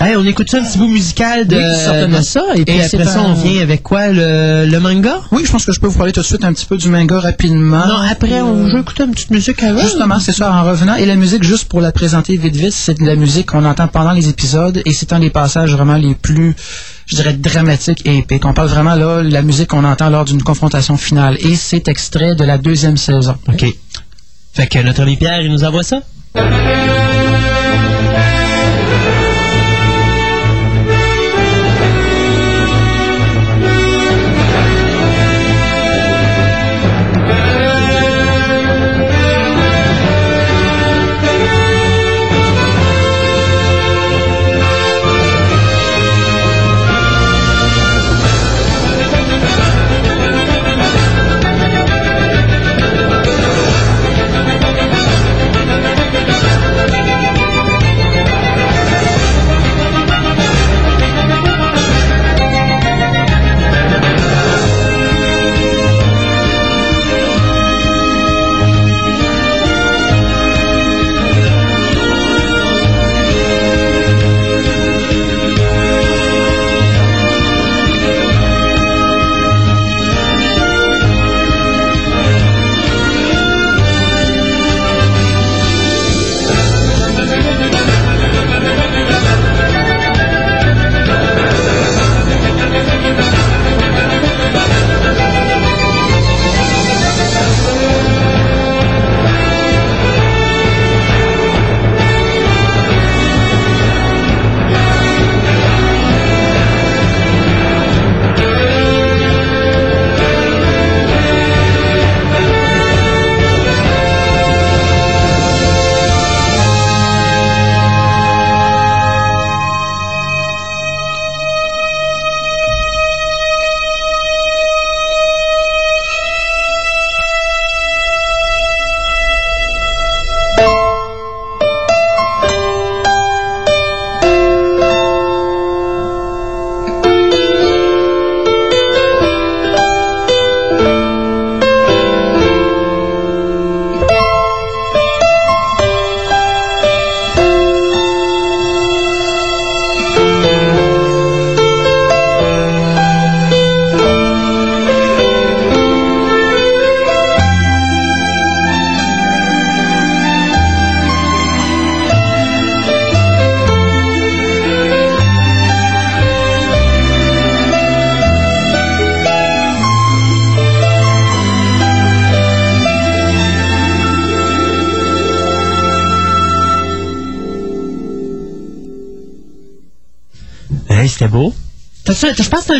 [0.00, 1.60] on écoute ça un petit bout musical de,
[2.22, 2.42] ça.
[2.54, 5.20] Et puis après ça, on vient avec quoi le, manga?
[5.32, 6.88] Oui, je pense que je peux vous parler tout de suite un petit peu du
[6.88, 7.86] manga rapidement.
[7.86, 9.80] Non, après, on joue écouter une petite musique avant.
[9.80, 10.96] Justement, c'est ça, en revenant.
[10.96, 13.88] Et la musique, juste pour la présenter vite vite, c'est de la musique qu'on entend
[13.88, 16.54] pendant les épisodes et c'est un des passages vraiment les plus
[17.06, 18.44] je dirais, dramatiques et épiques.
[18.44, 21.36] On parle vraiment là de la musique qu'on entend lors d'une confrontation finale.
[21.40, 23.36] Et c'est extrait de la deuxième saison.
[23.48, 23.64] OK.
[24.54, 26.00] Fait que notre ami Pierre, il nous envoie ça?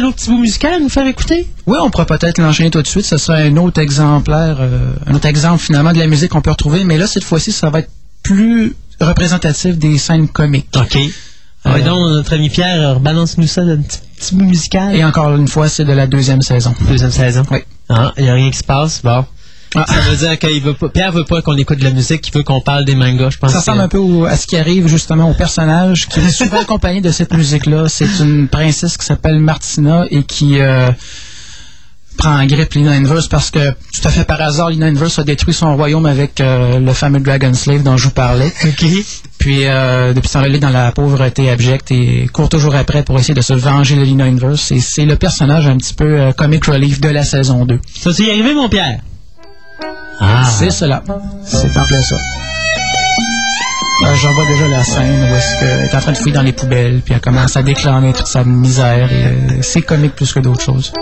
[0.04, 1.46] Autre petit bout musical à nous faire écouter?
[1.66, 3.04] Oui, on pourrait peut-être l'enchaîner tout de suite.
[3.04, 6.50] Ce serait un autre exemplaire, euh, un autre exemple finalement de la musique qu'on peut
[6.50, 6.84] retrouver.
[6.84, 7.90] Mais là, cette fois-ci, ça va être
[8.22, 10.68] plus représentatif des scènes comiques.
[10.76, 10.98] OK.
[11.66, 14.94] Ah ouais, Euh, donc, notre ami Pierre, balance-nous ça d'un petit, petit bout musical.
[14.94, 16.74] Et encore une fois, c'est de la deuxième saison.
[16.88, 17.42] Deuxième saison.
[17.50, 17.58] Oui.
[17.88, 19.00] Ah, il n'y a rien qui se passe.
[19.02, 19.24] Bon.
[19.76, 19.84] Ah.
[19.86, 22.32] Ça veut dire qu'il veut pas, Pierre veut pas qu'on écoute de la musique, il
[22.32, 23.52] veut qu'on parle des mangas, je pense.
[23.52, 26.28] Ça ressemble que- un peu au- à ce qui arrive justement au personnage qui est
[26.30, 27.88] souvent accompagné de cette musique-là.
[27.88, 30.90] C'est une princesse qui s'appelle Martina et qui euh,
[32.16, 35.24] prend en grippe Lina Inverse parce que tout à fait par hasard, Lina Inverse a
[35.24, 38.52] détruit son royaume avec euh, le fameux Dragon Slave dont je vous parlais.
[39.38, 43.18] Puis euh, depuis temps-là, elle est dans la pauvreté abjecte et court toujours après pour
[43.18, 44.70] essayer de se venger de Lina Inverse.
[44.70, 47.80] Et c'est le personnage un petit peu comic relief de la saison 2.
[48.00, 49.00] Ça t'y arrivé, mon Pierre?
[50.20, 50.44] Ah.
[50.44, 51.02] C'est cela.
[51.44, 52.16] C'est en plein ça.
[54.04, 56.42] Euh, J'en vois déjà la scène où est-ce qu'elle est en train de fouiller dans
[56.42, 59.10] les poubelles, puis elle commence à déclamer toute sa misère.
[59.12, 60.92] et euh, c'est comique plus que d'autres choses.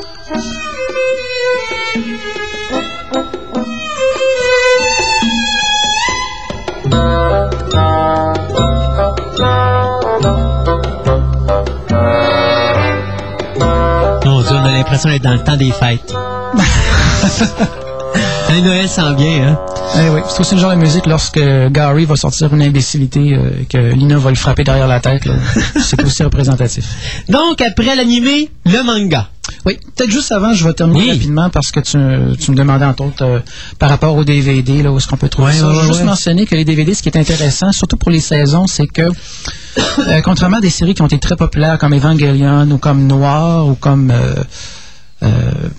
[14.24, 16.14] Mon Dieu, on a l'impression d'être dans le temps des fêtes.
[18.54, 19.58] Un Noël sent bien, hein?
[19.96, 21.40] Eh oui, c'est aussi le genre de musique lorsque
[21.70, 25.22] Gary va sortir une imbécilité euh, que Lina va le frapper derrière la tête.
[25.80, 26.84] C'est aussi représentatif.
[27.30, 29.30] Donc, après l'animé, le manga.
[29.64, 31.10] Oui, peut-être juste avant, je vais terminer Oui.
[31.12, 31.96] rapidement parce que tu,
[32.38, 33.38] tu me demandais entre autres euh,
[33.78, 35.68] par rapport aux DVD, là, où est-ce qu'on peut trouver Ouais, ça.
[35.68, 38.10] ouais, je veux ouais, juste mentionner que les DVD, ce qui est intéressant, surtout pour
[38.10, 39.02] les saisons, c'est que
[39.98, 43.66] euh, contrairement à des séries qui ont été très populaires comme Evangelion ou comme Noir
[43.66, 44.34] ou comme euh,
[45.22, 45.28] euh,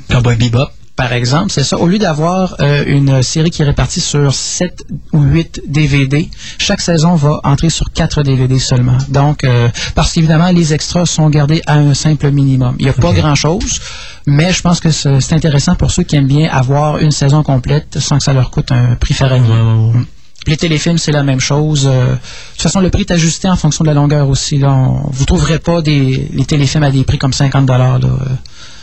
[0.10, 0.70] Cowboy Bebop.
[0.96, 1.78] Par exemple, c'est ça.
[1.80, 6.30] Au lieu d'avoir euh, une série qui est répartie sur 7 ou 8 DVD,
[6.60, 8.98] chaque saison va entrer sur 4 DVD seulement.
[9.10, 12.76] Donc, euh, parce qu'évidemment, les extras sont gardés à un simple minimum.
[12.78, 13.80] Il n'y a pas grand-chose,
[14.28, 17.98] mais je pense que c'est intéressant pour ceux qui aiment bien avoir une saison complète
[18.00, 19.64] sans que ça leur coûte un prix faramineux.
[19.94, 20.06] Mm.
[20.46, 21.88] Les téléfilms, c'est la même chose.
[21.88, 22.18] Euh, de
[22.52, 24.58] toute façon, le prix est ajusté en fonction de la longueur aussi.
[24.60, 24.72] Là.
[24.72, 28.00] On- vous trouverez pas des, les téléfilms à des prix comme 50 dollars.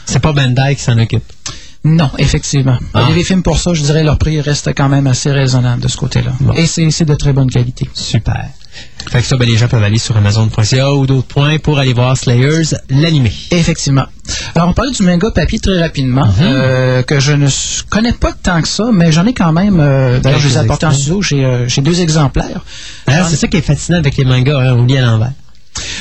[0.06, 1.22] C'est pas Bandai qui s'en occupe.
[1.82, 2.76] Non, effectivement.
[2.92, 3.08] Ah.
[3.14, 5.96] Les films pour ça, je dirais, leur prix reste quand même assez raisonnable de ce
[5.96, 6.32] côté-là.
[6.40, 6.52] Bon.
[6.52, 7.88] Et c'est de très bonne qualité.
[7.94, 8.44] Super.
[9.10, 11.92] Fait que ça, ben, les gens peuvent aller sur Amazon.ca ou d'autres points pour aller
[11.94, 13.32] voir Slayers, l'animé.
[13.50, 14.04] Effectivement.
[14.54, 16.32] Alors, on parlait du manga papier très rapidement, Mhm.
[16.42, 17.48] euh, que je ne
[17.88, 19.80] connais pas tant que ça, mais j'en ai quand même.
[19.80, 21.22] euh, D'ailleurs, je les ai apportés en studio.
[21.22, 22.62] J'ai euh, deux exemplaires.
[23.06, 25.32] Alors, c'est ça qui est fascinant avec les mangas, hein, on lit à l'envers.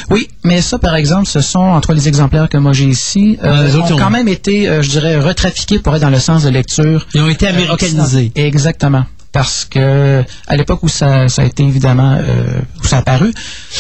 [0.09, 3.51] Oui, mais ça, par exemple, ce sont, entre les exemplaires que moi j'ai ici, euh,
[3.61, 6.19] Ouais, les autres, ont quand même été, euh, je dirais, retrafiqués pour être dans le
[6.19, 7.05] sens de lecture.
[7.13, 8.31] Ils ont été Euh, américanisés.
[8.35, 9.05] Exactement.
[9.31, 13.31] Parce que à l'époque où ça, ça a été évidemment euh, où ça a apparu,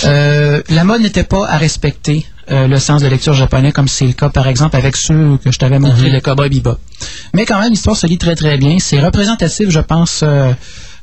[0.05, 4.05] euh, la mode n'était pas à respecter euh, le sens de lecture japonais comme c'est
[4.05, 6.13] le cas par exemple avec ceux que je t'avais montré, Mhm.
[6.13, 6.77] le Cowboy Bebop.
[7.33, 8.77] Mais quand même, l'histoire se lit très très bien.
[8.79, 10.51] C'est représentatif, je pense, euh,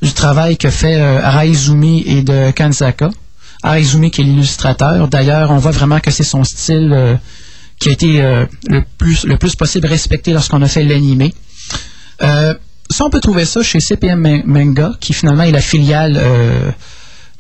[0.01, 3.11] du travail que fait euh, Araizumi et de Kanzaka.
[3.63, 5.09] Araizumi qui est l'illustrateur.
[5.09, 7.15] D'ailleurs, on voit vraiment que c'est son style euh,
[7.79, 11.35] qui a été euh, le plus le plus possible respecté lorsqu'on a fait l'animé.
[12.23, 12.55] Euh,
[12.91, 16.71] ça, on peut trouver ça chez CPM Ma- Manga, qui finalement est la filiale euh,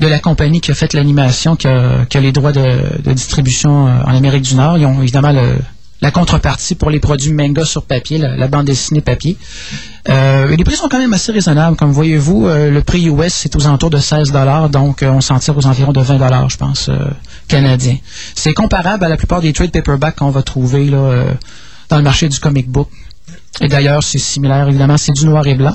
[0.00, 3.12] de la compagnie qui a fait l'animation, qui a, qui a les droits de, de
[3.12, 4.76] distribution euh, en Amérique du Nord.
[4.76, 5.56] Ils ont évidemment le-
[6.02, 9.36] la contrepartie pour les produits manga sur papier, la, bande dessinée papier.
[10.08, 11.76] Euh, les prix sont quand même assez raisonnables.
[11.76, 14.32] Comme voyez-vous, euh, le prix US, c'est aux alentours de 16
[14.70, 16.90] donc euh, on s'en tire aux environs de 20 je pense,
[17.48, 17.96] canadiens.
[18.34, 22.38] C'est comparable à la plupart des trade paperbacks qu'on va trouver dans le marché du
[22.38, 22.88] comic book.
[23.60, 25.74] Et d'ailleurs, c'est similaire, évidemment, c'est du noir et blanc.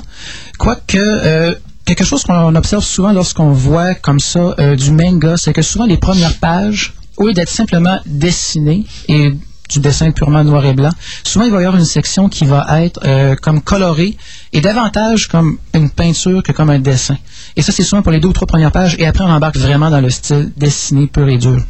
[0.56, 5.86] Quoique, quelque chose qu'on observe souvent lorsqu'on voit comme ça du manga, c'est que souvent
[5.86, 9.32] les premières pages, au lieu d'être simplement dessinées et
[9.72, 10.90] du dessin purement noir et blanc,
[11.24, 14.16] souvent il va y avoir une section qui va être euh, comme colorée
[14.52, 17.16] et davantage comme une peinture que comme un dessin.
[17.56, 19.56] Et ça, c'est souvent pour les deux ou trois premières pages, et après on embarque
[19.56, 21.62] vraiment dans le style dessiné pur et dur.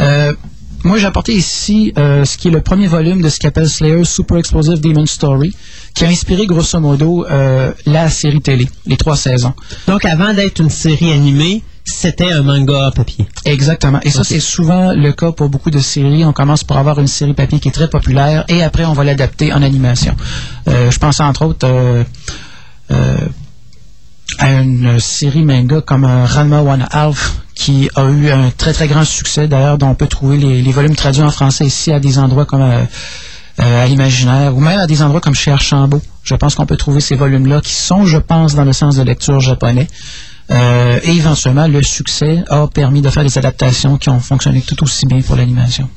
[0.00, 0.32] Euh,
[0.84, 4.04] moi, j'ai apporté ici euh, ce qui est le premier volume de ce qu'appelle Slayer
[4.04, 5.52] Super Explosive Demon Story,
[5.92, 7.26] qui a inspiré grosso modo
[7.84, 9.54] la série télé, les trois saisons.
[9.88, 13.26] Donc, avant d'être une série animée, c'était un manga à papier.
[13.44, 14.00] Exactement.
[14.02, 16.24] Et ça, c'est souvent le cas pour beaucoup de séries.
[16.24, 19.04] On commence par avoir une série papier qui est très populaire et après, on va
[19.04, 20.14] l'adapter en animation.
[20.68, 22.04] Euh, je pense entre autres euh,
[22.90, 23.16] euh,
[24.38, 29.04] à une série manga comme Ranma One Half qui a eu un très très grand
[29.04, 32.18] succès d'ailleurs dont on peut trouver les, les volumes traduits en français ici à des
[32.18, 32.86] endroits comme
[33.58, 36.02] à l'imaginaire ou même à des endroits comme chez Archambault.
[36.22, 39.02] Je pense qu'on peut trouver ces volumes-là qui sont, je pense, dans le sens de
[39.02, 39.88] lecture japonais.
[40.50, 44.82] Euh, et éventuellement, le succès a permis de faire des adaptations qui ont fonctionné tout
[44.82, 45.88] aussi bien pour l'animation.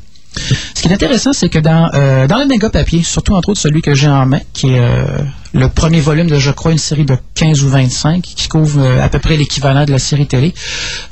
[0.76, 3.60] Ce qui est intéressant, c'est que dans, euh, dans le méga papier, surtout entre autres
[3.60, 5.06] celui que j'ai en main, qui est euh,
[5.54, 9.04] le premier volume de, je crois, une série de 15 ou 25, qui couvre euh,
[9.04, 10.54] à peu près l'équivalent de la série télé,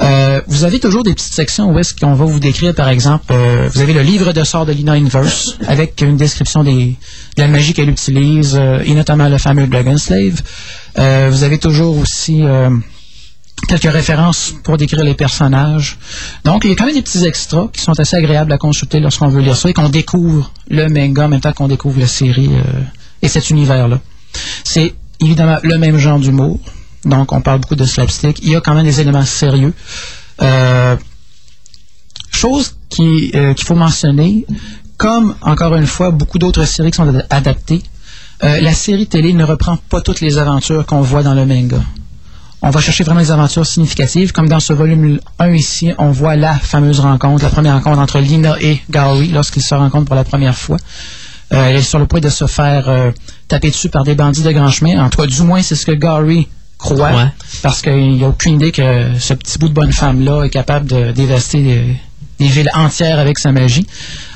[0.02, 3.26] euh, vous avez toujours des petites sections où est-ce qu'on va vous décrire, par exemple,
[3.32, 6.96] euh, vous avez le livre de sort de Lina Inverse, avec une description des,
[7.36, 10.42] de la magie qu'elle utilise, et notamment le fameux Dragon Slave.
[10.96, 12.42] Vous avez toujours aussi...
[13.64, 15.98] euh, quelques références pour décrire les personnages.
[16.44, 19.00] Donc, il y a quand même des petits extras qui sont assez agréables à consulter
[19.00, 22.08] lorsqu'on veut lire ça et qu'on découvre le manga en même temps qu'on découvre la
[22.08, 22.64] série euh,
[23.22, 24.00] et cet univers-là.
[24.64, 26.60] C'est évidemment le même genre d'humour.
[27.06, 28.40] Donc, on parle beaucoup de slapstick.
[28.44, 29.74] Il y a quand même des éléments sérieux.
[30.42, 30.96] Euh,
[32.32, 34.46] chose euh, qu'il faut mentionner,
[34.98, 37.82] comme, encore une fois, beaucoup d'autres séries qui sont ad- adaptées,
[38.44, 41.82] euh, la série télé ne reprend pas toutes les aventures qu'on voit dans le manga.
[42.62, 46.36] On va chercher vraiment des aventures significatives, comme dans ce volume 1 ici, on voit
[46.36, 50.26] la fameuse rencontre, la première rencontre entre Lina et Gary lorsqu'ils se rencontrent pour la
[50.26, 50.78] première fois.
[51.54, 53.12] Euh, elle est sur le point de se faire euh,
[53.48, 55.04] taper dessus par des bandits de grand chemin.
[55.04, 56.48] En tout cas, du moins, c'est ce que Gary
[56.78, 57.28] croit, Ouais.
[57.64, 60.86] parce qu'il n'y a aucune idée que ce petit bout de bonne femme-là est capable
[60.88, 61.96] de dévaster des,
[62.40, 63.88] des villes entières avec sa magie.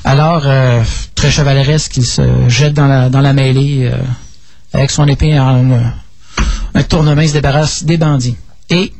[0.02, 0.82] Alors, euh,
[1.14, 3.96] très chevaleresque, il se jette dans la, dans la mêlée euh,
[4.72, 5.70] avec son épée en
[6.74, 8.36] un tournement, se débarrasse des bandits.
[8.70, 8.92] Et,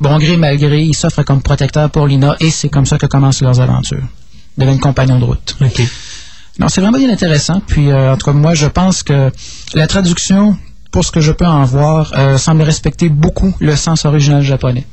[0.00, 3.06] bon gré mal gré, il s'offre comme protecteur pour Lina et c'est comme ça que
[3.06, 4.06] commencent leurs aventures.
[4.56, 5.56] Ils deviennent compagnons de route.
[5.60, 5.82] OK.
[6.58, 7.60] Non, c'est vraiment bien intéressant.
[7.66, 9.32] Puis, euh, en tout cas, moi, je pense que
[9.74, 10.56] la traduction,
[10.92, 14.86] pour ce que je peux en voir, euh, semble respecter beaucoup le sens original japonais.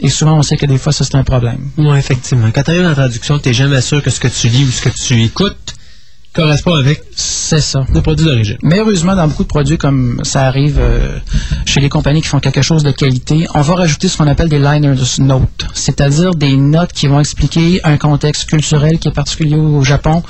[0.00, 1.70] Et souvent, on sait que des fois, ça, c'est un problème.
[1.78, 2.50] Oui, effectivement.
[2.52, 4.64] Quand tu arrives dans la traduction, tu n'es jamais sûr que ce que tu lis
[4.64, 5.74] ou ce que tu écoutes
[6.32, 7.84] correspond avec C'est ça.
[7.92, 8.56] le produit d'origine.
[8.62, 11.18] Mais heureusement, dans beaucoup de produits, comme ça arrive euh,
[11.66, 14.48] chez les compagnies qui font quelque chose de qualité, on va rajouter ce qu'on appelle
[14.48, 19.56] des liners notes, c'est-à-dire des notes qui vont expliquer un contexte culturel qui est particulier
[19.56, 20.22] au Japon,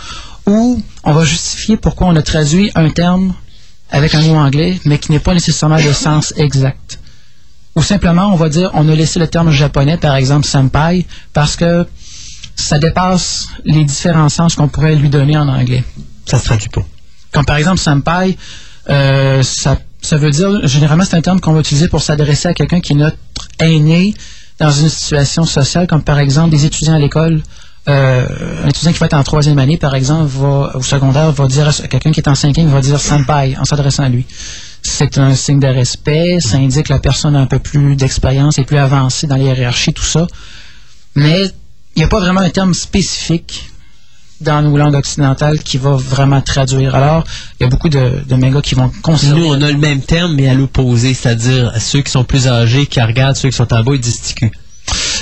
[0.46, 3.35] où on va justifier pourquoi on a traduit un terme
[3.90, 7.01] avec un mot anglais, mais qui n'est pas nécessairement le sens exact.
[7.77, 11.56] Ou simplement, on va dire, on a laissé le terme japonais, par exemple senpai, parce
[11.56, 11.86] que
[12.61, 15.85] ça dépasse les différents sens qu'on pourrait lui donner en anglais.
[16.27, 16.82] Ça se traduit pas.
[17.32, 18.37] Comme par exemple senpai,
[18.89, 22.55] euh, ça, ça veut dire, généralement c'est un terme qu'on va utiliser pour s'adresser à
[22.55, 23.16] quelqu'un qui est notre
[23.59, 24.15] aîné
[24.59, 27.43] dans une situation sociale, comme par exemple des étudiants à l'école.
[27.89, 28.27] Euh,
[28.62, 31.69] un étudiant qui va être en troisième année, par exemple, va, au secondaire, va dire
[31.69, 34.27] à quelqu'un qui est en cinquième, va dire senpai en s'adressant à lui.
[34.82, 38.59] C'est un signe de respect, ça indique que la personne a un peu plus d'expérience
[38.59, 40.27] et plus avancée dans les hiérarchies, tout ça.
[41.15, 41.51] Mais
[41.98, 43.70] n'y a pas vraiment un terme spécifique
[44.40, 46.94] dans nos langues occidentales qui va vraiment traduire.
[46.94, 47.24] Alors,
[47.58, 49.38] il y a beaucoup de, de mangas qui vont conserver.
[49.40, 52.48] Nous, on a le même terme, mais à l'opposé, c'est-à-dire à ceux qui sont plus
[52.48, 54.50] âgés, qui regardent ceux qui sont en bas, ils disent ticu.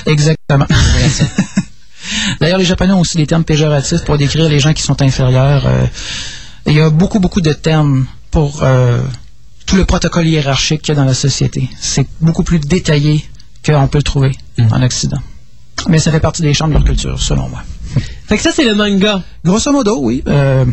[0.07, 0.67] Exactement.
[2.41, 5.67] D'ailleurs, les Japonais ont aussi des termes péjoratifs pour décrire les gens qui sont inférieurs.
[5.67, 5.85] Euh,
[6.67, 9.01] il y a beaucoup, beaucoup de termes pour euh,
[9.67, 11.69] tout le protocole hiérarchique qu'il y a dans la société.
[11.81, 13.25] C'est beaucoup plus détaillé
[13.65, 14.73] qu'on peut le trouver Mm.
[14.73, 15.19] en Occident.
[15.89, 17.63] Mais ça fait partie des champs de leur culture, selon moi.
[18.29, 19.23] Fait que ça, c'est le manga.
[19.45, 20.23] Grosso modo, oui.
[20.29, 20.65] Euh,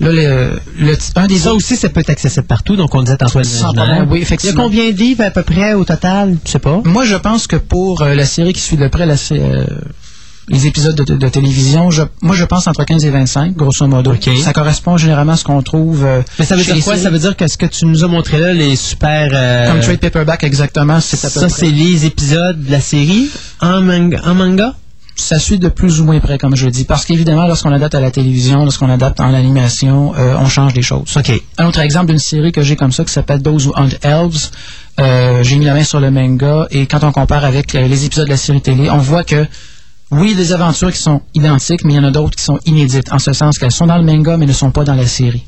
[0.00, 3.02] là, le, le- un des Ça autres- aussi, ça peut être accessible partout, donc on
[3.02, 5.84] disait à Sans problème, oui, Il y a combien de livres à peu près au
[5.84, 6.36] total?
[6.44, 6.80] Je sais pas.
[6.84, 9.64] Moi, je pense que pour euh, la série qui suit de près la euh,
[10.48, 14.12] les épisodes de, de télévision, je, moi, je pense entre 15 et 25, grosso modo.
[14.42, 16.04] Ça correspond généralement à ce qu'on trouve.
[16.04, 16.96] euh, Mais ça veut dire quoi?
[16.96, 19.28] Ça veut dire que ce que tu nous as montré là, les super...
[19.32, 21.00] euh, Comme trade paperback, exactement.
[21.00, 23.30] C'est à peu ça, c'est les épisodes de la série
[23.60, 24.20] en manga?
[24.24, 24.74] En manga?
[25.16, 26.82] ça suit de plus ou moins près, comme je dis.
[26.82, 30.82] Parce qu'évidemment, lorsqu'on adapte à la télévision, lorsqu'on adapte en animation, euh, on change des
[30.82, 31.16] choses.
[31.16, 31.30] OK.
[31.56, 34.50] Un autre exemple d'une série que j'ai comme ça qui s'appelle Those Who Hunt Elves.
[34.98, 38.04] Euh, j'ai mis la main sur le manga et quand on compare avec euh, les
[38.06, 39.46] épisodes de la série télé, on voit que
[40.14, 43.12] oui, des aventures qui sont identiques, mais il y en a d'autres qui sont inédites,
[43.12, 45.44] en ce sens qu'elles sont dans le manga mais ne sont pas dans la série.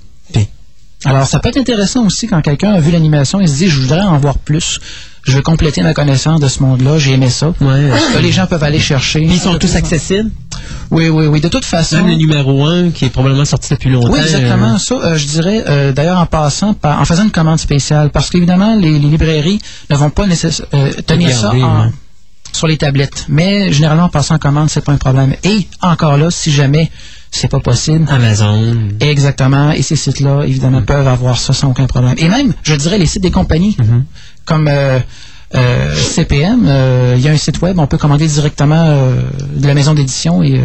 [1.05, 3.81] Alors, ça peut être intéressant aussi quand quelqu'un a vu l'animation et se dit, je
[3.81, 4.81] voudrais en voir plus.
[5.25, 6.99] Je veux compléter ma connaissance de ce monde-là.
[6.99, 7.53] J'ai aimé ça.
[7.61, 7.89] Ouais.
[7.89, 9.21] Là, les gens peuvent aller chercher.
[9.23, 10.31] Ils sont tous accessibles?
[10.91, 11.41] Oui, oui, oui.
[11.41, 11.97] De toute façon.
[11.97, 14.11] Même le numéro 1 qui est probablement sorti depuis longtemps.
[14.11, 14.75] Oui, exactement.
[14.75, 18.11] euh, Ça, euh, je dirais, euh, d'ailleurs, en passant, par- en faisant une commande spéciale,
[18.11, 19.61] parce qu'évidemment, les, les librairies
[19.91, 20.25] ne vont pas
[21.07, 21.91] tenir ça en-.
[22.57, 23.27] Sur les tablettes.
[23.29, 25.35] Mais généralement, en passant en commande, c'est pas un problème.
[25.45, 26.91] Et encore là, si jamais
[27.31, 28.77] c'est pas possible, Amazon.
[29.01, 29.73] Exactement.
[29.73, 32.15] Et ces sites-là, évidemment, peuvent avoir ça sans aucun problème.
[32.19, 33.77] Et même, je dirais, les sites des compagnies,
[34.45, 35.01] comme euh, euh,
[35.95, 39.23] CPM, euh, il y a un site web, on peut commander directement euh,
[39.55, 40.63] de la maison d'édition et euh,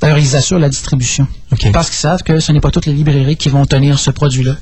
[0.00, 1.26] d'ailleurs, ils assurent la distribution.
[1.72, 4.56] Parce qu'ils savent que ce n'est pas toutes les librairies qui vont tenir ce produit-là.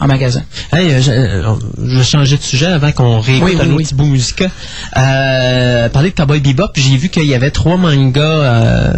[0.00, 0.42] En magasin.
[0.72, 3.84] Hey, euh, je, euh, changer de sujet avant qu'on réécoute Oui, oui, un autre oui.
[3.84, 4.50] petit bout musical.
[4.96, 8.92] Euh, parler de Cowboy Bebop, j'ai vu qu'il y avait trois mangas euh,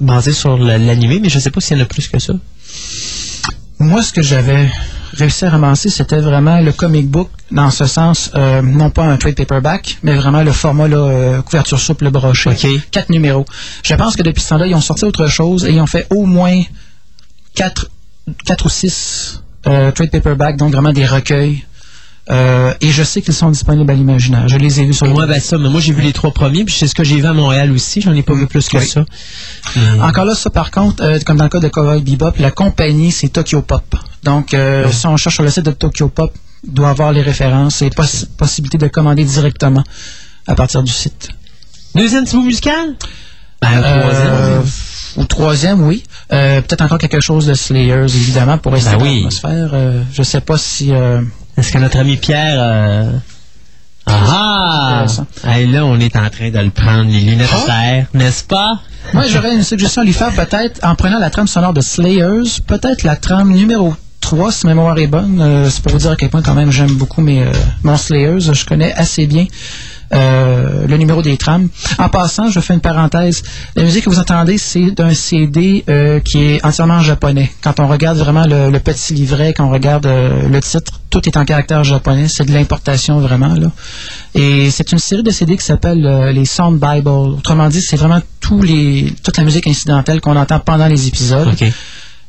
[0.00, 2.34] basés sur l'animé, mais je sais pas s'il y en a plus que ça.
[3.78, 4.68] Moi, ce que j'avais
[5.12, 9.16] réussi à ramasser, c'était vraiment le comic book, dans ce sens, euh, non pas un
[9.16, 12.50] trade paperback, mais vraiment le format là, euh, couverture souple brochée.
[12.50, 12.66] OK.
[12.90, 13.46] Quatre numéros.
[13.82, 16.06] Je pense que depuis ce temps-là, ils ont sorti autre chose et ils ont fait
[16.10, 16.62] au moins
[17.54, 17.90] quatre,
[18.44, 21.64] quatre ou six euh, trade paperback, donc vraiment des recueils.
[22.30, 24.48] Euh, et je sais qu'ils sont disponibles à l'imaginaire.
[24.48, 26.64] Je les ai vus sur le ben ça, mais moi j'ai vu les trois premiers,
[26.64, 28.76] puis c'est ce que j'ai vu à Montréal aussi, j'en ai pas vu plus que
[28.76, 28.86] Oui.
[28.86, 29.04] ça.
[29.76, 32.50] Mais- Encore là, ça par contre, euh, comme dans le cas de Cowboy Bebop, la
[32.50, 33.96] compagnie c'est Tokyo Pop.
[34.24, 36.34] Donc, euh, si on cherche sur le site de Tokyo Pop,
[36.66, 39.84] doit avoir les références et poss- possibilité de commander directement
[40.46, 41.30] à partir du site.
[41.94, 42.94] Deuxième petit bout musical?
[43.62, 44.62] Ben, Euh, troisième.
[45.16, 46.04] ou troisième, oui.
[46.32, 49.14] Euh, Peut-être encore quelque chose de Slayers, évidemment, pour rester Ben dans oui.
[49.16, 49.70] l'atmosphère.
[49.72, 50.92] Euh, je sais pas si...
[50.92, 51.22] euh,
[51.58, 52.56] Est-ce que notre ami Pierre...
[52.58, 53.10] euh,
[54.06, 55.04] Ah!
[55.44, 58.80] Hey, là, on est en train de le prendre, les lunettes à terre, n'est-ce pas?
[59.12, 62.60] Moi, j'aurais une suggestion à lui faire, peut-être, en prenant la trame sonore de Slayers,
[62.66, 65.40] peut-être la trame numéro 3, si ma mémoire est bonne.
[65.40, 67.52] Euh, c'est pour vous dire à quel point, quand même, j'aime beaucoup mes, euh,
[67.82, 68.40] mon Slayers.
[68.52, 69.46] Je connais assez bien
[70.14, 71.68] euh, le numéro des trames.
[71.98, 73.42] En passant, je fais une parenthèse.
[73.76, 77.50] La musique que vous entendez, c'est d'un CD euh, qui est entièrement en japonais.
[77.62, 81.26] Quand on regarde vraiment le, le petit livret, quand on regarde euh, le titre, tout
[81.28, 82.28] est en caractère japonais.
[82.28, 83.54] C'est de l'importation, vraiment.
[83.54, 83.70] là.
[84.34, 87.08] Et c'est une série de CD qui s'appelle euh, les Sound Bible.
[87.08, 91.48] Autrement dit, c'est vraiment tous les, toute la musique incidentelle qu'on entend pendant les épisodes.
[91.48, 91.64] OK.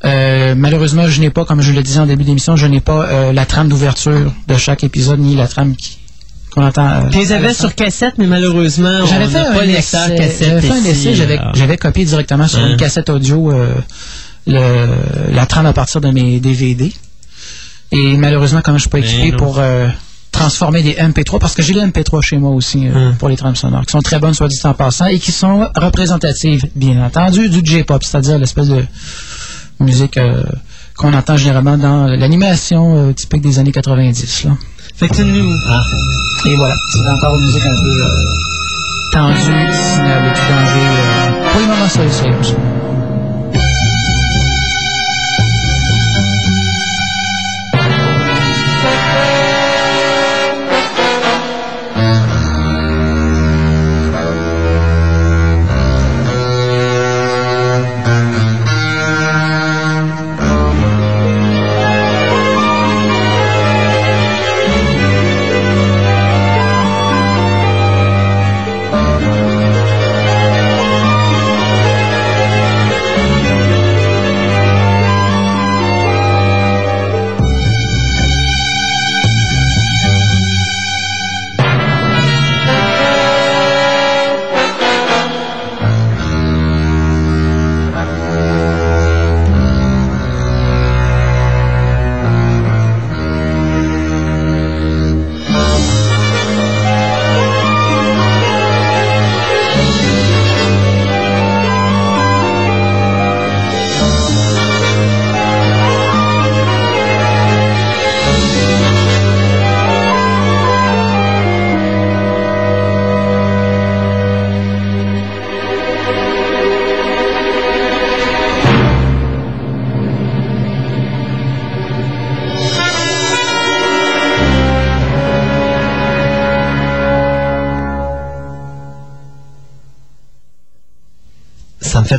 [0.05, 3.05] Euh, malheureusement, je n'ai pas, comme je le disais en début d'émission, je n'ai pas
[3.07, 5.97] euh, la trame d'ouverture de chaque épisode, ni la trame qui-
[6.51, 6.87] qu'on entend.
[6.87, 10.71] euh, Tu les avais sur cassette, mais malheureusement, J'avais fait pas lecteur cassette J'avais fait
[10.71, 11.55] un essai, j'avais, alors.
[11.55, 12.69] j'avais copié directement sur Hein?
[12.71, 13.73] une cassette audio euh,
[14.47, 16.91] la trame à partir de mes DVD.
[17.91, 19.87] Et malheureusement, comme je suis pas Mais équipé pour euh,
[20.31, 23.15] transformer des MP3, parce que j'ai les MP3 chez moi aussi euh, Hein?
[23.19, 25.67] pour les trames sonores, qui sont très bonnes, soit dit en passant, et qui sont
[25.75, 28.83] représentatives, bien entendu, du J-pop, c'est-à-dire l'espèce de
[29.79, 30.43] musique euh,
[30.97, 34.43] qu'on entend généralement dans l'animation euh, typique des années 90.
[34.45, 34.51] Là.
[34.99, 35.57] Fait que nous...
[35.65, 35.81] Ah.
[36.45, 38.25] Et voilà, c'est encore une musique un peu euh,
[39.13, 39.35] tendue,
[39.71, 40.87] sinon avec danger.
[40.87, 42.23] euh, pour le moment, ça, aussi.
[42.23, 42.55] Ça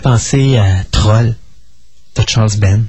[0.01, 1.35] fait penser à Troll
[2.17, 2.85] de Charles Ben.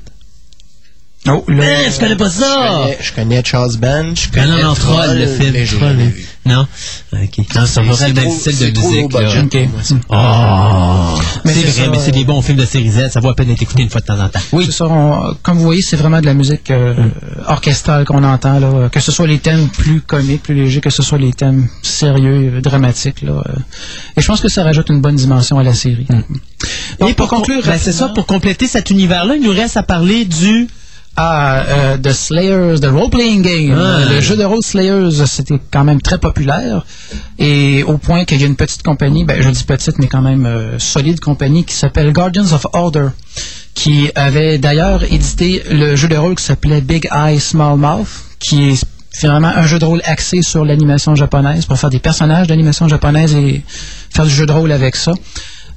[1.27, 2.67] Oh, là, Eh, je connais pas Je ça!
[2.81, 5.51] connais, je connais Charles Band, je Ah non, connais non, Troll, le film.
[5.53, 6.13] mais Troll.
[6.47, 6.67] Non?
[7.13, 7.37] Ok.
[7.55, 9.83] Non, c'est pas le même trop- style de musique, là.
[9.83, 9.95] Ça.
[10.09, 11.21] Oh!
[11.45, 13.09] Mais C'est vrai, ça, mais c'est euh, des bons films de série Z.
[13.11, 14.39] Ça vaut la peine d'être écouté une fois de temps en temps.
[14.51, 14.71] Oui.
[14.71, 16.95] Ça, on- comme vous voyez, c'est vraiment de la musique euh,
[17.51, 21.03] orchestrale qu'on entend, là, que ce soit les thèmes plus comiques, plus légers, que ce
[21.03, 23.21] soit les thèmes sérieux, euh, dramatiques.
[23.21, 23.59] Là, euh.
[24.17, 26.07] et je pense que ça rajoute une bonne dimension à la série.
[26.99, 29.83] Donc, Et pour conclure, ben, c'est ça, pour compléter cet univers-là, il nous reste à
[29.83, 30.67] parler du...
[31.17, 33.77] Ah, euh, The Slayers, The Role Playing Game.
[33.77, 34.05] Ah.
[34.09, 36.85] Le jeu de rôle Slayers, c'était quand même très populaire.
[37.37, 40.21] Et au point qu'il y a une petite compagnie, ben, je dis petite, mais quand
[40.21, 43.09] même euh, solide compagnie, qui s'appelle Guardians of Order,
[43.73, 48.07] qui avait d'ailleurs édité le jeu de rôle qui s'appelait Big Eye Small Mouth,
[48.39, 48.83] qui est
[49.13, 53.33] finalement un jeu de rôle axé sur l'animation japonaise, pour faire des personnages d'animation japonaise
[53.35, 53.63] et
[54.13, 55.13] faire du jeu de rôle avec ça.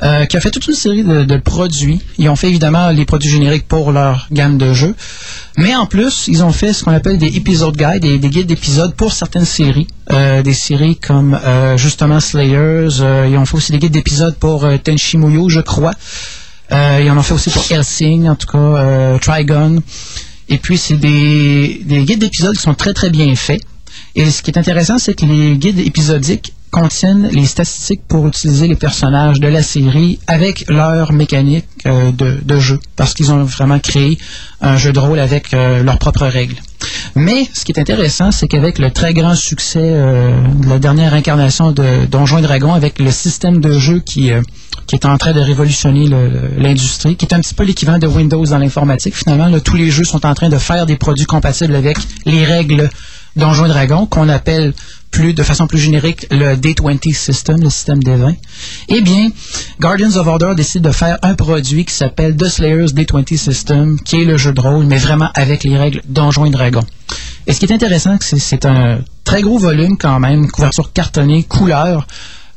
[0.02, 2.00] Euh, qui a fait toute une série de, de produits.
[2.18, 4.94] Ils ont fait évidemment les produits génériques pour leur gamme de jeux.
[5.56, 8.48] Mais en plus, ils ont fait ce qu'on appelle des épisodes guides, des, des guides
[8.48, 9.86] d'épisodes pour certaines séries.
[10.10, 13.00] Euh, des séries comme euh, justement Slayers.
[13.00, 15.94] euh, ils ont fait aussi des guides d'épisodes pour euh, Tenchi Muyo, je crois.
[16.72, 19.82] Euh, ils en ont fait aussi pour Helsing, en tout cas, euh, Trigon.
[20.48, 23.62] Et puis, c'est des, des guides d'épisodes qui sont très, très bien faits.
[24.16, 28.66] Et ce qui est intéressant, c'est que les guides épisodiques contiennent les statistiques pour utiliser
[28.66, 33.78] les personnages de la série avec leur mécanique euh, de, jeu, parce qu'ils ont vraiment
[33.78, 34.18] créé
[34.60, 36.56] un jeu de rôle avec euh, leurs propres règles.
[37.14, 41.14] Mais ce qui est intéressant, c'est qu'avec le très grand succès euh, de la dernière
[41.14, 44.32] incarnation de Donjons et Dragons, avec le système de jeu qui,
[44.88, 46.08] qui est en train de révolutionner
[46.58, 49.90] l'industrie, qui est un petit peu l'équivalent de Windows dans l'informatique, finalement, là, tous les
[49.90, 51.96] jeux sont en train de faire des produits compatibles avec
[52.26, 52.90] les règles
[53.36, 54.72] Donjons et Dragons, qu'on appelle
[55.10, 58.34] plus de façon plus générique le D20 System, le système des 20.
[58.88, 59.30] Eh bien,
[59.80, 64.22] Guardians of Order décide de faire un produit qui s'appelle The Slayers D20 System, qui
[64.22, 66.86] est le jeu de rôle, mais vraiment avec les règles Donjons et Dragons.
[67.46, 71.44] Et ce qui est intéressant, c'est c'est un très gros volume quand même, couverture cartonnée,
[71.44, 72.06] couleur,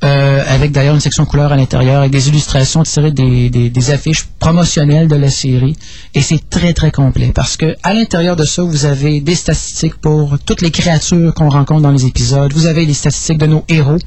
[0.04, 5.08] euh, avec d'ailleurs une section couleur à l'intérieur, avec des illustrations tirées des, affiches promotionnelles
[5.08, 5.76] de la série.
[6.14, 9.96] Et c'est très très complet parce que à l'intérieur de ça, vous avez des statistiques
[9.96, 12.54] pour toutes les créatures qu'on rencontre dans les épisodes.
[12.54, 13.98] Vous avez les statistiques de nos héros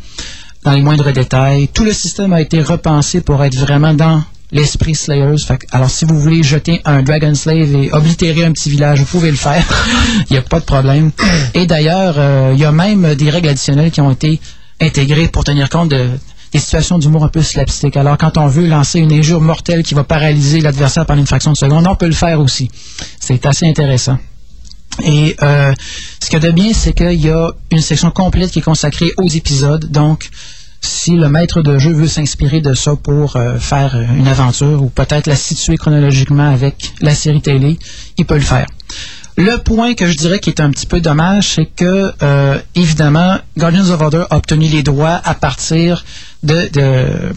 [0.64, 1.68] dans les moindres détails.
[1.68, 4.22] Tout le système a été repensé pour être vraiment dans
[4.52, 5.46] l'esprit Slayers.
[5.72, 9.30] Alors, si vous voulez jeter un Dragon Slave et oblitérer un petit village, vous pouvez
[9.30, 9.64] le faire.
[10.30, 11.10] Il n'y a pas de problème.
[11.54, 14.40] Et d'ailleurs, euh, il y a même des règles additionnelles qui ont été
[14.80, 16.10] intégrées pour tenir compte de
[16.52, 17.96] des situations d'humour un peu slapstick.
[17.96, 21.52] Alors, quand on veut lancer une injure mortelle qui va paralyser l'adversaire pendant une fraction
[21.52, 22.70] de seconde, on peut le faire aussi.
[23.20, 24.18] C'est assez intéressant.
[25.04, 25.72] Et euh,
[26.20, 28.62] ce qu'il y a de bien, c'est qu'il y a une section complète qui est
[28.62, 29.90] consacrée aux épisodes.
[29.90, 30.28] Donc,
[30.80, 34.88] si le maître de jeu veut s'inspirer de ça pour euh, faire une aventure ou
[34.88, 37.78] peut-être la situer chronologiquement avec la série télé,
[38.16, 38.66] il peut le faire.
[39.36, 43.38] Le point que je dirais qui est un petit peu dommage, c'est que, euh, évidemment,
[43.56, 46.04] Guardians of Order a obtenu les droits à partir
[46.42, 47.32] de, de,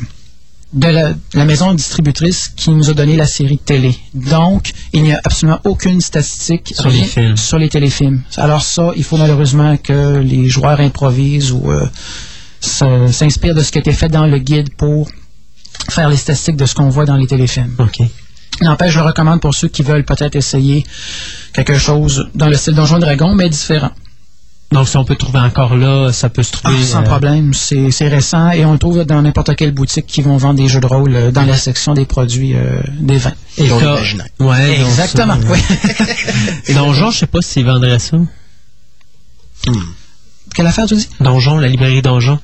[0.73, 3.95] de la, la maison distributrice qui nous a donné la série télé.
[4.13, 7.37] Donc, il n'y a absolument aucune statistique Sur les films.
[7.37, 8.21] sur les téléfilms.
[8.37, 11.85] Alors ça, il faut malheureusement que les joueurs improvisent ou euh,
[12.59, 15.09] s'inspirent de ce qui a été fait dans le guide pour
[15.89, 17.75] faire les statistiques de ce qu'on voit dans les téléfilms.
[17.77, 17.99] OK.
[18.61, 20.85] N'empêche, je le recommande pour ceux qui veulent peut-être essayer
[21.53, 23.91] quelque chose dans le style Donjon et Dragon, mais différent.
[24.71, 26.83] Donc, si on peut trouver encore là, ça peut se Ah, trouver.
[26.83, 30.23] sans euh, problème, c'est c'est récent et on le trouve dans n'importe quelle boutique qui
[30.23, 33.33] vont vendre des jeux de rôle euh, dans la section des produits euh, des vins.
[33.57, 33.69] Et.
[33.71, 35.37] Ouais, donc Exactement.
[35.47, 35.59] oui.
[36.73, 38.17] Donjon, je sais pas s'ils vendraient ça.
[40.55, 41.09] Quelle affaire tu dis?
[41.19, 42.39] Donjon, la librairie Donjon.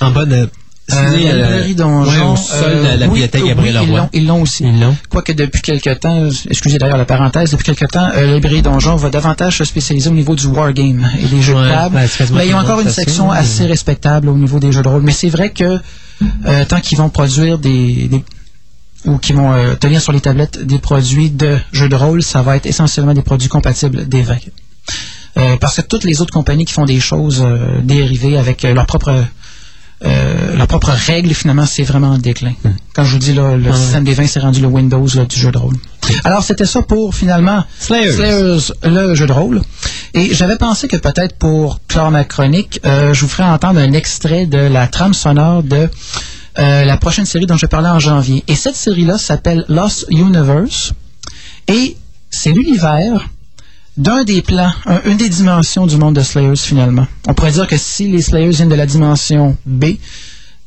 [0.00, 0.48] En bas de.
[0.90, 2.34] Euh, c'est, la euh, librairie Donjon.
[2.34, 3.98] la euh, bibliothèque Gabriel Leroy.
[3.98, 4.64] l'ont- Ils l'ont aussi.
[5.10, 8.62] Quoique depuis quelque temps, euh, excusez d'ailleurs la parenthèse, depuis quelque temps, euh, la librairie
[8.62, 11.98] Donjon va davantage se spécialiser au niveau du wargame et des jeux de table.
[12.34, 14.88] mais ils ont tout le encore une section assez respectable au niveau des jeux de
[14.88, 15.02] rôle.
[15.02, 15.78] Mais c'est vrai que
[16.46, 18.10] euh, tant qu'ils vont produire des,
[19.04, 22.40] ou qui vont euh, tenir sur les tablettes des produits de jeux de rôle, ça
[22.42, 24.36] va être essentiellement des produits compatibles des vins.
[25.36, 28.72] Euh, parce que toutes les autres compagnies qui font des choses euh, dérivées avec euh,
[28.74, 29.24] leur propre
[30.04, 32.52] euh, leurs propres règles, finalement, c'est vraiment en déclin.
[32.94, 35.36] Quand je vous dis, là, le système des vins, c'est rendu le Windows là, du
[35.36, 35.74] jeu de rôle.
[36.24, 38.72] Alors, c'était ça pour, finalement, Slayers.
[38.84, 39.62] le jeu de rôle.
[40.14, 43.92] Et j'avais pensé que peut-être pour clore ma chronique, euh, je vous ferais entendre un
[43.92, 45.88] extrait de la trame sonore de
[46.58, 48.42] euh, la prochaine série dont je parler en janvier.
[48.48, 50.92] Et cette série-là s'appelle Lost Universe.
[51.68, 51.96] Et
[52.30, 53.28] c'est l'univers
[53.98, 57.06] d'un des plans, un- une des dimensions du monde de Slayers finalement.
[57.26, 59.84] On pourrait dire que si les Slayers viennent de la dimension B,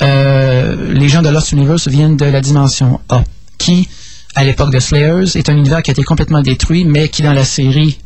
[0.04, 3.24] euh, les gens de Lost Universe viennent de la dimension A,
[3.58, 3.88] qui,
[4.36, 7.34] à l'époque de Slayers, est un univers qui a été complètement détruit, mais qui dans
[7.34, 8.00] la série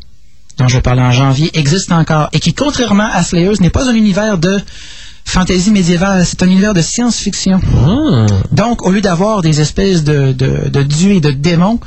[0.57, 3.93] dont je parler en janvier existe encore, et qui, contrairement à Slayers, n'est pas un
[3.93, 4.59] univers de
[5.25, 7.59] fantasy médiévale, c'est un univers de science-fiction.
[7.87, 8.25] Ah.
[8.51, 11.79] Donc, au lieu d'avoir des espèces de, de, de dieux et de démons,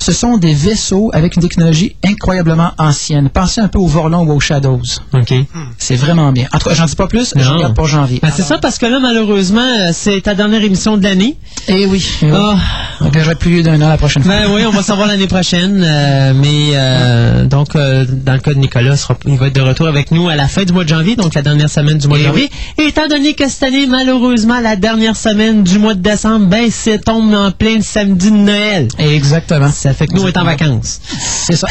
[0.00, 3.28] ce sont des vaisseaux avec une technologie incroyablement ancienne.
[3.28, 4.80] Pensez un peu au Vorlon ou aux Shadows.
[5.12, 5.34] OK.
[5.78, 6.46] C'est vraiment bien.
[6.52, 7.54] En tout cas, j'en dis pas plus, je Non.
[7.56, 8.18] regarde pour janvier.
[8.22, 11.36] Ben, c'est ça, parce que là, malheureusement, euh, c'est ta dernière émission de l'année.
[11.68, 12.04] Eh oui.
[12.22, 12.30] eh oui.
[12.34, 12.56] Ah.
[13.00, 14.32] Donc, j'aurai plus lieu d'un an la prochaine fois.
[14.32, 15.82] Ben oui, on va savoir l'année prochaine.
[15.84, 18.94] euh, mais euh, donc, euh, dans le cas de Nicolas,
[19.26, 21.34] il va être de retour avec nous à la fin du mois de janvier, donc
[21.34, 22.50] la dernière semaine du mois de Eh janvier.
[22.78, 26.68] Et étant donné que cette année, malheureusement, la dernière semaine du mois de décembre, ben
[26.70, 28.88] c'est tombe en plein samedi de Noël.
[28.98, 29.68] Exactement.
[29.88, 31.00] Ça fait que nous, on est en vacances.
[31.46, 31.66] C'est ça.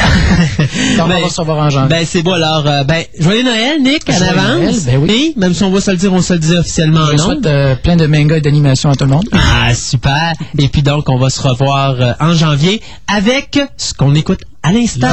[0.98, 1.88] Donc, on va se revoir en janvier.
[1.88, 2.32] Ben, c'est beau.
[2.32, 4.86] Alors, euh, ben, joyeux Noël, Nick, à l'avance.
[4.86, 5.34] Ben oui.
[5.36, 7.82] Et, même si on va se le dire, on se le dit officiellement on souhaite
[7.82, 9.28] plein de mangas et d'animations à tout le monde.
[9.30, 10.32] Ah, super.
[10.58, 15.06] Et puis donc, on va se revoir en janvier avec ce qu'on écoute à l'instant.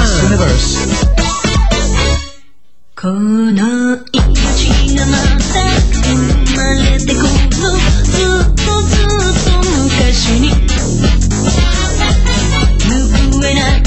[13.46, 13.78] べな。
[13.78, 13.82] い」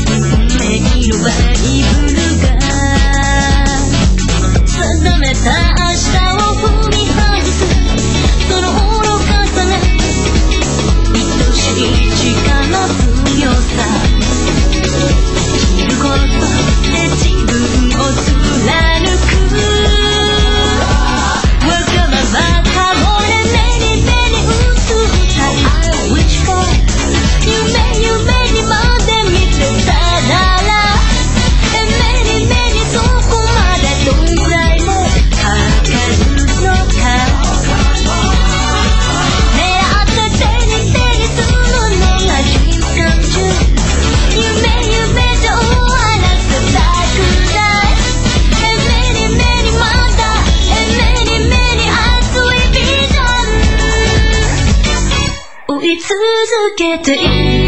[0.58, 2.03] 「目広るわ
[55.98, 57.63] 続けている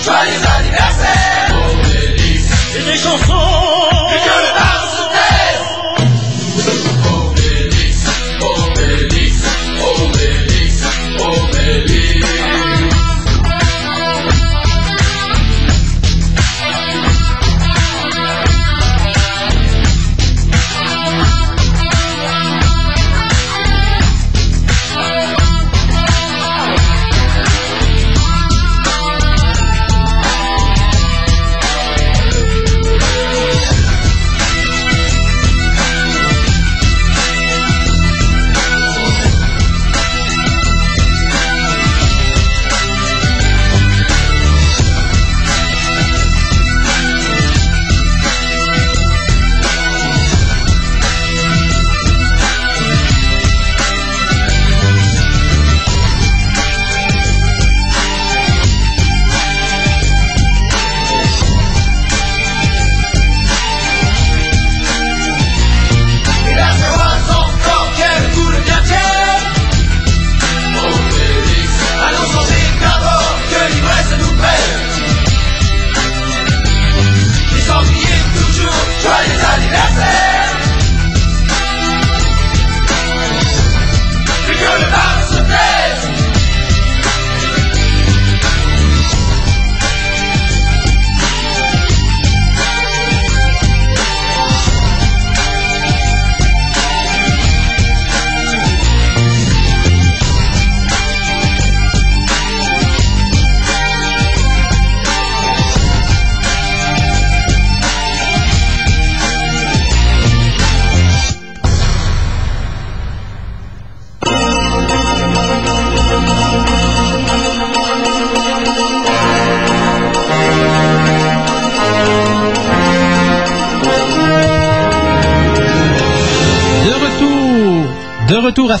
[0.00, 1.48] toujours, joyeux anniversaire
[2.76, 3.49] Et des chansons Et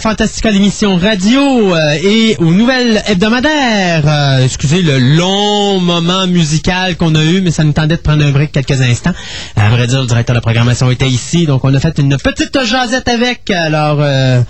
[0.00, 4.04] Fantastica l'émission radio euh, et aux nouvelles hebdomadaires.
[4.06, 8.24] Euh, excusez le long moment musical qu'on a eu, mais ça nous tendait de prendre
[8.24, 9.12] un break quelques instants.
[9.56, 12.64] À vrai dire, le directeur de programmation était ici, donc on a fait une petite
[12.64, 13.50] jasette avec.
[13.50, 14.40] Alors, euh,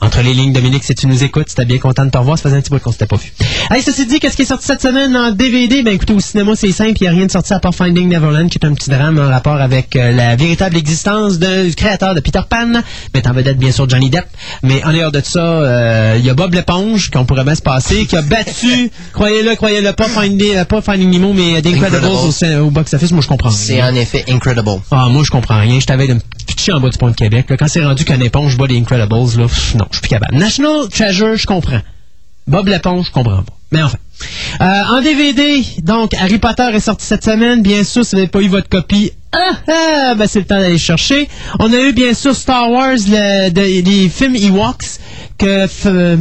[0.00, 2.38] entre les lignes, Dominique, si tu nous écoutes, c'était bien content de te revoir.
[2.38, 3.32] Ça faisait un petit bout qu'on s'était pas vu.
[3.70, 5.82] Hey, ceci dit, qu'est-ce qui est sorti cette semaine en DVD?
[5.82, 6.96] Ben écoutez, au cinéma, c'est simple.
[7.00, 9.18] Il n'y a rien de sorti à part Finding Neverland, qui est un petit drame
[9.18, 12.82] en rapport avec euh, la véritable existence du créateur de Peter Pan,
[13.14, 14.26] mettant en vedette, bien sûr, Johnny Depp.
[14.62, 17.62] Mais en dehors de ça, euh, il y a Bob l'éponge, qu'on pourrait bien se
[17.62, 22.06] passer, qui a battu, croyez-le, croyez-le, pas Finding, euh, pas Finding Nemo, mais The Incredibles
[22.06, 23.12] au, au box-office.
[23.12, 24.80] Moi, je comprends C'est en effet incredible.
[24.90, 25.78] Ah, moi, je comprends rien.
[25.78, 27.46] Je t'avais de me pitcher en bas du pont de Québec.
[27.48, 27.56] là.
[27.56, 30.36] Quand c'est rendu qu'un éponge bat les Incredibles, là, pff, non, je suis plus capable.
[30.36, 31.80] National Treasure, je comprends.
[32.46, 33.52] Bob l'éponge, je comprends pas.
[33.72, 33.98] Mais enfin.
[34.60, 37.62] Euh, en DVD, donc, Harry Potter est sorti cette semaine.
[37.62, 40.58] Bien sûr, si vous n'avez pas eu votre copie, ah, ah, ben, c'est le temps
[40.58, 41.28] d'aller chercher.
[41.60, 44.98] On a eu, bien sûr, Star Wars, les films Ewoks,
[45.38, 46.18] que...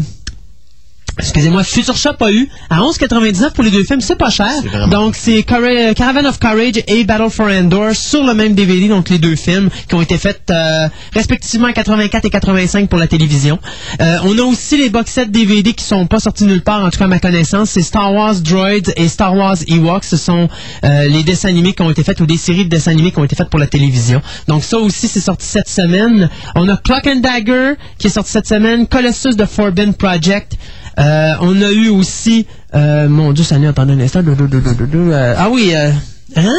[1.19, 4.49] Excusez-moi, Future Shop a eu à 11,99 pour les deux films, c'est pas cher.
[4.89, 9.17] Donc c'est Caravan of Courage et Battle for Endor sur le même DVD, donc les
[9.17, 13.59] deux films qui ont été faits euh, respectivement à 84 et 85 pour la télévision.
[14.01, 16.89] Euh, on a aussi les box sets DVD qui sont pas sortis nulle part, en
[16.89, 20.05] tout cas à ma connaissance, c'est Star Wars Droids et Star Wars Ewoks.
[20.05, 20.47] Ce sont
[20.85, 23.19] euh, les dessins animés qui ont été faits ou des séries de dessins animés qui
[23.19, 24.21] ont été faites pour la télévision.
[24.47, 26.29] Donc ça aussi c'est sorti cette semaine.
[26.55, 30.57] On a Clock and Dagger qui est sorti cette semaine, Colossus de Forbidden Project.
[30.97, 32.45] Euh, on a eu aussi,
[32.75, 34.21] euh, mon Dieu, Seigneur, attendez un instant.
[34.25, 35.91] Euh, ah oui, euh,
[36.35, 36.53] hein?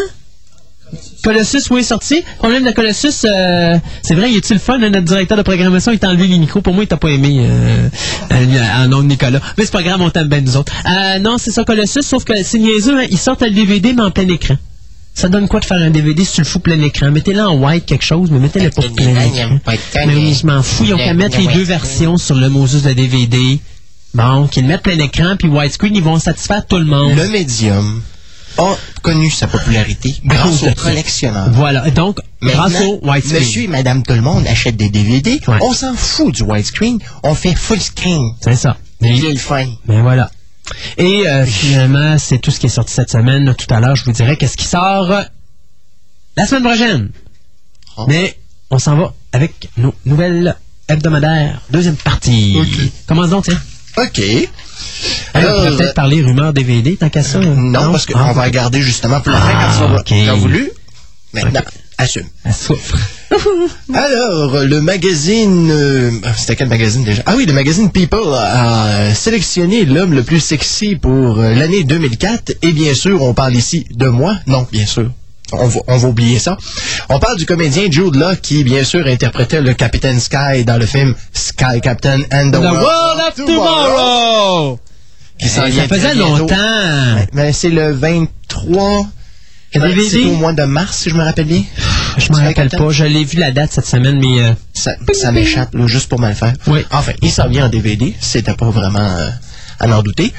[1.23, 2.23] Colossus, oui, est sorti.
[2.39, 5.93] Problème de Colossus, euh, c'est vrai, il est-tu le fun, hein, notre directeur de programmation,
[5.93, 6.63] il t'a enlevé les micros.
[6.63, 7.47] Pour moi, il t'a pas aimé,
[8.31, 9.41] en nom de Nicolas.
[9.57, 10.73] Mais c'est pas grave, on t'aime bien, nous autres.
[10.87, 14.03] Euh, non, c'est ça, Colossus, sauf que c'est niaiseux, hein, ils sortent le DVD, mais
[14.03, 14.57] en plein écran.
[15.15, 17.11] Ça donne quoi de faire un DVD si tu le fous plein écran?
[17.11, 19.59] Mettez-le en white quelque chose, mais mettez-le pas plein écran.
[20.07, 20.85] Mais oui, je m'en fous.
[20.87, 23.61] Ils ont qu'à mettre les deux versions sur le Moses de DVD.
[24.15, 27.17] Bon, qu'ils mettent plein écran, puis widescreen, ils vont satisfaire tout le monde.
[27.17, 28.03] Le médium
[28.59, 31.51] a connu sa popularité grâce aux collectionneurs.
[31.53, 31.89] Voilà.
[31.91, 33.41] Donc, grâce Maintenant, au widescreen.
[33.41, 35.41] Monsieur et Madame tout le monde achètent des DVD.
[35.47, 35.59] Ouais.
[35.61, 36.99] On s'en fout du widescreen.
[37.23, 38.33] On fait full screen.
[38.41, 38.77] C'est ça.
[39.01, 39.67] Il est le fin.
[39.87, 40.31] Ben voilà.
[40.99, 43.55] Et euh, finalement, c'est tout ce qui est sorti cette semaine.
[43.55, 45.23] Tout à l'heure, je vous dirai qu'est-ce qui sort euh,
[46.37, 47.11] la semaine prochaine.
[47.97, 48.05] Oh.
[48.09, 48.39] Mais
[48.71, 50.57] on s'en va avec nos nouvelles
[50.89, 51.61] hebdomadaires.
[51.71, 52.57] Deuxième partie.
[52.61, 52.91] Ok.
[53.07, 53.61] Commence donc, tiens?
[53.99, 54.21] OK.
[55.35, 57.39] Alors, on pourrait peut-être parler rumeurs DVD, tant qu'à ça.
[57.39, 60.05] non, parce qu'on Ah, va regarder justement pour la fin quand Ah, vas- ok.
[60.07, 60.71] tu as voulu?
[61.33, 61.73] Maintenant, Ok.
[61.99, 62.27] assume.
[62.53, 62.97] souffre.
[63.95, 65.71] Alors, le magazine...
[65.71, 67.23] euh, C'était quel magazine déjà?
[67.27, 72.53] Ah oui, le magazine People a sélectionné l'homme le plus sexy pour euh, l'année 2004.
[72.63, 74.37] Et bien sûr, on parle ici de moi?
[74.47, 75.11] Non, bien sûr.
[75.53, 76.57] On va, on va oublier ça.
[77.09, 80.87] On parle du comédien Jude Law qui, bien sûr, interprétait le Captain Sky dans le
[80.87, 84.79] film Sky Captain and the, The World of Tomorrow!
[85.39, 86.55] Qui s'en Hey, vient ça faisait longtemps.
[87.33, 89.07] Mais c'est le 23...
[89.73, 90.03] Le DVD?
[90.11, 91.63] C'est au mois de mars, si je me rappelle bien.
[92.17, 92.79] Je m'en rappelle Captain?
[92.79, 92.91] pas.
[92.91, 96.19] Je l'ai vu la date cette semaine, mais euh, Ça, ça m'échappe, là, juste pour
[96.19, 96.53] mal faire.
[96.67, 96.85] Oui.
[96.91, 98.13] Enfin, il s'en vient en DVD.
[98.21, 99.29] C'était pas vraiment euh,
[99.81, 100.33] à n'en douter.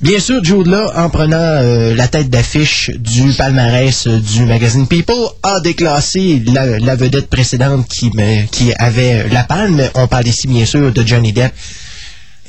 [0.00, 4.86] Bien sûr, Jude Law, en prenant euh, la tête d'affiche du palmarès euh, du magazine
[4.86, 9.82] People, a déclassé la, la vedette précédente qui, me- qui avait la palme.
[9.94, 11.52] On parle ici, bien sûr, de Johnny Depp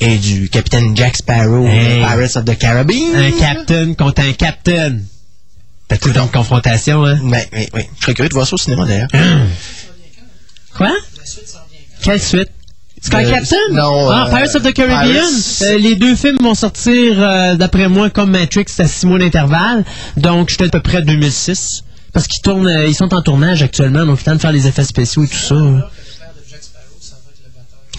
[0.02, 2.00] et du capitaine Jack Sparrow Hey.
[2.04, 3.16] Pirates of the Caribbean.
[3.16, 4.98] un captain contre un captain.
[5.88, 7.18] T'as tout confrontation, hein?
[7.24, 7.82] Oui, oui, oui.
[7.98, 9.08] Je serais curieux de voir ça au cinéma, d'ailleurs.
[10.78, 10.92] Quoi?
[12.04, 12.52] Quelle suite?
[13.02, 13.56] Sky Euh, Captain?
[13.72, 15.26] non, Ah, euh, Pirates of the Caribbean.
[15.62, 19.86] Euh, les deux films vont sortir, euh, d'après moi, comme Matrix, à six mois d'intervalle.
[20.18, 21.84] Donc, j'étais à peu près à 2006.
[22.12, 24.68] Parce qu'ils tournent, euh, ils sont en tournage actuellement, donc il temps de faire les
[24.68, 25.56] effets spéciaux et tout ça.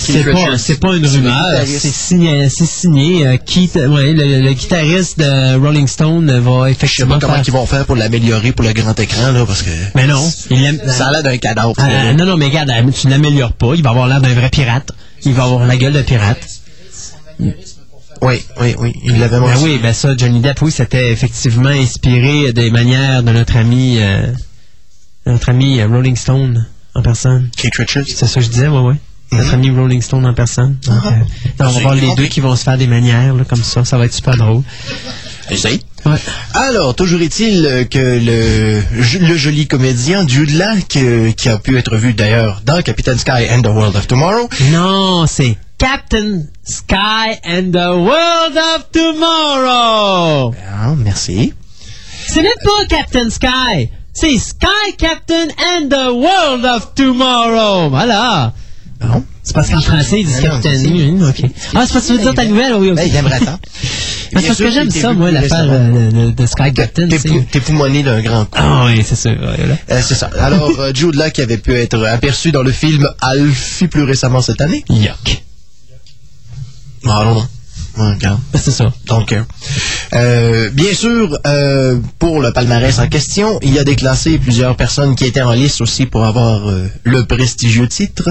[0.02, 3.26] C'est Keith pas, c'est pas une rumeur, c'est signé, c'est signé.
[3.26, 7.18] euh, Keith, ouais, le, le guitariste de Rolling Stone euh, va Je sais pas effectivement
[7.18, 9.70] comment ils vont faire pour l'améliorer pour le grand écran, là, parce que...
[9.94, 10.80] Mais non, il.
[10.88, 11.74] Ça a l'air d'un cadavre.
[11.76, 12.14] Là.
[12.14, 13.74] non, non, mais regarde, euh, tu ne l'améliores pas.
[13.74, 14.90] Il va avoir l'air d'un vrai pirate.
[15.24, 16.46] Il va avoir la gueule de pirate.
[18.22, 18.92] Oui, oui, oui.
[19.04, 19.74] Il l'avait Ben mentionné.
[19.74, 24.32] oui, ben ça, Johnny Depp, oui, c'était effectivement inspiré des manières de notre ami, euh,
[25.26, 27.48] notre ami euh, Rolling Stone en personne.
[27.56, 28.04] Kate Richards.
[28.06, 28.94] C'est ça que je disais, ouais,
[29.32, 29.38] ouais.
[29.38, 30.76] Notre ami Rolling Stone en personne.
[30.86, 31.08] Donc, Ah.
[31.08, 31.10] euh,
[31.58, 33.84] donc, on va voir les deux qui vont se faire des manières, là, comme ça.
[33.84, 34.62] Ça va être super drôle.
[35.50, 35.80] Essaye.
[36.06, 36.16] Ouais.
[36.54, 38.80] Alors, toujours est-il euh, que le,
[39.28, 43.48] le joli comédien Jude Law, que- qui a pu être vu d'ailleurs dans Captain Sky
[43.50, 50.54] and the World of Tomorrow, Non, c'est Captain Sky and the World of Tomorrow.
[50.72, 51.52] ah, merci,
[52.28, 53.90] C'est même pas Captain Sky.
[54.12, 57.90] C'est Sky Captain and the World of Tomorrow.
[57.90, 58.52] Voilà.
[59.00, 59.24] Bon.
[59.42, 61.50] C'est parce qu'en français, ils disent Ah non, c'est- Oui, ok.
[61.74, 62.96] Ah, c'est parce que tu veux dire ta nouvelle, oui, ok.
[62.96, 63.40] Ben, il aimerait.
[63.40, 67.08] Mais c'est parce que j'aime ça, moi, l'affaire euh, de, de Sky Captain.
[67.50, 68.58] T'es poumonné d'un grand coup.
[68.60, 69.30] Ah oui, c'est ça.
[69.30, 70.30] Euh, c'est ça.
[70.38, 74.42] Alors, euh, Jude Law qui avait pu être aperçu dans le film Alfie plus récemment
[74.42, 74.84] cette année.
[74.90, 75.42] Yuck.
[77.06, 77.48] Ah non, non.
[77.96, 78.16] Ben,
[78.54, 78.92] C'est ça.
[79.06, 79.34] Donc,
[80.12, 85.14] euh, bien sûr, euh, pour le palmarès en question, il y a déclassé plusieurs personnes
[85.14, 88.30] qui étaient en lice aussi pour avoir euh, le prestigieux titre.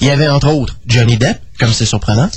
[0.00, 2.30] Il y avait entre autres Johnny Depp, comme c'est surprenant,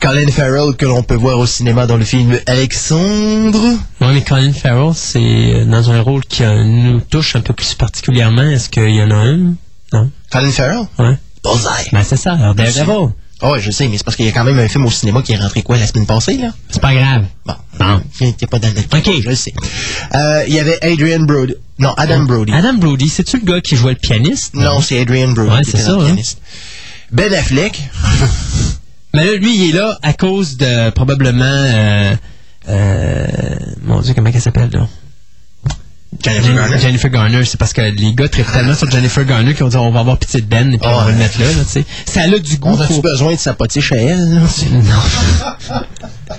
[0.00, 3.76] Colin Farrell que l'on peut voir au cinéma dans le film Alexandre.
[4.00, 8.42] Non, mais Colin Farrell, c'est dans un rôle qui nous touche un peu plus particulièrement.
[8.42, 9.54] Est-ce qu'il y en a un?
[9.92, 10.10] Non.
[10.30, 10.86] Colin Farrell?
[10.98, 11.18] Ouais.
[11.42, 11.88] Bullseye.
[11.92, 12.34] Ben, c'est ça.
[12.34, 13.12] Alors, Daredevil.
[13.40, 14.90] Ah ouais, je sais, mais c'est parce qu'il y a quand même un film au
[14.90, 16.48] cinéma qui est rentré quoi la semaine passée, là?
[16.70, 17.24] C'est pas grave.
[17.46, 18.02] Bon, Bon.
[18.36, 19.10] t'es pas dans le Ok.
[19.22, 19.54] je le sais.
[20.14, 21.54] Euh, il y avait Adrian Brody.
[21.78, 22.52] Non, Adam Brody.
[22.52, 24.54] Adam Brody, c'est-tu le gars qui jouait le pianiste?
[24.54, 26.04] Non, c'est Adrian Brody Ouais, c'est ça, le hein.
[26.06, 26.40] pianiste.
[27.12, 27.80] Ben Affleck.
[29.14, 31.44] Mais là, lui, il est là à cause de probablement.
[31.44, 32.14] Euh,
[32.68, 33.26] euh,
[33.84, 34.88] mon Dieu, comment elle s'appelle, là?
[36.22, 36.78] Jennifer Garner.
[36.78, 39.76] Jennifer Garner, c'est parce que les gars trippent tellement sur Jennifer Garner qu'ils ont dit
[39.76, 41.70] on va avoir pitié de Ben et puis on va le mettre là, là tu
[41.70, 41.84] sais.
[42.06, 42.70] Ça a du goût.
[42.70, 44.34] On a-tu besoin de sa potiche à elle?
[44.34, 44.40] là?
[44.72, 45.80] Non.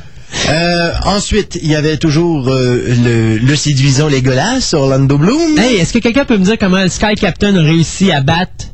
[0.48, 5.58] Euh, ensuite, il y avait toujours euh, le, le séduisant Legolas, Orlando Bloom.
[5.58, 8.66] Hey, est-ce que quelqu'un peut me dire comment le Sky Captain a réussi à battre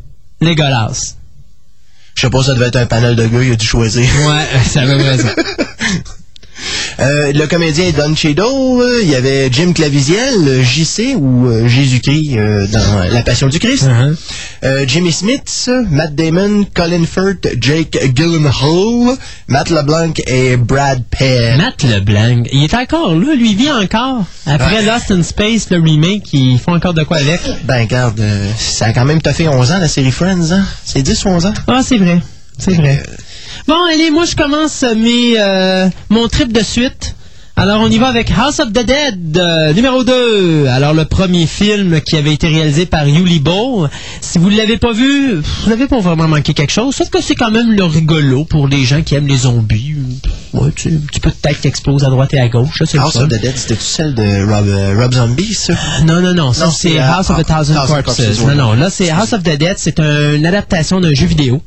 [0.41, 1.15] Legolas?
[2.13, 4.03] Je sais pas, ça devait être un panel de gars, il a dû choisir.
[4.27, 5.27] Ouais, ça avait raison.
[6.99, 11.67] Euh, le comédien Don Cheadle, euh, il y avait Jim Claviezel, euh, JC ou euh,
[11.67, 12.35] Jésus-Christ
[12.71, 13.85] dans La Passion du Christ.
[13.87, 14.87] Uh-huh.
[14.87, 19.17] Jimmy Smith, Matt Damon, Colin Firth, Jake Gyllenhaal,
[19.47, 21.57] Matt LeBlanc et Brad Pitt.
[21.57, 24.25] Matt LeBlanc, il est encore là, lui, il vit encore.
[24.45, 24.85] Après Ouais.
[24.85, 27.39] Lost in Space, le remake, ils font encore de quoi avec.
[27.65, 28.21] Ben, regarde,
[28.57, 30.63] ça a quand même fait 11 ans, la série Friends, hein?
[30.83, 31.53] C'est 10 ou 11 ans?
[31.67, 32.21] Ah, c'est vrai.
[32.57, 33.03] C'est vrai.
[33.67, 37.15] Bon, allez, moi, je commence mes, euh, mon trip de suite.
[37.57, 40.67] Alors, on y va avec House of the Dead, euh, numéro 2.
[40.67, 43.89] Alors, le premier film qui avait été réalisé par Yuli Ball.
[44.19, 46.93] Si vous ne l'avez pas vu, vous n'avez pas vraiment manqué quelque chose.
[46.93, 49.95] Sauf que c'est quand même le rigolo pour les gens qui aiment les zombies.
[50.51, 52.83] Ouais, tu sais, un petit peu de tête qui explose à droite et à gauche.
[52.83, 55.75] ça, House of the Dead, c'était-tu celle de Rob, euh, Rob Zombie, ça?
[56.05, 56.51] Non, non, non.
[56.51, 58.41] Ça, c'est euh, House of a Thousand Thousand Corpses.
[58.45, 58.73] Non, non.
[58.73, 59.75] Là, c'est House of the Dead.
[59.77, 61.61] C'est un- une adaptation d'un jeu vidéo.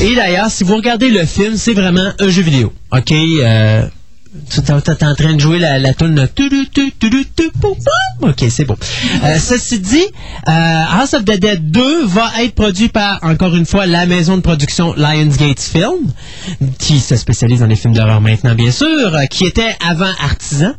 [0.00, 2.72] Et d'ailleurs, si vous regardez le film, c'est vraiment un jeu vidéo.
[2.92, 3.10] OK?
[3.12, 3.82] Euh,
[4.50, 6.04] t'es en train de jouer la, la pou.
[8.22, 8.76] OK, c'est bon.
[9.24, 10.04] Euh, ceci dit,
[10.48, 14.36] euh, House of the Dead 2 va être produit par, encore une fois, la maison
[14.36, 16.12] de production Lionsgate Film,
[16.78, 20.72] qui se spécialise dans les films d'horreur maintenant, bien sûr, euh, qui était avant Artisan.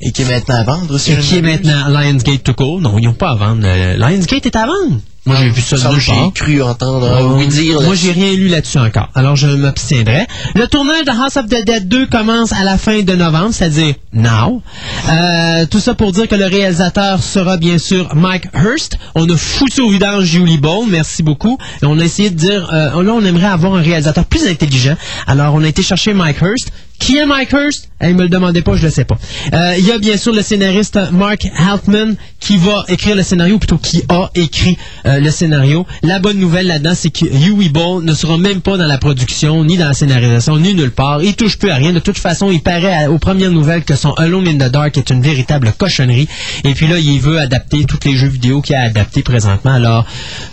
[0.00, 1.12] Et qui est maintenant à vendre aussi.
[1.12, 2.80] Et qui est maintenant Lionsgate to go.
[2.80, 3.66] Non, ils n'ont pas à vendre.
[3.96, 5.00] Lionsgate est à vendre.
[5.26, 7.80] Moi, j'ai vu ça Ça, j'ai cru entendre Euh, oui dire.
[7.82, 9.08] Moi, j'ai rien lu là-dessus encore.
[9.14, 10.26] Alors, je m'abstiendrai.
[10.54, 13.94] Le tournage de House of the Dead 2 commence à la fin de novembre, c'est-à-dire
[14.12, 14.62] now.
[15.10, 18.98] Euh, tout ça pour dire que le réalisateur sera bien sûr Mike Hurst.
[19.16, 21.58] On a foutu au vidange Julie Ball, merci beaucoup.
[21.82, 24.96] Et on a essayé de dire, euh, là, on aimerait avoir un réalisateur plus intelligent.
[25.26, 26.70] Alors, on a été chercher Mike Hurst.
[26.98, 27.90] Qui est Mike Hurst?
[28.02, 29.16] Il me le demandait pas, je le sais pas.
[29.52, 33.58] Euh, Il y a bien sûr le scénariste Mark Haltman qui va écrire le scénario,
[33.58, 35.86] plutôt qui a écrit euh, le scénario.
[36.02, 39.64] La bonne nouvelle là-dedans, c'est que Huey Ball ne sera même pas dans la production,
[39.64, 41.22] ni dans la scénarisation, ni nulle part.
[41.22, 41.92] Il touche plus à rien.
[41.92, 45.10] De toute façon, il paraît aux premières nouvelles que son Alone in the Dark est
[45.10, 46.28] une véritable cochonnerie.
[46.64, 49.72] Et puis là, il veut adapter tous les jeux vidéo qu'il a adaptés présentement.
[49.72, 50.06] Alors,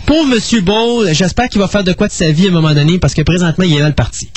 [0.06, 2.74] pour Monsieur Ball, j'espère qu'il va faire de quoi de sa vie à un moment
[2.74, 4.28] donné, parce que présentement, il est mal parti.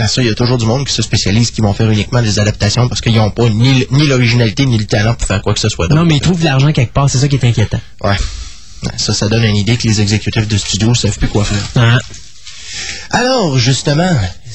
[0.00, 2.22] Ah, ça, il y a toujours du monde qui se spécialise, qui vont faire uniquement
[2.22, 5.54] des adaptations parce qu'ils n'ont pas ni, ni l'originalité ni le talent pour faire quoi
[5.54, 5.88] que ce soit.
[5.88, 7.80] Non, mais il trouve de l'argent quelque part, c'est ça qui est inquiétant.
[8.02, 8.16] Ouais.
[8.96, 11.82] Ça, ça donne une idée que les exécutifs de studio ne savent plus quoi faire.
[11.82, 11.98] Hein?
[13.10, 14.10] Alors, justement,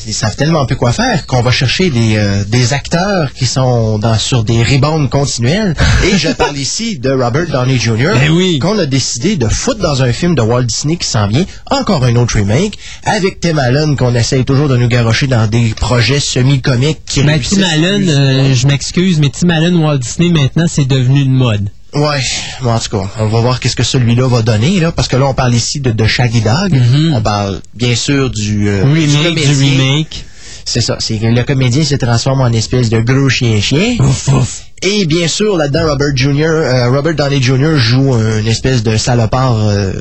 [0.08, 4.00] ils savent tellement plus quoi faire qu'on va chercher des, euh, des acteurs qui sont
[4.00, 5.76] dans, sur des rebounds continuels.
[6.04, 8.14] Et je parle ici de Robert Downey Jr.
[8.20, 8.60] Ben oui.
[8.60, 11.46] qu'on a décidé de foutre dans un film de Walt Disney qui s'en vient.
[11.70, 12.78] Encore un autre remake.
[13.04, 17.60] Avec Tim Allen qu'on essaye toujours de nous garrocher dans des projets semi-comiques qui réussissent
[17.60, 21.70] Tim Allen, euh, je m'excuse, mais Tim Allen Walt Disney maintenant c'est devenu une mode.
[21.96, 22.20] Ouais,
[22.62, 25.16] bon, en tout cas, on va voir qu'est-ce que celui-là va donner, là, parce que
[25.16, 26.76] là, on parle ici de, de Shaggy Dog.
[27.14, 29.16] On parle, bien sûr, du, euh, du Mm-hmm.
[29.18, 29.70] Remake du comédien.
[29.70, 30.26] remake.
[30.66, 33.98] C'est ça, c'est que le comédien se transforme en espèce de gros chien-chien.
[34.00, 34.62] Ouf, ouf.
[34.82, 37.76] Et bien sûr, là-dedans, Robert Jr., euh, Robert Downey Jr.
[37.78, 39.92] joue une espèce de salopard euh,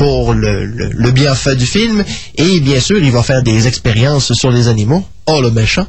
[0.00, 2.02] pour le, le, le bienfait du film.
[2.36, 5.04] Et bien sûr, il va faire des expériences sur les animaux.
[5.26, 5.86] Oh, le méchant.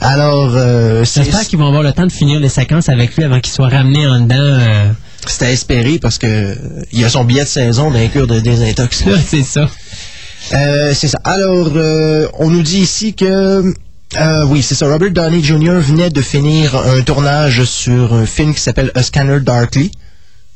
[0.00, 3.22] Alors, euh, c'est J'espère qu'ils vont avoir le temps de finir les séquences avec lui
[3.24, 4.34] avant qu'il soit ramené en dedans.
[4.38, 4.88] euh.
[5.26, 6.54] c'est à espérer parce que euh,
[6.92, 9.04] il a son billet de saison d'un cure de désintox.
[9.04, 9.68] Là, c'est ça.
[10.54, 11.18] Euh, c'est ça.
[11.24, 13.74] Alors, euh, on nous dit ici que...
[14.16, 14.86] euh, oui, c'est ça.
[14.86, 15.80] Robert Downey Jr.
[15.80, 19.90] venait de finir un tournage sur un film qui s'appelle A Scanner Darkly.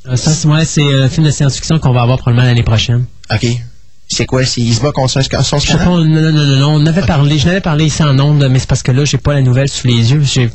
[0.07, 3.05] Euh, Ça, c'est ouais, un film de science-fiction qu'on va avoir probablement l'année prochaine.
[3.31, 3.45] OK.
[4.07, 4.43] C'est quoi?
[4.43, 5.21] C'est, il se bat contre son,
[5.59, 5.85] scanner?
[5.85, 8.67] non, non, non, non, on avait parlé, je n'avais parlé ici en ondes, mais c'est
[8.67, 10.23] parce que là, j'ai pas la nouvelle sous les yeux.
[10.23, 10.49] J'ai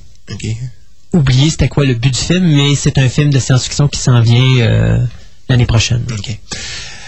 [1.13, 4.21] oublié c'était quoi le but du film, mais c'est un film de science-fiction qui s'en
[4.21, 4.99] vient euh,
[5.49, 6.05] l'année prochaine.
[6.11, 6.37] OK.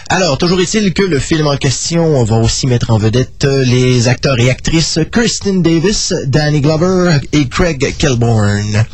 [0.09, 4.07] Alors, toujours est-il que le film en question va aussi mettre en vedette euh, les
[4.07, 8.85] acteurs et actrices Kirsten Davis, Danny Glover et Craig Kilborn.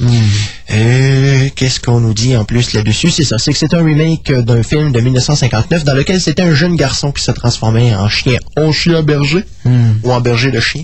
[0.74, 3.10] Euh, Qu'est-ce qu'on nous dit en plus là-dessus?
[3.10, 6.42] C'est ça, c'est que c'est un remake euh, d'un film de 1959 dans lequel c'était
[6.42, 9.44] un jeune garçon qui se transformait en chien, en chien berger
[10.02, 10.82] ou en berger de chien.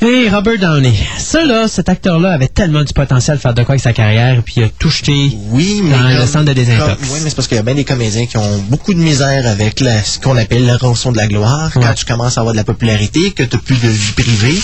[0.00, 0.94] Hey, Robert Downey.
[1.18, 4.42] Ça, là, cet acteur-là avait tellement du potentiel de faire de quoi avec sa carrière,
[4.44, 5.90] puis il a tout jeté Oui, mais.
[5.96, 6.94] dans le comme- centre de désintox.
[6.94, 8.98] comme- Oui, mais c'est parce qu'il y a bien des comédiens qui ont beaucoup de
[8.98, 11.70] misère avec la- ce qu'on appelle la rançon de la gloire.
[11.76, 11.82] Ouais.
[11.84, 14.60] Quand tu commences à avoir de la popularité, que tu n'as plus de vie privée,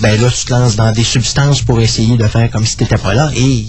[0.00, 2.82] ben là, tu te lances dans des substances pour essayer de faire comme si tu
[2.82, 3.30] n'étais pas là.
[3.34, 3.64] Et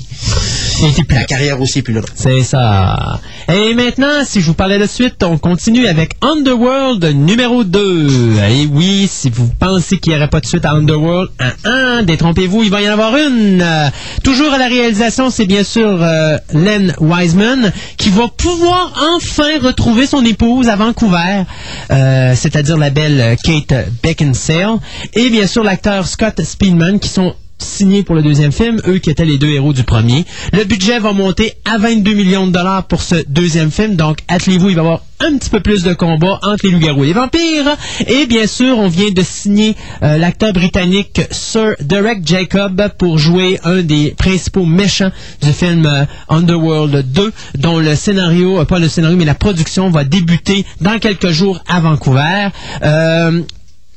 [0.88, 2.02] Était plus la carrière aussi est plus là.
[2.16, 3.20] C'est ça.
[3.52, 8.38] Et maintenant, si je vous parlais de suite, on continue avec Underworld numéro 2.
[8.50, 12.04] Et oui, si vous pensez qu'il n'y aurait pas de suite à Underworld, un, un,
[12.04, 13.62] détrompez-vous, il va y en avoir une.
[13.62, 13.90] Euh,
[14.24, 20.06] toujours à la réalisation, c'est bien sûr euh, Len Wiseman qui va pouvoir enfin retrouver
[20.06, 21.44] son épouse à Vancouver,
[21.92, 24.80] euh, c'est-à-dire la belle Kate Beckinsale,
[25.14, 29.10] et bien sûr l'acteur Scott Speedman qui sont signés pour le deuxième film, eux qui
[29.10, 30.26] étaient les deux héros du premier.
[30.52, 34.70] Le budget va monter à 22 millions de dollars pour ce deuxième film, donc attelez-vous,
[34.70, 37.14] il va y avoir un petit peu plus de combats entre les loups-garous et les
[37.14, 37.78] vampires.
[38.08, 43.60] Et bien sûr, on vient de signer euh, l'acteur britannique Sir Derek Jacob pour jouer
[43.64, 45.12] un des principaux méchants
[45.42, 49.90] du film euh, Underworld 2, dont le scénario, euh, pas le scénario, mais la production
[49.90, 52.50] va débuter dans quelques jours à Vancouver.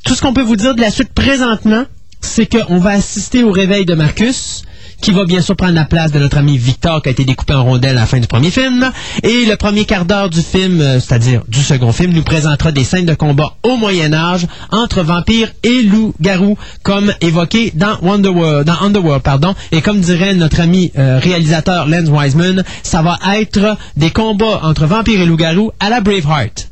[0.04, 1.84] Tout ce qu'on peut vous dire de la suite présentement,
[2.20, 4.62] c'est qu'on va assister au réveil de Marcus,
[5.00, 7.54] qui va bien sûr prendre la place de notre ami Victor, qui a été découpé
[7.54, 8.90] en rondelles à la fin du premier film.
[9.22, 12.84] Et le premier quart d'heure du film, euh, c'est-à-dire du second film, nous présentera des
[12.84, 18.80] scènes de combat au Moyen Âge entre vampires et loups-garous, comme évoqué dans, Wonderworld, dans
[18.80, 19.22] Underworld.
[19.22, 19.54] Pardon.
[19.72, 24.86] Et comme dirait notre ami euh, réalisateur Lance Wiseman, ça va être des combats entre
[24.86, 26.70] vampires et loups-garous à la Braveheart.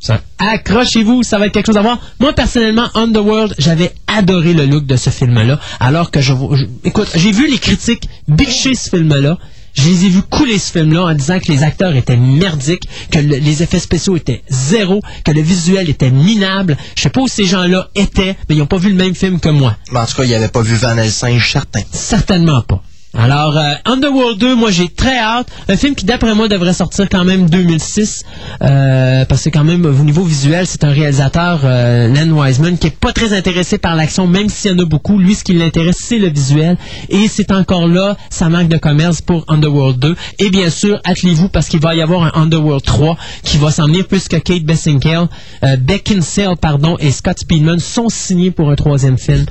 [0.00, 0.20] Ça.
[0.38, 1.98] Accrochez-vous, ça va être quelque chose à voir.
[2.20, 5.60] Moi, personnellement, Underworld, j'avais adoré le look de ce film-là.
[5.78, 9.36] Alors que je, je- écoute, j'ai vu les critiques bitcher ce film-là.
[9.74, 13.18] Je les ai vus couler ce film-là en disant que les acteurs étaient merdiques, que
[13.20, 16.76] le- les effets spéciaux étaient zéro, que le visuel était minable.
[16.96, 19.38] Je sais pas où ces gens-là étaient, mais ils n'ont pas vu le même film
[19.38, 19.76] que moi.
[19.92, 21.82] Mais en tout cas, il avait pas vu Van Helsing, certain.
[21.92, 22.82] Certainement pas.
[23.12, 25.48] Alors, euh, Underworld 2, moi j'ai très hâte.
[25.68, 28.22] Un film qui, d'après moi, devrait sortir quand même 2006.
[28.62, 32.86] euh, parce que quand même, au niveau visuel, c'est un réalisateur, euh, Len Wiseman, qui
[32.86, 35.18] est pas très intéressé par l'action, même s'il y en a beaucoup.
[35.18, 36.76] Lui, ce qui l'intéresse, c'est le visuel.
[37.08, 40.14] Et c'est encore là sa marque de commerce pour Underworld 2.
[40.38, 43.86] Et bien sûr, attelez-vous parce qu'il va y avoir un Underworld 3 qui va s'en
[43.86, 45.26] venir puisque Kate Beckinsale,
[45.64, 49.46] euh, Beckinsale pardon, et Scott Speedman sont signés pour un troisième film.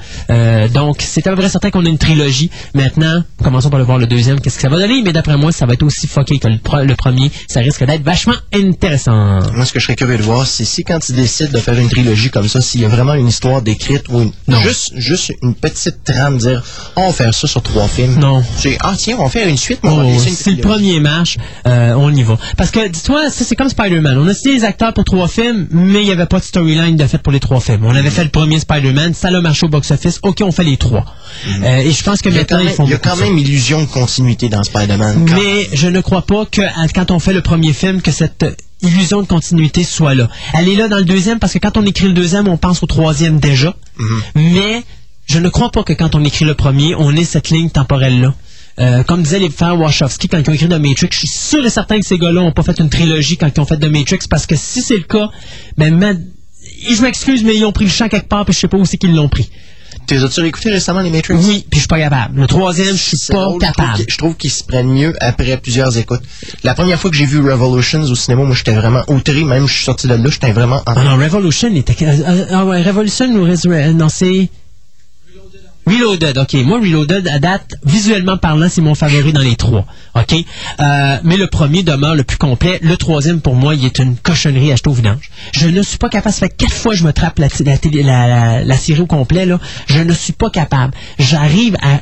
[0.73, 2.49] Donc, c'est à peu près certain qu'on a une trilogie.
[2.73, 5.01] Maintenant, commençons par le voir le deuxième, qu'est-ce que ça va donner?
[5.03, 7.31] Mais d'après moi, ça va être aussi fucké que le, premier.
[7.47, 9.39] Ça risque d'être vachement intéressant.
[9.55, 11.73] Moi, ce que je serais curieux de voir, c'est si quand ils décident de faire
[11.79, 14.59] une trilogie comme ça, s'il y a vraiment une histoire décrite ou une- Non.
[14.61, 16.61] juste, juste une petite trame, dire,
[16.95, 18.19] on va faire ça sur trois films.
[18.19, 18.43] Non.
[18.57, 21.37] C'est, ah tiens, on va faire une suite, mais Oh, une si le premier marche,
[21.65, 22.37] euh, on y va.
[22.55, 24.15] Parce que, dis-toi, ça c'est comme Spider-Man.
[24.19, 26.95] On a signé les acteurs pour trois films, mais il n'y avait pas de storyline
[26.97, 27.83] de fait pour les trois films.
[27.83, 30.77] On avait fait le premier Spider-Man, ça a marché au box-office, ok, on fait les
[30.77, 31.05] trois.
[31.63, 33.81] Euh, et je pense que maintenant, même, ils font il y a quand même illusion
[33.81, 35.25] de continuité dans Spider-Man.
[35.35, 36.61] Mais je ne crois pas que
[36.93, 38.45] quand on fait le premier film, que cette
[38.81, 40.29] illusion de continuité soit là.
[40.53, 42.81] Elle est là dans le deuxième parce que quand on écrit le deuxième, on pense
[42.83, 43.75] au troisième déjà.
[44.35, 44.83] Mais
[45.25, 48.33] je ne crois pas que quand on écrit le premier, on ait cette ligne temporelle-là.
[48.79, 51.65] Euh, comme disaient les frères Wachowski quand ils ont écrit The Matrix, je suis sûr
[51.65, 53.91] et certain que ces gars-là n'ont pas fait une trilogie quand ils ont fait The
[53.91, 55.29] Matrix parce que si c'est le cas,
[55.77, 56.23] ben,
[56.89, 58.85] je m'excuse, mais ils ont pris le champ quelque part puis je sais pas où
[58.85, 59.49] c'est qu'ils l'ont pris.
[60.09, 61.35] T'es as-tu réécouté récemment les Matrix?
[61.35, 62.39] Oui, puis je suis pas capable.
[62.41, 64.03] Le troisième, je suis pas drôle, capable.
[64.07, 66.23] Je trouve qu'ils se prennent mieux après plusieurs écoutes.
[66.63, 69.73] La première fois que j'ai vu Revolutions au cinéma, moi j'étais vraiment outré, même je
[69.73, 70.93] suis sorti de là, j'étais vraiment en...
[70.95, 71.95] Ah non, Revolution était.
[72.03, 74.49] euh, euh, ah ouais, Revolution ou Resurre- Non, c'est.
[75.87, 76.53] Reloaded, ok.
[76.65, 79.85] Moi, Reloaded, à date, visuellement parlant, c'est mon favori dans les trois.
[80.15, 80.33] Ok?
[80.79, 82.77] Euh, mais le premier demeure le plus complet.
[82.83, 85.31] Le troisième, pour moi, il est une cochonnerie achetée au vidange.
[85.51, 86.33] Je ne suis pas capable.
[86.33, 89.07] Ça fait quatre fois que je me trappe la, la, la, la- la série au
[89.07, 89.59] complet, là.
[89.87, 90.93] Je ne suis pas capable.
[91.17, 92.01] J'arrive à.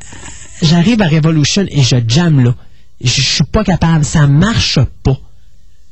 [0.61, 2.55] J'arrive à Revolution et je jamme là.
[3.01, 4.03] Je, je suis pas capable.
[4.03, 5.17] Ça marche pas.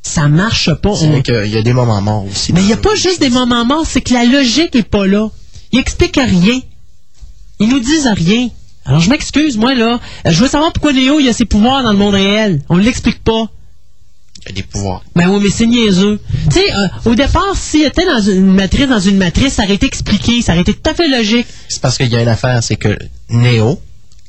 [0.01, 0.95] Ça marche pas.
[0.95, 2.51] C'est vrai qu'il y a des moments morts aussi.
[2.51, 5.07] mais il n'y a pas juste des moments morts, c'est que la logique est pas
[5.07, 5.29] là.
[5.71, 6.59] Ils expliquent rien.
[7.60, 8.49] Ils nous disent rien.
[8.86, 11.84] Alors je m'excuse, moi là, euh, je veux savoir pourquoi Léo il a ses pouvoirs
[11.84, 12.61] dans le monde réel.
[12.69, 13.49] On ne l'explique pas.
[14.45, 15.03] Il a des pouvoirs.
[15.15, 16.19] Ben oui, mais c'est niaiseux.
[16.52, 19.73] Tu sais, euh, au départ, s'il était dans une matrice, dans une matrice, ça aurait
[19.73, 21.48] été expliqué, ça aurait été tout à fait logique.
[21.68, 22.95] C'est parce qu'il y a une affaire, c'est que
[23.30, 23.80] Neo,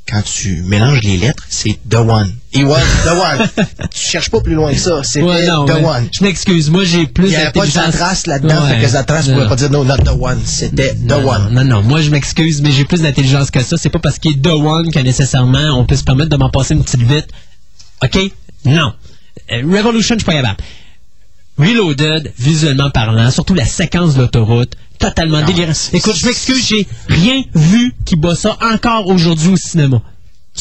[0.08, 2.32] quand tu mélanges les lettres, c'est The One.
[2.54, 3.66] He was The One.
[3.92, 5.00] tu cherches pas plus loin que ça.
[5.16, 6.08] Ouais, non, The One.
[6.12, 7.70] Je m'excuse, moi j'ai plus Il n'y avait pas de.
[7.70, 8.76] Zatras là-dedans, Ouais.
[8.76, 9.34] fait que Zatras Non.
[9.34, 10.40] pouvait pas dire no, not The One.
[10.44, 11.52] C'était The non, One.
[11.52, 13.76] Non, non, moi je m'excuse, mais j'ai plus d'intelligence que ça.
[13.76, 16.50] C'est pas parce qu'il est The One que nécessairement on peut se permettre de m'en
[16.50, 17.26] passer une petite vite.
[18.02, 18.18] OK?
[18.64, 18.92] Non.
[19.52, 20.56] Euh, Revolution, je suis pas capable.
[21.58, 25.72] Reloaded, visuellement parlant, surtout la séquence de l'autoroute, totalement délirant.
[25.92, 30.02] Écoute, je m'excuse, j'ai rien vu qui bat ça encore aujourd'hui au cinéma.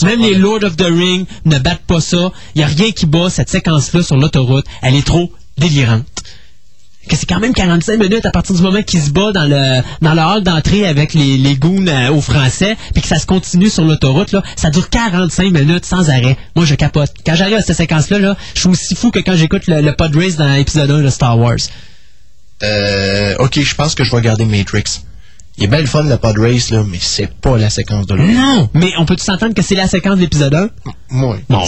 [0.03, 2.31] Même les Lord of the Ring ne battent pas ça.
[2.53, 4.65] Il n'y a rien qui bat cette séquence-là sur l'autoroute.
[4.81, 6.05] Elle est trop délirante.
[7.09, 9.81] Que c'est quand même 45 minutes à partir du moment qu'il se bat dans le
[10.01, 13.25] dans le hall d'entrée avec les, les goons euh, aux Français, puis que ça se
[13.25, 16.37] continue sur l'autoroute, ça dure 45 minutes sans arrêt.
[16.55, 17.11] Moi, je capote.
[17.25, 19.93] Quand j'arrive à cette séquence-là, là, je suis aussi fou que quand j'écoute le, le
[19.93, 21.57] pod race dans l'épisode 1 de Star Wars.
[22.63, 24.83] Euh, ok, je pense que je vais regarder Matrix.
[25.57, 28.15] Il est bien le fun le pod race, là, mais c'est pas la séquence de
[28.15, 28.29] l'autre.
[28.29, 28.69] Non!
[28.73, 30.69] Mais on peut-tu s'entendre que c'est la séquence de l'épisode 1?
[31.11, 31.63] Moi, Bon,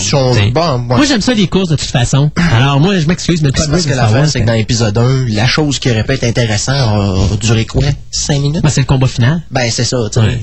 [0.52, 2.30] bon, moi, j'aime ça les courses de toute façon.
[2.54, 5.48] Alors, moi, je m'excuse, mais pod parce que Wars, c'est que dans l'épisode 1, la
[5.48, 6.76] chose qui aurait pu être intéressante
[7.32, 7.82] a duré quoi?
[8.12, 8.62] 5 minutes?
[8.62, 9.42] ben, c'est le combat final.
[9.52, 10.26] Ben, c'est ça, tu sais.
[10.26, 10.42] Ouais.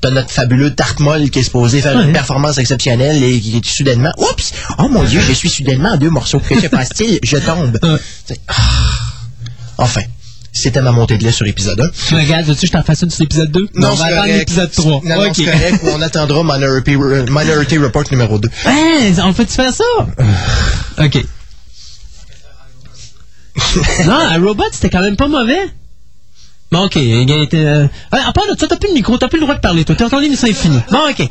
[0.00, 4.12] T'as notre fabuleux Tartmol qui est supposé faire une performance exceptionnelle et qui est soudainement,
[4.16, 4.52] oups!
[4.78, 6.40] Oh mon dieu, je suis soudainement en deux morceaux.
[6.40, 7.18] Que se passe-t-il?
[7.22, 7.78] Je tombe.
[8.48, 8.54] Ah.
[9.78, 10.00] Enfin.
[10.56, 11.90] C'était ma montée de lait sur épisode 1.
[12.08, 13.68] Tu regardes, veux-tu que je t'en fasse une sur l'épisode 2?
[13.76, 14.90] on va c'est attendre l'épisode 3.
[14.90, 15.32] Non, non, ok.
[15.36, 15.80] c'est correct.
[15.94, 18.48] On attendra Minority, Minority Report numéro 2.
[18.64, 19.84] Hein, on peut-tu faire ça?
[20.98, 21.24] ok.
[24.06, 25.70] non, un robot, c'était quand même pas mauvais.
[26.72, 26.96] Bon, ok.
[26.96, 27.86] Il a été, euh...
[28.10, 29.94] À part de ça, t'as plus le micro, t'as plus le droit de parler, toi.
[29.94, 30.80] T'as ton émission est finie.
[30.90, 31.28] Bon, ok.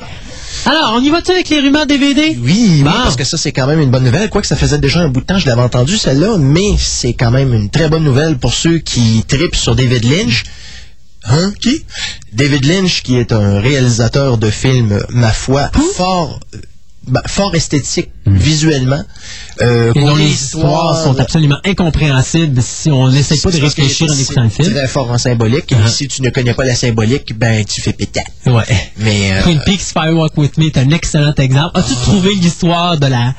[0.68, 2.36] Alors, on y va-tu avec les rumeurs DVD?
[2.42, 4.30] Oui, parce que ça, c'est quand même une bonne nouvelle.
[4.32, 7.30] Quoique ça faisait déjà un bout de temps, je l'avais entendu, celle-là, mais c'est quand
[7.30, 10.44] même une très bonne nouvelle pour ceux qui tripent sur David Lynch.
[11.26, 11.54] Hein?
[11.60, 11.86] Qui?
[12.34, 16.40] David Lynch, qui est un réalisateur de films, ma foi, fort,
[17.08, 19.02] ben, fort esthétique visuellement.
[19.62, 24.14] Euh, Et dont les histoires sont absolument incompréhensibles si on n'essaie pas de réfléchir en
[24.18, 24.74] écoutant le film.
[24.74, 25.72] Très fort en symbolique.
[25.72, 25.88] Et Uh-huh.
[25.88, 28.24] si tu ne connais pas la symbolique, ben, tu fais pétard.
[28.46, 28.64] Ouais.
[28.98, 31.78] Mais, euh, Twin Peaks Firewalk With Me est un excellent exemple.
[31.80, 33.34] As-tu trouvé l'histoire de la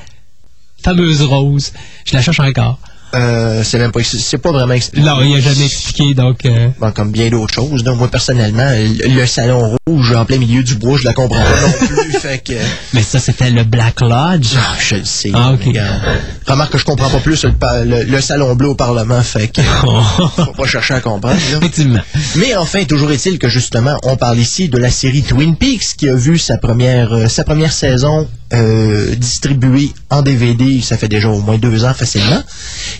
[0.83, 1.73] fameuse rose?
[2.05, 2.79] Je la cherche encore.
[3.17, 6.45] Euh, c'est même pas, c'est pas vraiment, ex- Non, il a jamais expliqué, donc...
[6.47, 7.85] euh, Bon, comme bien d'autres choses.
[7.85, 7.93] là.
[7.95, 11.61] Moi, personnellement, le, le salon rouge en plein milieu du bois, je la comprends pas
[11.63, 12.13] non plus.
[12.21, 12.53] fait que.
[12.93, 14.55] Mais ça, c'était le Black Lodge?
[14.57, 15.31] Ah, je le sais.
[15.35, 15.61] Ah, ok.
[15.65, 16.01] mais, regarde.
[16.47, 17.53] Remarque que je comprends pas plus le,
[17.85, 19.61] le- le salon bleu au Parlement, fait que.
[20.37, 21.37] Faut pas chercher à comprendre.
[21.57, 22.01] Effectivement.
[22.37, 26.09] Mais enfin, toujours est-il que justement, on parle ici de la série Twin Peaks qui
[26.09, 31.29] a vu sa première, euh, sa première saison euh, distribuée en DVD, ça fait déjà
[31.29, 32.43] au moins deux ans facilement,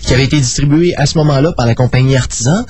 [0.01, 2.65] qui avait été distribuée à ce moment-là par la compagnie Artisan.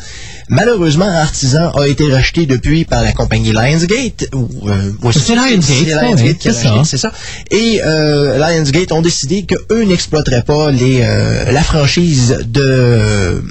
[0.49, 4.27] Malheureusement, Artisan a été racheté depuis par la compagnie Lionsgate.
[4.33, 6.81] euh, ouais, C'est Lionsgate, Lionsgate vrai, qui a c'est ça.
[6.85, 7.11] c'est ça.
[7.51, 13.41] Et euh, Lionsgate ont décidé qu'eux n'exploiteraient pas les, euh, la franchise de, euh,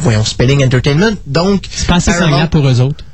[0.00, 1.16] voyons, Spelling Entertainment.
[1.26, 2.12] Donc, C'est pas assez
[2.50, 3.04] pour eux autres.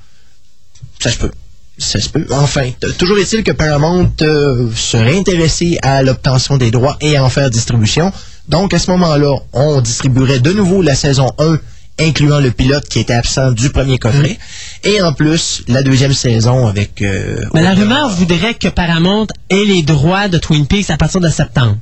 [1.00, 1.30] ça se peut.
[1.76, 2.24] Ça se peut.
[2.30, 7.28] Enfin, toujours est-il que Paramount euh, serait intéressé à l'obtention des droits et à en
[7.28, 8.12] faire distribution.
[8.48, 11.58] Donc, à ce moment-là, on distribuerait de nouveau la saison 1,
[11.98, 14.38] incluant le pilote qui était absent du premier coffret.
[14.84, 17.02] Et en plus, la deuxième saison avec...
[17.02, 21.20] euh, Mais la rumeur voudrait que Paramount ait les droits de Twin Peaks à partir
[21.20, 21.76] de septembre.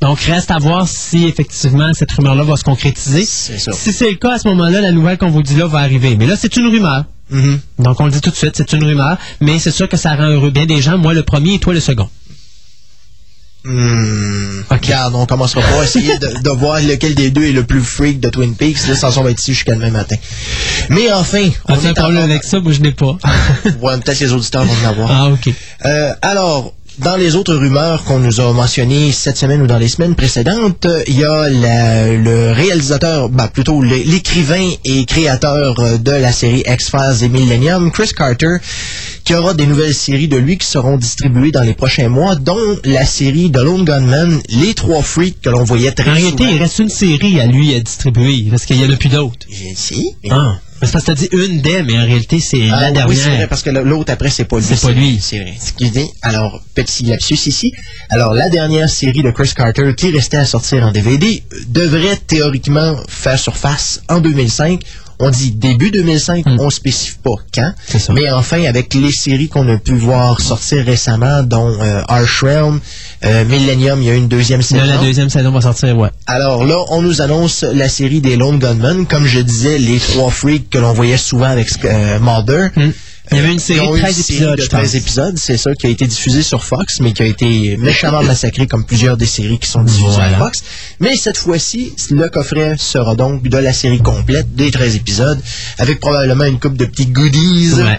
[0.00, 3.24] Donc, reste à voir si effectivement cette rumeur-là va se concrétiser.
[3.24, 3.72] Ça.
[3.72, 6.16] Si c'est le cas, à ce moment-là, la nouvelle qu'on vous dit là va arriver.
[6.16, 7.04] Mais là, c'est une rumeur.
[7.34, 7.60] Mhm.
[7.80, 9.16] Donc, on le dit tout de suite, c'est une rumeur.
[9.40, 10.96] Mais c'est sûr que ça rend heureux bien des gens.
[10.98, 12.08] Moi, le premier et toi, le second.
[13.66, 14.60] Hmm.
[14.70, 14.84] Ok.
[14.84, 17.80] Regarde, on commencera pas à essayer de, de voir lequel des deux est le plus
[17.80, 18.86] freak de Twin Peaks.
[18.88, 20.16] Là, sans on va être ici jusqu'à demain matin.
[20.90, 22.60] Mais enfin, on un est problème encore- avec ça?
[22.60, 23.16] Moi, je n'ai pas.
[23.80, 25.10] Ouais, peut-être les auditeurs vont en avoir.
[25.10, 25.50] ah, OK.
[25.86, 29.88] Euh, alors, dans les autres rumeurs qu'on nous a mentionnées cette semaine ou dans les
[29.88, 35.98] semaines précédentes, il y a la- le réalisateur, bah plutôt l'é- l'écrivain et créateur euh,
[35.98, 38.56] de la série X-Files et Millennium, Chris Carter,
[39.24, 42.58] qui aura des nouvelles séries de lui qui seront distribuées dans les prochains mois, dont
[42.84, 46.48] la série de Lone Gunman, Les Trois Freaks que l'on voyait très En réalité, il
[46.50, 46.60] souvent.
[46.62, 49.46] reste une série à lui à distribuer, parce qu'il n'y en a plus d'autres.
[49.50, 49.74] J'ai-
[50.30, 50.58] Ah.
[50.82, 53.16] C'est parce que t'as dit une des, mais en réalité, c'est Ah, la oui, dernière.
[53.24, 54.64] c'est vrai, parce que l'autre après, c'est pas lui.
[54.64, 55.18] C'est pas lui.
[55.20, 55.54] C'est vrai.
[55.56, 56.06] Excusez.
[56.20, 57.72] Alors, petit lapsus ici.
[58.10, 62.96] Alors, la dernière série de Chris Carter qui restait à sortir en DVD devrait théoriquement
[63.08, 64.80] faire surface en 2005.
[65.20, 66.56] On dit début 2005, Hmm.
[66.60, 67.72] on spécifie pas quand.
[68.14, 72.80] Mais enfin, avec les séries qu'on a pu voir sortir récemment, dont euh, Arch Realm,
[73.24, 74.84] euh, Millennium, il y a une deuxième Là, saison.
[74.84, 76.10] la deuxième saison va sortir, ouais.
[76.26, 79.06] Alors là, on nous annonce la série des Lone Gunmen.
[79.06, 82.68] Comme je disais, les trois freaks que l'on voyait souvent avec euh, Mulder.
[82.76, 82.90] Hmm.
[83.30, 84.80] Il y avait une série de eu 13 série épisodes, de je pense.
[84.80, 88.22] 13 épisodes, c'est ça, qui a été diffusée sur Fox, mais qui a été méchamment
[88.22, 90.28] massacrée comme plusieurs des séries qui sont diffusées Voilà.
[90.36, 90.62] sur Fox.
[91.00, 95.40] Mais cette fois-ci, le coffret sera donc de la série complète, des 13 épisodes,
[95.78, 97.72] avec probablement une coupe de petits goodies.
[97.74, 97.98] Ouais.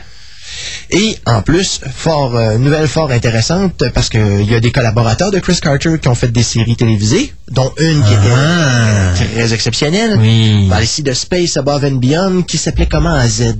[0.92, 5.40] Et en plus, fort, euh, nouvelle fort intéressante, parce qu'il y a des collaborateurs de
[5.40, 9.12] Chris Carter qui ont fait des séries télévisées, dont une qui Ah.
[9.16, 10.18] était très exceptionnelle.
[10.20, 10.66] Oui.
[10.66, 13.56] On parle ici de Space Above and Beyond, qui s'appelait comment à Z?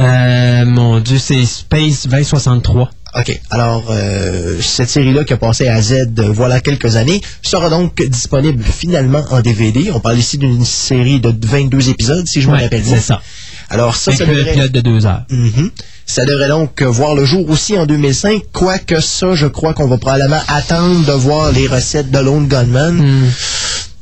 [0.00, 2.90] Euh, mon Dieu, c'est Space 2063.
[3.16, 3.40] OK.
[3.50, 8.00] Alors, euh, cette série-là qui a passé à Z euh, voilà quelques années sera donc
[8.02, 9.90] disponible finalement en DVD.
[9.94, 13.00] On parle ici d'une série de 22 épisodes, si je me Ouais, rappelle c'est bien.
[13.00, 13.20] ça.
[13.70, 14.52] Alors, ça, ça Avec le devrait...
[14.52, 15.22] pilote de deux heures.
[15.30, 15.70] Mhm.
[16.06, 19.88] Ça devrait donc euh, voir le jour aussi en 2005, quoique ça, je crois qu'on
[19.88, 22.92] va probablement attendre de voir les recettes de Lone Gunman.
[22.94, 23.28] Hmm.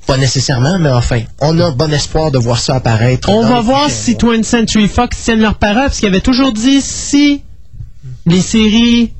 [0.07, 3.29] Pas nécessairement, mais enfin, on a bon espoir de voir ça apparaître.
[3.29, 4.37] On va voir si mois.
[4.37, 7.43] 20th Century Fox tiennent leur parole, parce qu'ils avaient toujours dit si
[8.25, 9.13] les séries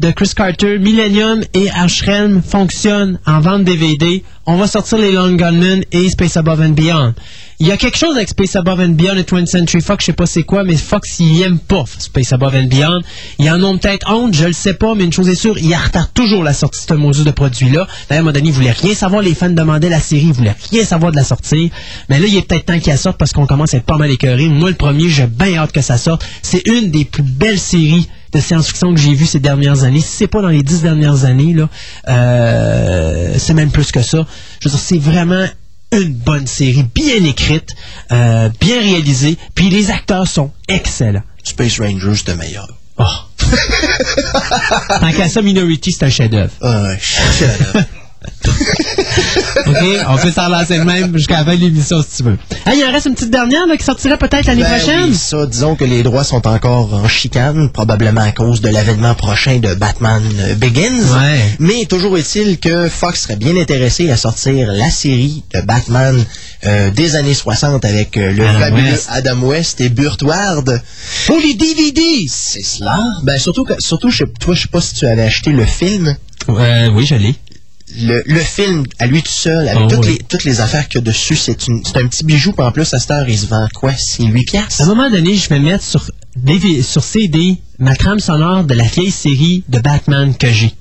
[0.00, 5.32] de Chris Carter, Millennium et Ashram fonctionnent en vente DVD, on va sortir les Long
[5.32, 7.14] Gunmen et Space Above and Beyond.
[7.58, 10.06] Il y a quelque chose avec Space Above and Beyond et 20th Century Fox, je
[10.06, 13.00] sais pas c'est quoi, mais Fox, il aime pas Space Above and Beyond.
[13.38, 15.74] Ils en ont peut-être honte, je le sais pas, mais une chose est sûre, ils
[15.74, 17.86] retardent toujours la sortie de ce module de produit-là.
[18.08, 21.12] D'ailleurs, donné, ils voulaient rien savoir, les fans demandaient la série, ils voulaient rien savoir
[21.12, 21.70] de la sortie.
[22.08, 24.10] Mais là, il est peut-être temps qu'elle sorte parce qu'on commence à être pas mal
[24.10, 24.48] écœuré.
[24.48, 26.24] Moi, le premier, j'ai bien hâte que ça sorte.
[26.40, 30.00] C'est une des plus belles séries de science-fiction que j'ai vues ces dernières années.
[30.00, 31.68] Si c'est pas dans les dix dernières années, là,
[32.08, 34.26] euh, c'est même plus que ça.
[34.60, 35.46] Je veux dire, c'est vraiment
[35.92, 37.70] une bonne série, bien écrite,
[38.12, 41.22] euh, bien réalisée, puis les acteurs sont excellents.
[41.42, 42.68] Space Rangers, c'était meilleur.
[42.98, 43.04] Oh.
[45.00, 46.52] Tant qu'à ça, Minority, c'est un chef-d'œuvre.
[46.60, 47.86] Ah, ouais, chef-d'œuvre.
[49.66, 49.76] OK?
[50.08, 52.38] On peut s'en lancer de même jusqu'à la fin de l'émission si tu veux.
[52.66, 55.04] Hey, il en reste une petite dernière là, qui sortira peut-être l'année Ben prochaine?
[55.10, 59.14] oui, ça, disons que les droits sont encore en chicane, probablement à cause de l'avènement
[59.14, 60.98] prochain de Batman euh, Begins.
[60.98, 61.40] Ouais.
[61.58, 66.22] Mais toujours est-il que Fox serait bien intéressé à sortir la série de Batman
[66.66, 69.08] euh, des années 60 avec euh, le Adam fabuleux West.
[69.10, 70.82] Adam West et Burt Ward.
[71.26, 73.00] Pour les DVD, c'est cela?
[73.22, 75.64] Ben surtout que, surtout, je sais- toi, je sais pas si tu avais acheté le
[75.64, 76.14] film.
[76.48, 77.34] Euh, oui, je l'ai.
[77.98, 80.12] Le, le film, à lui tout seul, avec Oh, toutes, oui.
[80.12, 81.56] les, toutes les affaires qu'il y a dessus, c'est
[81.96, 83.92] un petit bijou, puis en plus, à cette heure, il se vend quoi?
[83.96, 84.80] C'est 8 piastres?
[84.80, 86.04] À un moment donné, je vais mettre sur,
[87.02, 90.72] CD ma trame sonore de la vieille série de Batman que j'ai.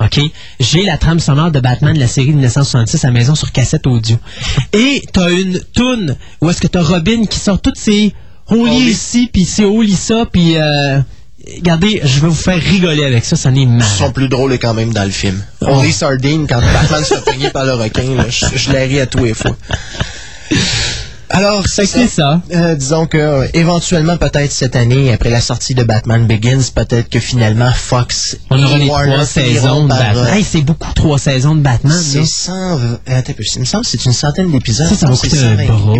[0.00, 0.20] OK?
[0.60, 3.50] J'ai la trame sonore de Batman de la série de 1966 à la maison sur
[3.52, 4.16] cassette audio.
[4.72, 8.12] Et t'as une toune où est-ce que t'as Robin qui sort toutes ses
[8.48, 8.90] holy Holy.
[8.90, 11.00] ici, puis c'est holy ça, puis euh,
[11.56, 13.86] regardez, je vais vous faire rigoler avec ça, ça en est Ils mal.
[13.86, 15.42] sont plus drôles quand même dans le film.
[15.60, 19.06] Only Sardine, quand Batman se fait par le requin, là, je, je l'ai ri à
[19.06, 19.56] tous les fois.
[21.30, 22.40] Alors, c'est c'est ça.
[22.54, 27.08] Euh, disons que euh, éventuellement, peut-être cette année, après la sortie de Batman Begins, peut-être
[27.10, 30.16] que finalement Fox On aura les Warner trois saisons de Batman.
[30.18, 31.98] euh, Hey, c'est beaucoup trois saisons de Batman.
[32.00, 32.52] c'est 100...
[32.78, 32.96] euh,
[33.56, 34.86] il me semble que c'est une centaine d'épisodes.
[34.88, 35.94] Ça, ça c'est coûter un 120 bras.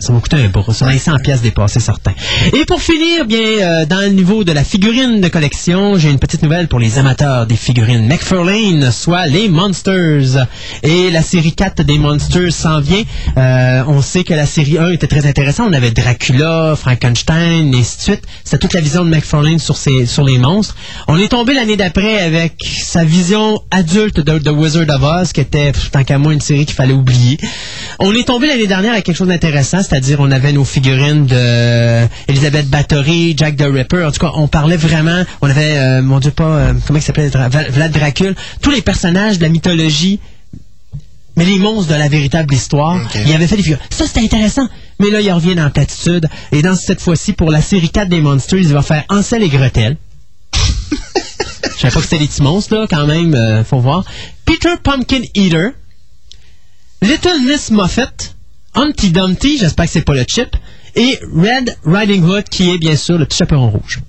[0.00, 0.74] Ça va coûter un bras.
[0.74, 2.12] Ça être 100 pièces dépassées, certain.
[2.52, 6.42] Et pour finir, bien, dans le niveau de la figurine de collection, j'ai une petite
[6.42, 10.46] nouvelle pour les amateurs des figurines McFarlane, soit les Monsters.
[10.82, 13.04] Et la série 4 des Monsters s'en vient.
[13.36, 15.68] On sait que la série 1 était très intéressante.
[15.68, 18.22] On avait Dracula, Frankenstein, et ainsi de suite.
[18.42, 20.74] C'était toute la vision de McFarlane sur, les monstres.
[21.08, 25.42] On est tombé l'année d'après avec sa vision adulte de The Wizard of Oz, qui
[25.42, 27.36] était, tant qu'à moi, une série qu'il fallait oublier.
[27.98, 32.06] On est tombé l'année dernière avec quelque chose d'intéressant, c'est-à-dire on avait nos figurines de
[32.26, 34.04] Elizabeth Bathory, Jack the Ripper.
[34.04, 37.02] En tout cas, on parlait vraiment, on avait, euh, mon Dieu, pas, euh, comment il
[37.02, 40.18] s'appelait, Vlad Dracul, tous les personnages de la mythologie
[41.36, 43.18] mais les monstres de la véritable histoire, Ok.
[43.26, 43.78] il avait fait des figures.
[43.90, 44.68] Ça, c'était intéressant.
[44.98, 46.26] Mais là, il revient dans la platitude.
[46.52, 49.48] Et dans cette fois-ci, pour la série 4 des Monsters, il va faire Ansel et
[49.48, 49.96] Gretel.
[50.52, 54.04] Je savais pas que c'était des petits monstres, là, quand même, euh, faut voir.
[54.46, 55.72] Peter Pumpkin Eater.
[57.02, 58.32] Little Miss Muffet.
[58.74, 60.56] Humpty Dumpty, j'espère que c'est pas le chip.
[60.94, 64.00] Et Red Riding Hood, qui est bien sûr le petit chaperon rouge.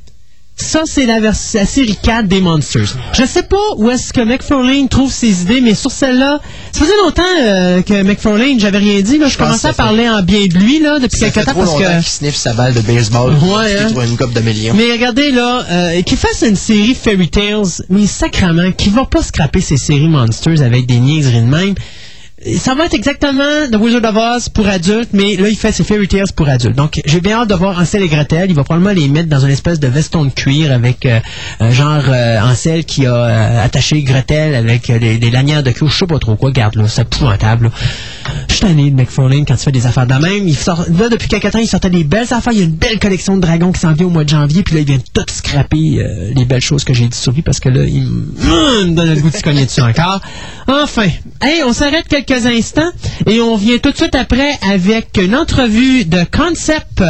[0.60, 2.98] Ça, c'est la, série 4 des Monsters.
[3.14, 6.40] Je sais pas où est-ce que McFarlane trouve ses idées, mais sur celle-là,
[6.72, 9.20] ça faisait longtemps euh, que McFarlane, j'avais rien dit.
[9.20, 11.64] Là, je, commençais à parler en bien de lui là, depuis Ça quelques fait temps
[11.64, 11.94] trop parce que.
[12.00, 13.34] qu'il sniffe sa balle de baseball.
[13.34, 14.06] Ouais, qu'il hein.
[14.06, 14.74] une coupe de millions.
[14.76, 19.22] Mais regardez là, euh, qu'il fasse une série Fairy Tales, mais sacrament, qui va pas
[19.22, 21.76] scraper ses séries Monsters avec des niaiseries de même.
[22.56, 25.84] Ça va être exactement The Wizard of Oz pour adultes, mais là, il fait ses
[25.84, 26.76] Fairy Tales pour adultes.
[26.76, 28.52] Donc, j'ai bien hâte de voir Ansel et Gretel.
[28.52, 31.20] Il va probablement les mettre dans une espèce de veston de cuir avec euh,
[31.60, 35.72] un genre euh, Ansel qui a euh, attaché Gretel avec euh, des, des lanières de
[35.72, 35.88] cuir.
[35.90, 36.52] Je sais pas trop quoi.
[36.52, 37.72] Garde, là, c'est épouvantable.
[38.50, 40.48] Je suis tanné de McFarlane quand il fait des affaires de même.
[40.48, 42.54] Il sort, là, depuis quelques temps, il sortait des belles affaires.
[42.54, 44.62] Il y a une belle collection de dragons qui s'en vient au mois de janvier.
[44.62, 47.42] Puis là, il vient tout scraper euh, les belles choses que j'ai dit sur lui
[47.42, 50.22] parce que là, il me donne le goût de se cogner dessus encore.
[50.68, 51.08] Enfin,
[51.42, 52.92] hey, on s'arrête quelques instants
[53.26, 57.04] et on vient tout de suite après avec une entrevue de Concept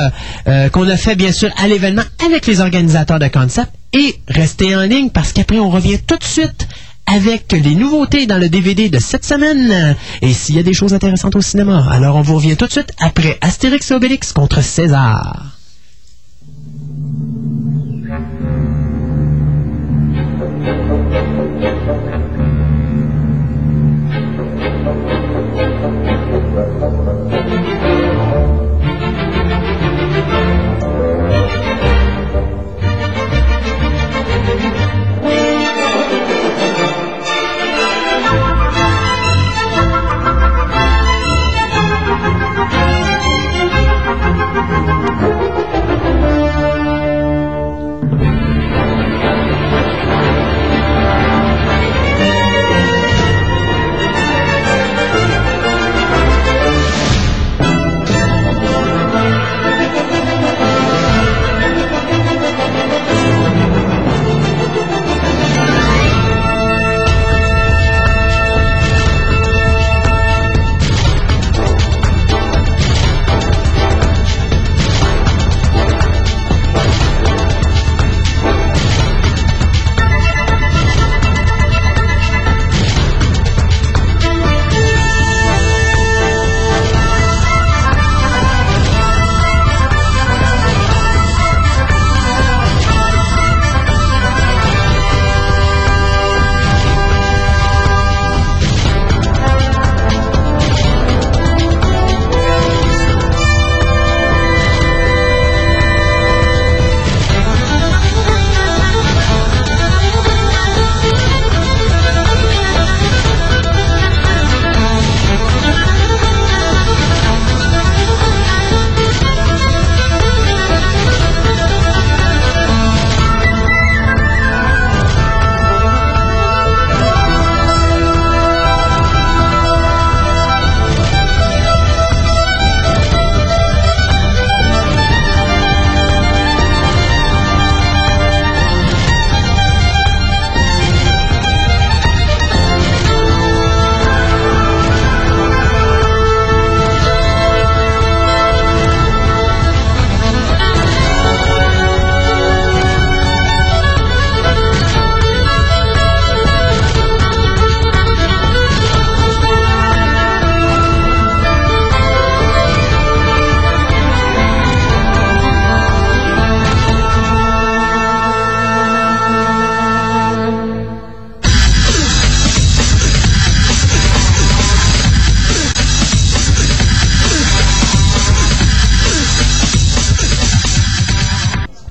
[0.47, 3.71] euh, qu'on a fait bien sûr à l'événement avec les organisateurs de Concept.
[3.93, 6.67] Et restez en ligne parce qu'après, on revient tout de suite
[7.05, 10.93] avec les nouveautés dans le DVD de cette semaine et s'il y a des choses
[10.93, 11.87] intéressantes au cinéma.
[11.89, 15.56] Alors on vous revient tout de suite après Astérix et Obélix contre César.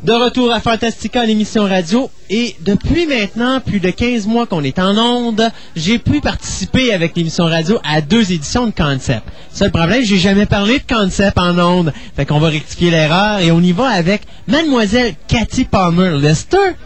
[0.07, 2.09] De retour à Fantastica, l'émission radio.
[2.31, 7.17] Et depuis maintenant plus de 15 mois qu'on est en onde, j'ai pu participer avec
[7.17, 9.25] l'émission radio à deux éditions de Concept.
[9.53, 11.93] Seul problème, j'ai jamais parlé de Concept en onde.
[12.15, 16.77] Fait qu'on va rectifier l'erreur et on y va avec Mademoiselle Cathy Palmer Lester.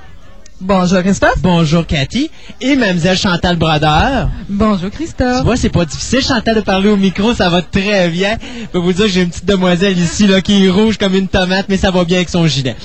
[0.61, 1.39] Bonjour Christophe.
[1.39, 2.31] Bonjour Cathy.
[2.61, 4.29] Et Mademoiselle Chantal Brodeur.
[4.49, 5.43] Bonjour Tu Christophe.
[5.45, 8.37] vois, c'est pas difficile, Chantal, de parler au micro, ça va très bien.
[8.61, 11.15] Je peux vous dire que j'ai une petite demoiselle ici, là, qui est rouge comme
[11.15, 12.77] une tomate, mais ça va bien avec son gilet.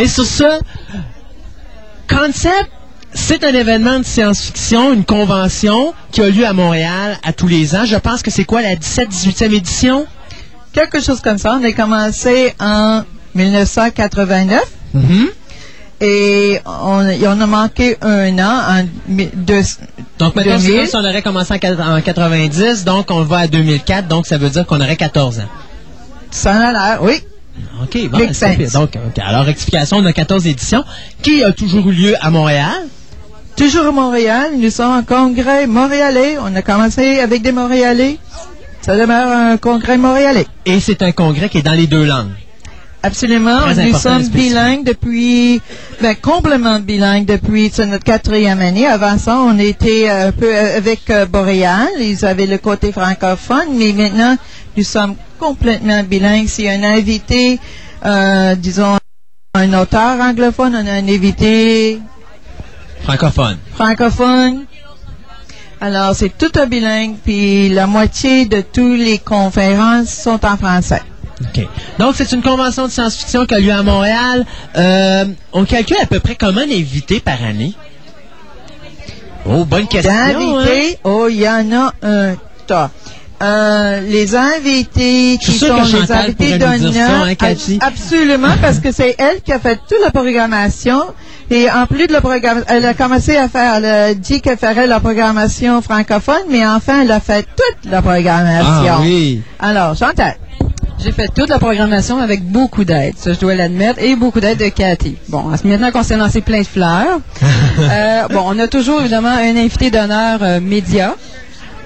[0.00, 0.58] Et sur ça,
[2.08, 2.70] Concept,
[3.12, 7.74] c'est un événement de science-fiction, une convention qui a lieu à Montréal à tous les
[7.74, 7.84] ans.
[7.84, 10.06] Je pense que c'est quoi, la 17-18e édition?
[10.72, 11.58] Quelque chose comme ça.
[11.60, 13.02] On a commencé en
[13.34, 14.62] 1989
[14.92, 15.26] Mhm.
[16.00, 19.62] Et on, et on a manqué un an en deux-
[20.18, 20.76] Donc maintenant, c'est 2000.
[20.80, 24.38] comme si on aurait commencé en en 90, donc on va à 2004, donc ça
[24.38, 25.48] veut dire qu'on aurait 14 ans.
[26.30, 27.22] Ça en a l'air, oui.
[27.82, 28.72] OK, bon, sense.
[28.72, 30.84] Donc, alors, rectification, on a 14 éditions
[31.22, 32.82] qui a toujours eu lieu à Montréal?
[33.56, 34.50] Toujours à Montréal.
[34.58, 36.36] Nous sommes en congrès montréalais.
[36.40, 38.18] On a commencé avec des Montréalais.
[38.80, 40.46] Ça demeure un congrès montréalais.
[40.66, 42.32] Et c'est un congrès qui est dans les deux langues.
[43.04, 43.60] Absolument.
[43.60, 45.60] Très Nous sommes bilingues depuis,
[46.00, 48.86] ben, complètement bilingues depuis c'est notre quatrième année.
[48.86, 51.90] Avant ça, on était un peu euh, avec euh, Boréal.
[52.00, 54.38] Ils avaient le côté francophone, mais maintenant,
[54.74, 56.48] nous sommes complètement bilingues.
[56.60, 57.60] A un invité,
[58.06, 58.96] euh, disons,
[59.52, 62.00] un auteur anglophone, on a un invité
[63.02, 63.58] Francophone.
[63.74, 64.64] francophone.
[65.78, 71.02] Alors, c'est tout un bilingue, puis la moitié de toutes les conférences sont en français.
[71.98, 74.44] Donc, c'est une convention de science-fiction qui a lieu à Montréal.
[74.76, 77.74] Euh, on calcule à peu près combien d'invités par année?
[79.46, 80.10] Oh, bonne question.
[80.12, 80.32] hein?
[80.32, 82.34] D'invités, oh, il y en a un
[82.66, 82.90] tas.
[83.42, 87.26] euh, les invités qui sont les invités d'honneur.
[87.82, 91.02] hein, Absolument, parce que c'est elle qui a fait toute la programmation.
[91.50, 94.56] Et en plus de la programmation, elle a commencé à faire, elle a dit qu'elle
[94.56, 98.66] ferait la programmation francophone, mais enfin, elle a fait toute la programmation.
[98.94, 99.42] Ah oui.
[99.58, 100.36] Alors, Chantal.
[100.98, 104.58] J'ai fait toute la programmation avec beaucoup d'aide, ça je dois l'admettre, et beaucoup d'aide
[104.58, 105.16] de Cathy.
[105.28, 107.20] Bon, maintenant qu'on s'est lancé plein de fleurs,
[107.78, 111.14] euh, bon, on a toujours évidemment un invité d'honneur euh, média.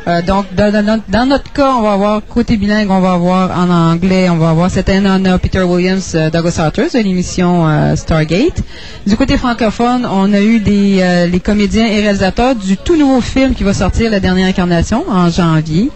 [0.08, 0.72] Euh, donc, dans,
[1.08, 4.50] dans notre- cas, on va avoir côté bilingue, on va avoir en anglais, on va
[4.50, 8.62] avoir cette année, Peter Williams, euh, Douglas de l'émission euh, Stargate.
[9.06, 13.54] Du côté francophone, on a eu euh, les comédiens et réalisateurs du tout nouveau film
[13.54, 15.90] qui va sortir, La dernière incarnation, en janvier.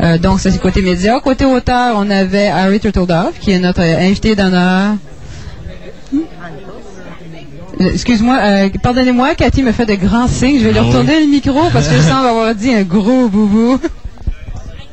[0.00, 1.20] Euh, donc, ça, c'est côté média.
[1.20, 4.94] Côté auteur, on avait Harry Turtledove, qui est notre invité d'honneur.
[7.80, 10.58] Euh, Excuse-moi, euh, pardonnez-moi, Cathy me fait de grands signes.
[10.60, 13.78] Je vais lui retourner le micro parce que je semble avoir dit un gros boubou.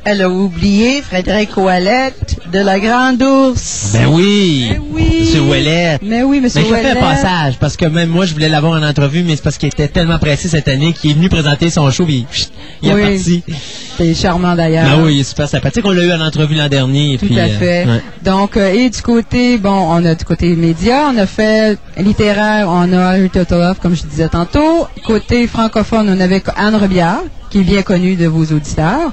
[0.04, 3.90] Elle a oublié Frédéric Ouellette de la Grande Ourse.
[3.92, 4.70] Ben oui.
[4.72, 5.16] Ben oui.
[5.20, 5.98] Monsieur Ouellet.
[6.02, 8.72] Mais oui, monsieur Mais je fais un passage parce que même moi je voulais l'avoir
[8.72, 11.70] en entrevue, mais c'est parce qu'il était tellement pressé cette année qu'il est venu présenter
[11.70, 12.52] son show et pfft,
[12.82, 13.02] il est Oui.
[13.14, 13.44] parti.
[13.96, 14.86] C'est charmant d'ailleurs.
[14.86, 15.84] Ben oui, il est super sympathique.
[15.86, 17.16] On l'a eu en entrevue l'an dernier.
[17.18, 17.86] Tout puis, à euh, fait.
[17.86, 18.00] ouais.
[18.24, 22.66] Donc, euh, et du côté, bon, on a du côté média, on a fait littéraire,
[22.68, 24.88] on a Harry Turtledove, comme je disais tantôt.
[25.06, 27.20] Côté francophone, on avait Anne Robillard,
[27.52, 29.12] qui est bien connue de vos auditeurs.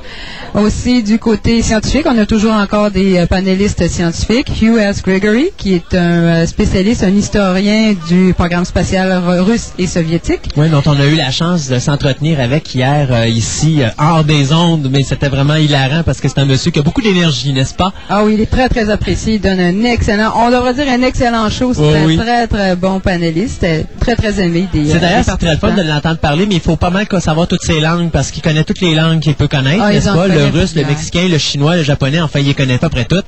[0.53, 4.49] Aussi, du côté scientifique, on a toujours encore des euh, panélistes scientifiques.
[4.61, 5.03] Hugh S.
[5.03, 9.11] Gregory, qui est un euh, spécialiste, un historien du programme spatial
[9.41, 10.51] russe et soviétique.
[10.55, 14.53] Oui, dont on a eu la chance de s'entretenir avec hier euh, ici, hors des
[14.53, 17.73] ondes, mais c'était vraiment hilarant parce que c'est un monsieur qui a beaucoup d'énergie, n'est-ce
[17.73, 17.91] pas?
[18.09, 19.33] Ah oui, il est très, très apprécié.
[19.33, 21.73] Il donne un excellent, on devrait dire un excellent show.
[21.73, 22.17] C'est Oui, un oui.
[22.17, 23.65] très, très bon panéliste.
[23.99, 26.61] Très, très aimé des C'est d'ailleurs c'est très le fun de l'entendre parler, mais il
[26.61, 29.47] faut pas mal savoir toutes ces langues parce qu'il connaît toutes les langues qu'il peut
[29.47, 30.27] connaître, Ah, n'est-ce pas?
[30.27, 33.25] Le russe, le mexicain, le chinois, le japonais, enfin, il les connaît pas près toutes.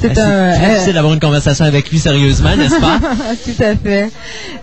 [0.00, 2.98] C'est très euh, difficile d'avoir une conversation avec lui sérieusement, n'est-ce pas?
[3.44, 4.10] Tout à fait.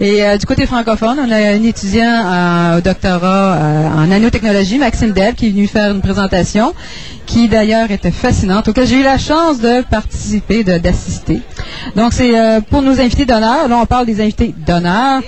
[0.01, 3.57] Et euh, du côté francophone, on a un étudiant euh, au doctorat
[3.95, 6.73] en nanotechnologie, Maxime Deb, qui est venu faire une présentation
[7.25, 11.39] qui d'ailleurs était fascinante, auquel j'ai eu la chance de participer, de- d'assister.
[11.95, 12.33] Donc c'est
[12.69, 13.67] pour nos invités d'honneur.
[13.69, 15.21] Là, on parle des invités d'honneur.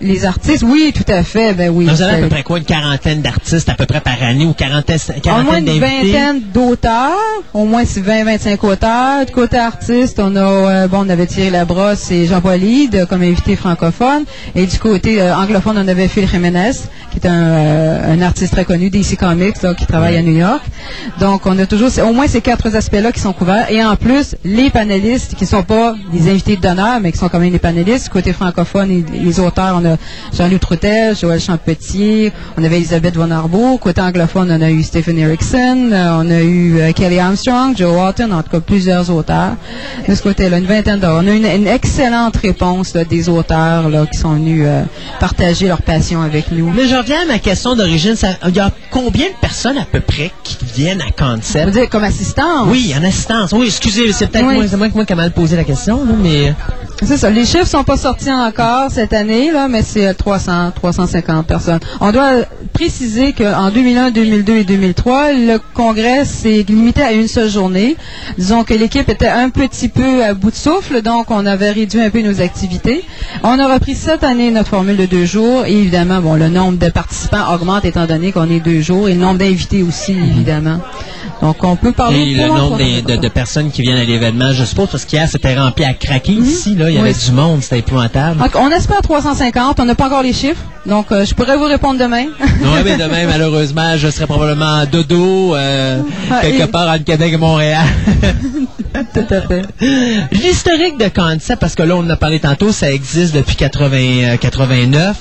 [0.00, 1.54] Les artistes, oui, tout à fait.
[1.54, 1.86] Ben oui.
[1.86, 4.52] Vous avez à peu près quoi, une quarantaine d'artistes à peu près par année ou
[4.52, 7.12] quarantaine, au moins quarantaine une vingtaine d'auteurs,
[7.52, 9.26] au moins c'est 20-25 auteurs.
[9.26, 13.22] Du côté artiste, on a euh, bon, on avait Thierry Labrosse et Jean-Paul Hyde comme
[13.22, 14.24] invité francophone.
[14.54, 16.72] Et du côté euh, anglophone, on avait Phil Jiménez,
[17.12, 20.36] qui est un, euh, un artiste très connu DC Comics, là, qui travaille à New
[20.36, 20.62] York.
[21.20, 23.70] Donc on a toujours au moins ces quatre aspects-là qui sont couverts.
[23.70, 27.38] Et en plus, les panélistes qui sont pas des invités d'honneur, mais qui sont quand
[27.38, 28.04] même des panélistes.
[28.04, 29.96] Du côté francophone, et les auteurs, on a
[30.36, 33.78] Jean-Louis Troutel, Joël Champetier, on avait Elisabeth Von Arbour.
[33.80, 37.92] Côté anglophone, on a eu Stephen Erickson, euh, on a eu euh, Kelly Armstrong, Joe
[37.96, 39.52] Walton, en tout cas plusieurs auteurs.
[40.08, 41.20] De ce côté-là, une vingtaine d'heures.
[41.22, 44.82] On a une, une excellente réponse là, des auteurs là, qui sont venus euh,
[45.20, 46.70] partager leur passion avec nous.
[46.70, 48.14] Mais je reviens à ma question d'origine.
[48.48, 51.64] Il y a combien de personnes à peu près qui viennent à On Concept?
[51.66, 52.66] veut dire comme assistant.
[52.68, 53.52] Oui, en assistance.
[53.52, 54.54] Oui, excusez, c'est peut-être Oui.
[54.54, 56.54] moi, c'est moi, moi qui ai mal posé la question, là, mais...
[57.02, 57.28] C'est ça.
[57.28, 61.80] Les chiffres sont pas sortis encore cette année, là, mais c'est euh, 300, 350 personnes.
[62.00, 62.32] On doit
[62.72, 67.96] préciser qu'en 2001, 2002 et 2003, le congrès s'est limité à une seule journée.
[68.38, 72.00] Disons que l'équipe était un petit peu à bout de souffle, donc on avait réduit
[72.00, 73.04] un peu nos activités.
[73.42, 76.78] On a repris cette année notre formule de deux jours et évidemment, bon, le nombre
[76.78, 80.80] de participants augmente étant donné qu'on est deux jours et le nombre d'invités aussi, évidemment.
[81.42, 84.52] Donc on peut parler Et le nombre des- de, de personnes qui viennent à l'événement,
[84.52, 86.88] je suppose, parce qu'hier, c'était rempli à craquer ici, là.
[86.90, 87.16] Il y avait Mhm.
[87.24, 88.38] Du monde, c'était épouvantable.
[88.40, 89.63] Donc, on espère 350.
[89.78, 90.60] On n'a pas encore les chiffres.
[90.86, 92.26] Donc, euh, je pourrais vous répondre demain.
[92.40, 96.00] Oui, mais demain, malheureusement, je serai probablement à dodo, euh,
[96.30, 97.86] Ah, quelque et- part entre Québec et Montréal.
[99.14, 99.62] Tout à fait.
[100.32, 103.96] L'historique de Concept, parce que là, on en a parlé tantôt, ça existe depuis 80,
[104.34, 105.16] euh, 89.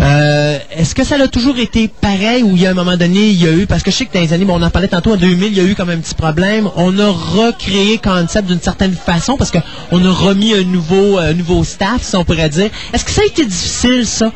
[0.00, 3.28] Euh, Est-ce que ça a toujours été pareil ou il y a un moment donné,
[3.28, 4.88] il y a eu, parce que je sais que dans les années, on en parlait
[4.88, 6.68] tantôt, en 2000, il y a eu comme un petit problème.
[6.76, 11.64] On a recréé Concept d'une certaine façon parce qu'on a remis un nouveau, un nouveau
[11.64, 12.70] staff, si on pourrait dire.
[12.92, 14.32] Est-ce que ça a été difficile, ça,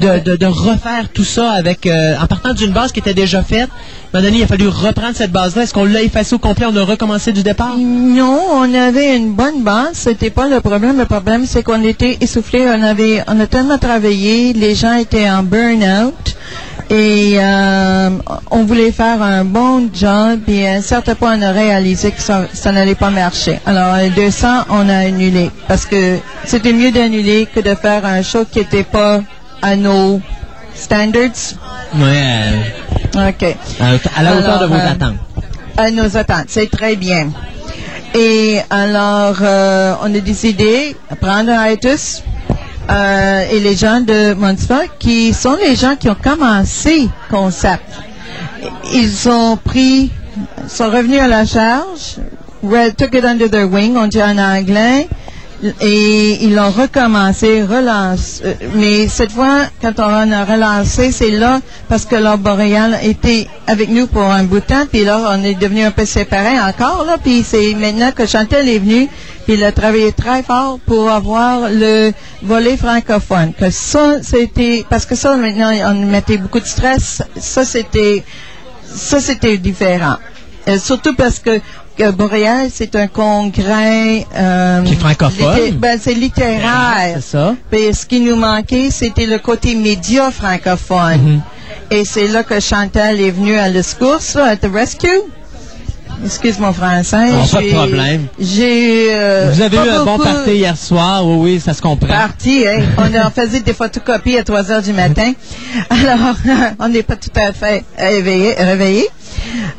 [0.00, 3.42] de, de, de refaire tout ça avec, euh, en partant d'une base qui était déjà
[3.42, 3.70] faite?
[4.12, 5.62] À il a fallu reprendre cette base-là.
[5.62, 6.66] Est-ce qu'on l'a effacée au complet?
[6.68, 7.76] On a recommencé du départ?
[7.78, 9.90] Non, on avait une bonne base.
[9.92, 10.98] C'était pas le problème.
[10.98, 12.66] Le problème, c'est qu'on était essoufflés.
[12.66, 14.52] On avait, on a tellement travaillé.
[14.52, 16.34] Les gens étaient en burn-out.
[16.90, 18.10] Et euh,
[18.50, 20.40] on voulait faire un bon job.
[20.48, 23.60] Et à un certain point, on a réalisé que ça, n'allait pas marcher.
[23.64, 25.50] Alors, les 200, on a annulé.
[25.68, 29.20] Parce que c'était mieux d'annuler que de faire un show qui n'était pas
[29.62, 30.20] à nos
[30.74, 31.54] standards?
[31.94, 32.74] Ouais,
[33.14, 33.56] OK.
[33.80, 35.16] à, la hauteur Alors, de vos euh, attentes.
[35.76, 36.46] à nos attentes.
[36.48, 37.30] C'est très bien.
[38.14, 42.22] Et alors, euh, on a décidé de prendre un hiatus
[42.90, 47.84] euh, et les gens de Munster, qui sont les gens qui ont commencé Concept.
[48.92, 50.10] Ils ont pris,
[50.66, 52.16] sont revenus à la charge,
[52.96, 55.08] took it under their wing, on dit en anglais,
[55.80, 58.40] et ils l'ont recommencé, relance.
[58.44, 63.46] euh, Mais cette fois, quand on a relancé, c'est là parce que l'Ordre boréal était
[63.66, 66.58] avec nous pour un bout de temps, puis là, on est devenu un peu séparés
[66.60, 69.08] encore, là, puis c'est maintenant que Chantal est venue,
[69.44, 72.12] puis il a travaillé très fort pour avoir le
[72.42, 73.52] volet francophone.
[73.70, 78.24] Ça, c'était, parce que ça, maintenant, on mettait beaucoup de stress, ça, c'était,
[78.86, 80.16] ça, c'était différent.
[80.68, 81.58] Euh, surtout parce que
[82.12, 84.26] Boréal, c'est un congrès...
[84.36, 85.70] Euh, Qui est francophone.
[85.78, 87.16] ben, c'est littéraire.
[87.16, 87.54] C'est ça.
[87.70, 91.40] Puis ce qui nous manquait, c'était le côté média francophone.
[91.90, 95.08] Et c'est là que Chantal est venue à la secours, à The Rescue.
[96.24, 97.16] Excuse mon français.
[97.32, 98.26] Ah, pas de problème.
[98.38, 99.08] J'ai.
[99.14, 102.08] euh, Vous avez eu un bon party hier soir, oui, oui, ça se comprend.
[102.08, 102.82] Parti, hein.
[102.98, 105.32] on en faisait des photocopies à 3 heures du matin.
[105.88, 106.34] Alors,
[106.78, 109.08] on n'est pas tout à fait éveillé, réveillé.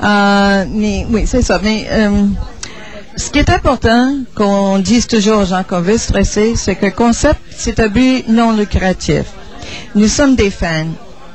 [0.03, 0.65] Euh,
[1.09, 1.59] oui, c'est ça.
[1.63, 2.25] Mais euh,
[3.15, 6.91] ce qui est important qu'on dise toujours aux gens qu'on veut stresser, c'est que le
[6.91, 9.25] concept, c'est un but non lucratif.
[9.95, 10.87] Nous sommes des fans.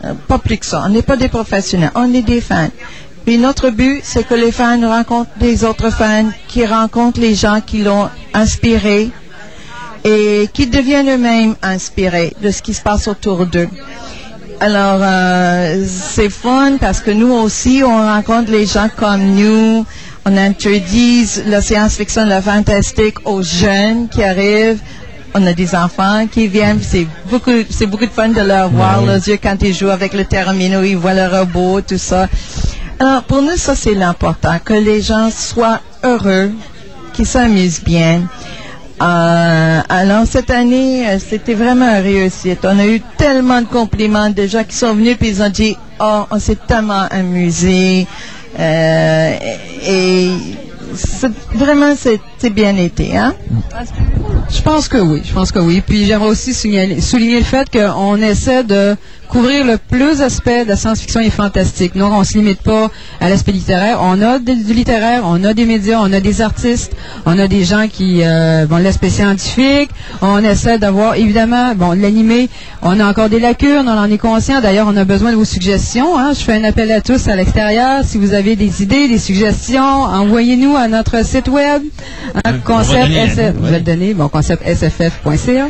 [0.05, 0.82] Euh, Pas plus que ça.
[0.85, 1.93] On n'est pas des professionnels.
[1.94, 2.70] On est des fans.
[3.24, 7.61] Puis notre but, c'est que les fans rencontrent des autres fans, qui rencontrent les gens
[7.61, 9.11] qui l'ont inspiré,
[10.05, 13.69] et qui deviennent eux-mêmes inspirés de ce qui se passe autour d'eux.
[14.59, 19.85] Alors, euh, c'est fun parce que nous aussi, on rencontre les gens comme nous.
[20.24, 24.81] On introduit la science-fiction, le fantastique aux jeunes qui arrivent.
[25.35, 26.81] On a des enfants qui viennent.
[26.81, 30.15] C'est beaucoup, c'est beaucoup de fun de leur voir leurs yeux quand ils jouent avec
[30.15, 32.27] le terminal, ils voient le robot, tout ça.
[32.99, 36.51] Alors, pour nous, ça, c'est l'important, que les gens soient heureux,
[37.12, 38.23] qu'ils s'amusent bien.
[39.02, 42.60] Euh, alors, cette année, euh, c'était vraiment un réussite.
[42.64, 45.77] On a eu tellement de compliments de gens qui sont venus puis ils ont dit,
[46.01, 48.06] oh, on s'est tellement amusé.
[48.59, 49.36] Euh,
[49.86, 50.31] et
[51.55, 53.35] vraiment, c'est bien été, hein?
[54.48, 55.82] Je pense que oui, je pense que oui.
[55.86, 58.97] Puis j'aimerais aussi souligner le fait qu'on essaie de
[59.28, 61.97] couvrir le plus d'aspects de la science-fiction et fantastique.
[61.97, 62.90] Donc on se limite pas
[63.20, 63.98] à l'aspect littéraire.
[64.03, 66.93] On a du littéraire, on a des médias, on a des artistes,
[67.24, 69.90] on a des gens qui euh, bon l'aspect scientifique.
[70.23, 72.48] On essaie d'avoir évidemment bon l'animé.
[72.82, 74.61] On a encore des lacunes, on en est conscient.
[74.61, 76.16] D'ailleurs, on a besoin de vos suggestions.
[76.19, 76.32] hein.
[76.32, 78.03] Je fais un appel à tous à l'extérieur.
[78.05, 81.82] Si vous avez des idées, des suggestions, envoyez-nous à notre site web.
[82.44, 83.55] Un concept donner SF.
[83.61, 83.74] Ouais.
[83.74, 85.69] êtes donné, bon, concept sff.ca.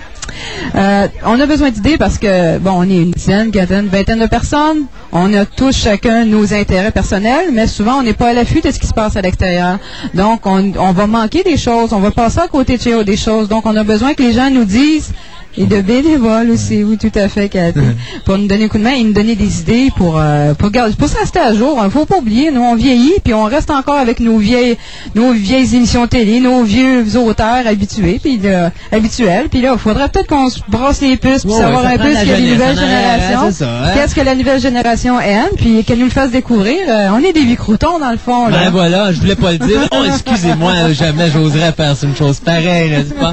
[0.75, 4.27] Euh, on a besoin d'idées parce que, bon, on est une dizaine, quinzaine, vingtaine de
[4.27, 4.87] personnes.
[5.13, 8.71] On a tous chacun nos intérêts personnels, mais souvent, on n'est pas à l'affût de
[8.71, 9.79] ce qui se passe à l'extérieur.
[10.15, 13.49] Donc, on, va manquer des choses, on va passer à côté de des choses.
[13.49, 15.13] Donc, on a besoin que les gens nous disent
[15.59, 17.81] et de bénévoles aussi, oui, tout à fait, Cathy.
[18.25, 20.71] pour nous donner un coup de main et nous donner des idées pour, euh, pour,
[20.71, 21.81] garder- pour se rester à jour.
[21.85, 24.77] Il faut pas oublier, nous, on vieillit, puis on reste encore avec nos vieilles,
[25.15, 29.49] nos vieilles émissions télé, nos vieux auteurs habitués, puis euh, habituels.
[29.51, 32.15] Puis là, il faudrait peut-être qu'on se brasse les puces, Ouais, savoir ouais, un peu
[32.15, 32.87] ce que les nouvelles hein,
[33.29, 33.91] générations, hein?
[33.95, 36.77] qu'est-ce que la nouvelle génération aime, puis qu'elle nous le fasse découvrir.
[36.89, 38.49] Euh, on est des bicroutons, dans le fond.
[38.49, 38.65] Là.
[38.65, 39.81] Ben voilà, je voulais pas le dire.
[39.93, 43.33] Oh, excusez-moi, jamais j'oserais faire une chose pareille, n'est-ce pas?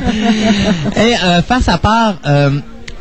[0.95, 2.51] Et euh, face à part, euh,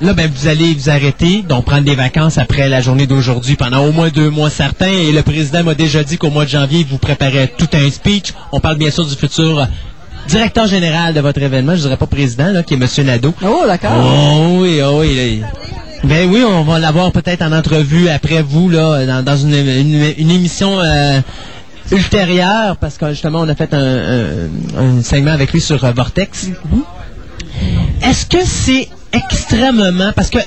[0.01, 3.85] là, ben vous allez vous arrêter, donc prendre des vacances après la journée d'aujourd'hui pendant
[3.85, 4.87] au moins deux mois certains.
[4.89, 7.91] Et le président m'a déjà dit qu'au mois de janvier, il vous préparait tout un
[7.91, 8.33] speech.
[8.53, 9.65] On parle bien sûr du futur euh,
[10.29, 13.07] directeur général de votre événement, je dirais pas président, là, qui est M.
[13.07, 13.35] Nadeau.
[13.45, 13.93] Oh, d'accord.
[13.97, 15.41] Oh oui, oh oui.
[15.41, 15.47] là,
[16.05, 20.15] Ben oui, on va l'avoir peut-être en entrevue après vous, là, dans, dans une, une-
[20.19, 21.21] une émission euh,
[21.91, 25.93] ultérieure, parce que justement, on a fait un, un- un segment avec lui sur euh,
[25.93, 26.49] Vortex.
[28.03, 30.13] Est-ce que c'est extrêmement...
[30.15, 30.39] Parce que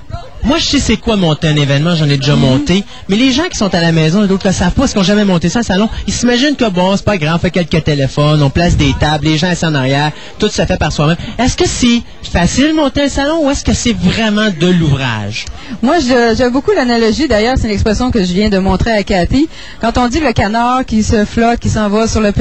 [0.46, 3.46] moi, je sais c'est quoi monter un événement, j'en ai déjà monté, mais les gens
[3.50, 5.50] qui sont à la maison et d'autres qui ne savent pas, qu'ils n'ont jamais monté
[5.50, 8.50] ça un salon, ils s'imaginent que bon, c'est pas grave, on fait quelques téléphones, on
[8.50, 11.18] place des tables, les gens assis en arrière, tout se fait par soi-même.
[11.40, 15.46] Est-ce que c'est facile de monter un salon ou est-ce que c'est vraiment de l'ouvrage?
[15.82, 17.28] Moi, j'aime beaucoup l'analogie.
[17.28, 19.50] D'ailleurs, c'est une expression que je viens de montrer à Cathy.
[19.82, 22.32] Quand on dit le canard qui se flotte, qui s'en va sur le,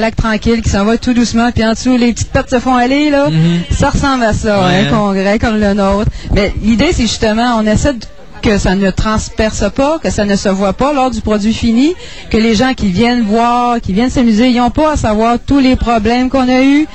[0.00, 2.74] lac tranquille, qui s'en va tout doucement, puis en dessous, les petites pattes se font
[2.74, 3.28] aller, là,
[3.70, 4.90] ça ressemble à ça, Ouais, un hein.
[4.90, 6.10] congrès comme le nôtre.
[6.32, 7.94] Mais l'idée, c'est justement, on essaie
[8.42, 11.94] que ça ne transperce pas, que ça ne se voit pas lors du produit fini,
[12.30, 15.58] que les gens qui viennent voir, qui viennent s'amuser, ils n'ont pas à savoir tous
[15.58, 16.86] les problèmes qu'on a eus.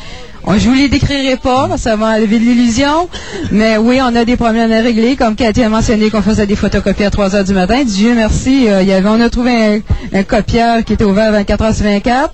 [0.47, 3.09] Je vous les décrirai pas, ça va enlever de l'illusion.
[3.51, 5.15] Mais oui, on a des problèmes à régler.
[5.15, 7.83] Comme Cathy a mentionné qu'on faisait des photocopies à 3 heures du matin.
[7.83, 9.79] Dieu merci, euh, y avait, on a trouvé un,
[10.19, 12.31] un copieur qui était ouvert à 24 h sur 24.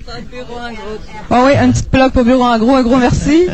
[1.30, 3.48] Ah oui, une petite plug pour bureau en gros, un gros merci.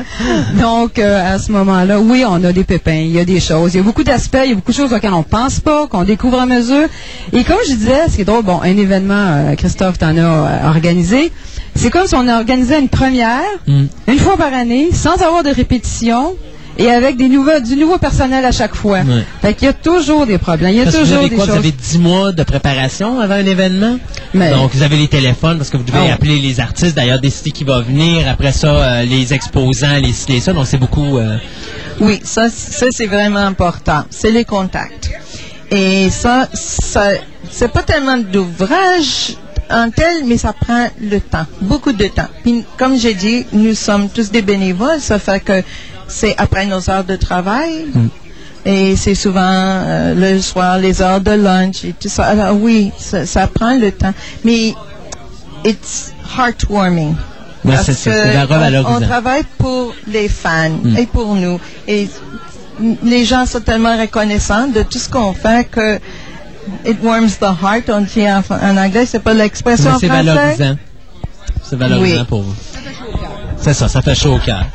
[0.59, 3.75] Donc, euh, à ce moment-là, oui, on a des pépins, il y a des choses.
[3.75, 5.85] Il y a beaucoup d'aspects, il y a beaucoup de choses auxquelles on pense pas,
[5.87, 6.87] qu'on découvre à mesure.
[7.31, 10.21] Et comme je disais, ce qui est drôle, bon, un événement, euh, Christophe t'en a
[10.21, 11.31] euh, organisé,
[11.77, 16.35] c'est comme si on organisait une première, une fois par année, sans avoir de répétition,
[16.79, 18.99] et avec des nouveaux, du nouveau personnel à chaque fois.
[18.99, 19.23] Ouais.
[19.41, 21.29] Fait qu'il y a toujours des problèmes, il y a Parce que vous toujours avez
[21.29, 21.45] des quoi?
[21.45, 23.97] Vous avez 10 mois de préparation avant un événement?
[24.35, 27.19] Mais- Donc, vous avez les téléphones parce que vous devez Ah appeler les artistes, d'ailleurs,
[27.19, 28.27] décider qui va venir.
[28.29, 30.53] Après ça, euh, les exposants, les ci, les ça.
[30.53, 31.17] Donc, c'est beaucoup...
[31.17, 31.37] euh,
[31.99, 34.03] Oui, ça, ça c'est vraiment important.
[34.11, 35.09] C'est les contacts.
[35.71, 37.09] Et ça, ça
[37.49, 39.35] c'est pas tellement d'ouvrage
[39.69, 42.27] en tel, mais ça prend le temps, beaucoup de temps.
[42.43, 45.61] Puis, comme j'ai dit, nous sommes tous des bénévoles, ça fait que
[46.07, 47.87] c'est après nos heures de travail.
[48.65, 52.25] Et c'est souvent euh, le soir, les heures de lunch et tout ça.
[52.25, 54.13] Alors oui, ça, ça prend le temps.
[54.43, 54.73] Mais
[55.63, 57.15] it's heartwarming.
[57.63, 60.97] Ouais, Parce c'est que on travaille pour les fans Mm.
[60.97, 61.59] et pour nous.
[61.87, 62.09] Et
[63.03, 65.99] les gens sont tellement reconnaissants de tout ce qu'on fait que
[66.85, 67.89] it warms the heart.
[67.89, 70.23] On dit en, en anglais, c'est pas l'expression en c'est français?
[70.23, 70.75] valorisant.
[71.63, 72.25] C'est valorisant Oui.
[72.27, 72.55] pour vous.
[73.59, 74.65] C'est ça, ça fait chaud au cœur.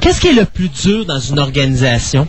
[0.00, 2.26] Qu'est-ce qui est le plus dur dans une organisation?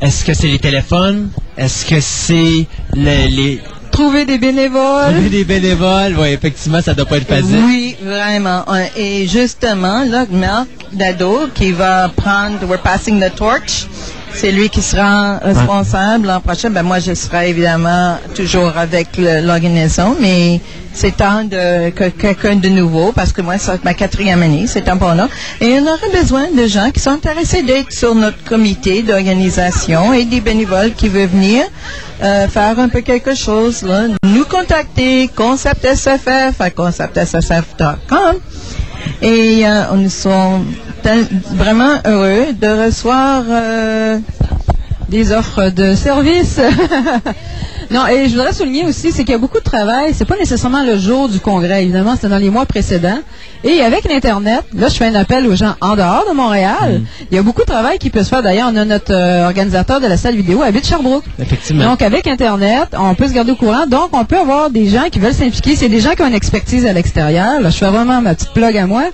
[0.00, 1.30] Est-ce que c'est les téléphones?
[1.56, 3.60] Est-ce que c'est le- les...
[3.90, 5.14] Trouver des bénévoles?
[5.30, 6.16] les bénévoles?
[6.18, 7.62] Oui, effectivement, ça doit pas être facile.
[7.64, 8.64] Oui, vraiment.
[8.96, 13.86] Et justement, là, Marc Dado, qui va prendre, we're passing the torch,
[14.34, 16.70] c'est lui qui sera responsable l'an prochain.
[16.70, 20.60] Ben, moi, je serai évidemment toujours avec l'organisation, mais
[20.92, 24.82] c'est temps de que quelqu'un de nouveau, parce que moi, c'est ma quatrième année, c'est
[24.82, 25.28] temps pour nous.
[25.60, 30.24] Et on aurait besoin de gens qui sont intéressés d'être sur notre comité d'organisation et
[30.24, 31.64] des bénévoles qui veulent venir
[32.22, 33.84] euh, faire un peu quelque chose.
[34.24, 36.70] Nous contacter, concept SFF à.
[39.20, 40.66] Et euh, nous sommes
[41.50, 44.18] vraiment heureux de recevoir euh,
[45.08, 46.60] des offres de services.
[47.90, 50.14] non, et je voudrais souligner aussi, c'est qu'il y a beaucoup de travail.
[50.14, 53.20] C'est pas nécessairement le jour du congrès, évidemment, c'était dans les mois précédents.
[53.64, 57.00] Et avec l'Internet, là, je fais un appel aux gens en dehors de Montréal.
[57.30, 58.42] Il y a beaucoup de travail qui peut se faire.
[58.42, 61.24] D'ailleurs, on a notre euh, organisateur de la salle vidéo habite Sherbrooke.
[61.40, 61.84] Effectivement.
[61.84, 63.86] Donc, avec Internet, on peut se garder au courant.
[63.86, 65.76] Donc, on peut avoir des gens qui veulent s'impliquer.
[65.76, 67.58] C'est des gens qui ont une expertise à l'extérieur.
[67.58, 69.04] Là, je fais vraiment ma petite plug à moi.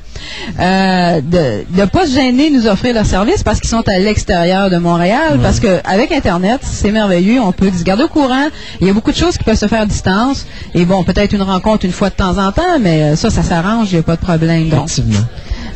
[0.59, 3.99] Euh, de ne pas se gêner de nous offrir leur service parce qu'ils sont à
[4.01, 5.39] l'extérieur de Montréal.
[5.41, 7.41] Parce que avec Internet, c'est merveilleux.
[7.41, 8.49] On peut se garder au courant.
[8.81, 10.45] Il y a beaucoup de choses qui peuvent se faire à distance.
[10.75, 13.45] Et bon, peut-être une rencontre une fois de temps en temps, mais euh, ça, ça
[13.45, 13.93] s'arrange.
[13.93, 14.40] Il n'y a pas de problème.
[14.41, 15.27] Donc, Effectivement.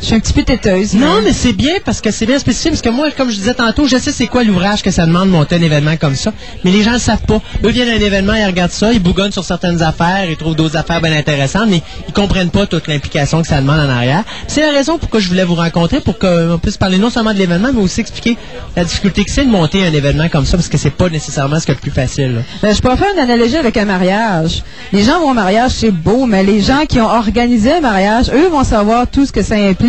[0.01, 0.93] Je suis un petit peu têteuse.
[0.93, 2.71] Non, mais c'est bien parce que c'est bien spécifique.
[2.71, 5.27] Parce que moi, comme je disais tantôt, je sais c'est quoi l'ouvrage que ça demande
[5.27, 6.33] de monter un événement comme ça.
[6.63, 7.41] Mais les gens ne le savent pas.
[7.63, 10.55] Eux viennent à un événement, ils regardent ça, ils bougonnent sur certaines affaires, ils trouvent
[10.55, 14.23] d'autres affaires bien intéressantes, mais ils comprennent pas toute l'implication que ça demande en arrière.
[14.47, 17.39] C'est la raison pourquoi je voulais vous rencontrer, pour qu'on puisse parler non seulement de
[17.39, 18.37] l'événement, mais aussi expliquer
[18.75, 21.59] la difficulté que c'est de monter un événement comme ça, parce que c'est pas nécessairement
[21.59, 22.43] ce qui est le plus facile.
[22.61, 24.63] Ben, je pourrais faire une analogie avec un mariage.
[24.91, 28.29] Les gens vont au mariage, c'est beau, mais les gens qui ont organisé un mariage,
[28.33, 29.84] eux vont savoir tout ce que ça implique.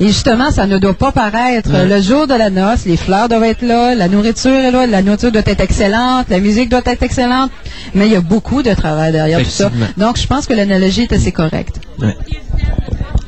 [0.00, 1.70] Et justement, ça ne doit pas paraître.
[1.72, 5.02] Le jour de la noce, les fleurs doivent être là, la nourriture est là, la
[5.02, 7.50] nourriture doit être excellente, la musique doit être excellente.
[7.94, 9.70] Mais il y a beaucoup de travail derrière tout ça.
[9.96, 11.80] Donc, je pense que l'analogie est assez correcte.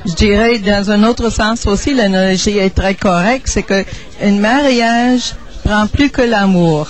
[0.06, 3.84] Je dirais, dans un autre sens aussi, l'analogie est très correcte, c'est que
[4.22, 5.34] un mariage
[5.64, 6.88] prend plus que l'amour.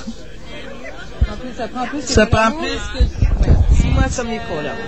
[2.05, 3.60] Ça prend plus que...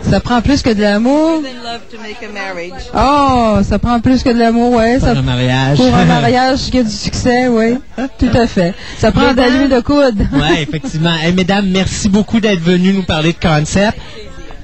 [0.02, 1.43] Ça prend plus que de l'amour.
[1.43, 2.82] Than love to make a marriage.
[2.94, 4.98] Oh, ça prend plus que de l'amour, ouais.
[4.98, 5.78] Pour Ça, un mariage.
[5.78, 7.78] pour un mariage qui a du succès, oui.
[8.18, 8.74] Tout à fait.
[8.98, 10.26] Ça prend de l'huile de coude.
[10.32, 11.14] Oui, effectivement.
[11.22, 13.98] Hey, mesdames, merci beaucoup d'être venues nous parler de concept.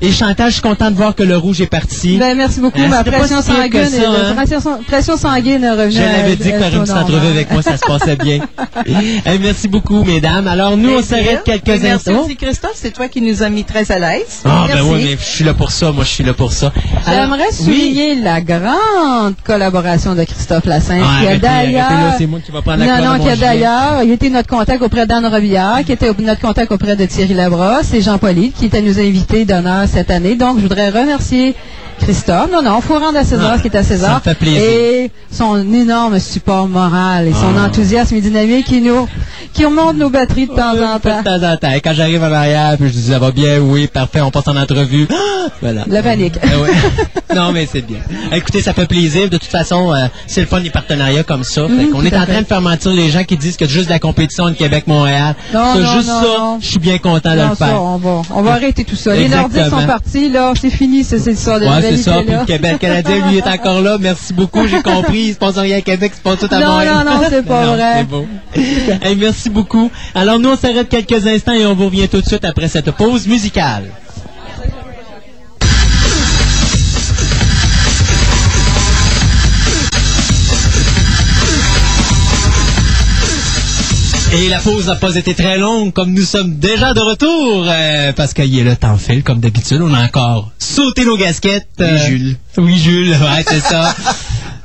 [0.00, 2.18] Et Chantal, je suis content de voir que le rouge est parti.
[2.18, 2.78] Ben, merci beaucoup.
[2.78, 4.34] Ma c'était pas pression sanguine, ça, hein?
[4.34, 5.90] pression, pression sanguine est revenue.
[5.92, 8.40] Je l'avais dit que faire une entrevue avec moi, ça se passait bien.
[8.86, 10.46] Hey, merci beaucoup, mesdames.
[10.46, 12.24] Alors, nous, on s'arrête quelques Merci instants.
[12.24, 12.72] aussi, Christophe.
[12.76, 14.42] C'est toi qui nous as mis très à l'aise.
[14.44, 14.90] Ah, ben Merci.
[14.90, 15.90] oui, mais je suis là pour ça.
[15.90, 16.72] Moi, je suis là pour ça.
[17.06, 17.64] J'aimerais oui.
[17.64, 22.14] souligner la grande collaboration de Christophe Lassens, Ah, qui a d'ailleurs...
[22.18, 24.80] c'est moi qui va prendre la Non, non, qui a d'ailleurs, il était notre contact
[24.80, 28.66] auprès d'Anne Robillard, qui était notre contact auprès de Thierry Labrosse et Jean Pauly, qui
[28.66, 30.36] était nos invités d'honneur cette année.
[30.36, 31.54] Donc, je voudrais remercier
[31.98, 32.50] Christophe.
[32.50, 34.10] Non, non, faut rendre à César ce qui est à César.
[34.10, 34.60] ça me fait plaisir.
[34.62, 39.06] Et son énorme support moral et son enthousiasme et dynamique qui nous,
[39.52, 41.22] qui remonte nos batteries de temps en De temps.
[41.22, 41.72] temps en temps.
[41.72, 44.48] Et Quand j'arrive en arrière, puis je dis ça va bien, oui, parfait, on passe
[44.48, 45.06] en entrevue.
[45.10, 45.48] Ah!
[45.60, 45.84] Voilà.
[45.88, 46.34] La panique.
[46.42, 46.70] Ah ouais.
[47.34, 47.98] non, mais c'est bien.
[48.32, 49.28] Écoutez, ça fait plaisir.
[49.28, 51.62] De toute façon, euh, c'est le fun des partenariats comme ça.
[51.66, 52.42] Fait Mhm, qu'on tout est à en train fait.
[52.42, 55.34] de faire mentir les gens qui disent que juste de la compétition de Québec-Montréal.
[55.52, 56.58] Non, non, juste non, ça, non.
[56.60, 57.82] je suis bien content de Non, le ça, faire.
[57.82, 59.14] on va, on va arrêter tout ça.
[59.14, 59.80] Les Nordiques Exactement.
[59.80, 62.22] sont partis, là, c'est fini, c'est c'est ça, de Ouais, c'est ça.
[62.24, 63.98] Puis le Québec canadien, lui, est encore là.
[63.98, 64.66] Merci beaucoup.
[64.66, 65.28] J'ai compris.
[65.28, 67.66] Il se passe rien à Québec, il passe tout à Non, non, non, c'est pas
[67.66, 67.98] Non, vrai.
[67.98, 68.26] C'est beau.
[69.02, 69.90] Hey, merci beaucoup.
[70.14, 72.90] Alors, nous, on s'arrête quelques instants et on vous revient tout de suite après cette
[72.92, 73.84] pause musicale.
[84.32, 88.12] Et la pause n'a pas été très longue, comme nous sommes déjà de retour, euh,
[88.12, 89.80] parce qu'il a le temps file, comme d'habitude.
[89.80, 91.66] On a encore sauté nos gasquettes.
[91.80, 92.36] euh, Oui, Jules.
[92.58, 93.94] Oui, Jules, ouais, c'est ça.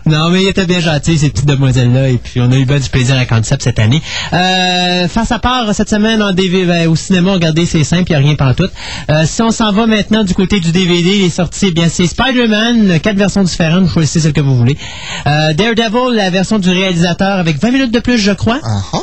[0.06, 2.78] Non, mais il était bien gentil, ces petites demoiselles-là, et puis on a eu bien
[2.78, 4.02] du plaisir à Concept cette année.
[4.34, 8.18] Euh, face à part, cette semaine, en DVD, ben, au cinéma, regardez, c'est simple, il
[8.18, 8.68] n'y a rien par tout.
[9.10, 11.88] Euh, si on s'en va maintenant du côté du DVD, il est sorti, eh bien,
[11.88, 14.78] c'est Spider-Man, quatre versions différentes, vous choisissez celle que vous voulez.
[15.26, 18.98] Euh, Daredevil, la version du réalisateur, avec 20 minutes de plus, je crois, Ah, ah.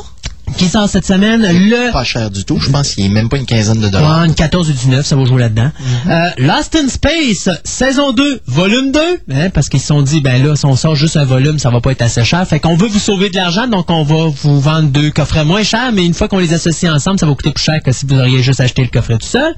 [0.57, 1.43] Qui sort cette semaine.
[1.43, 2.59] Le Pas cher du tout.
[2.59, 4.21] Je pense qu'il n'est même pas une quinzaine de dollars.
[4.21, 5.71] Ouais, une 14 ou 19, ça va jouer là-dedans.
[6.09, 9.01] Euh, Lost in Space, saison 2, volume 2,
[9.33, 11.71] hein, parce qu'ils se sont dit, ben là, si on sort juste un volume, ça
[11.71, 12.47] va pas être assez cher.
[12.47, 15.63] Fait qu'on veut vous sauver de l'argent, donc on va vous vendre deux coffrets moins
[15.63, 18.07] chers, mais une fois qu'on les associe ensemble, ça va coûter plus cher que si
[18.07, 19.55] vous auriez juste acheté le coffret tout seul.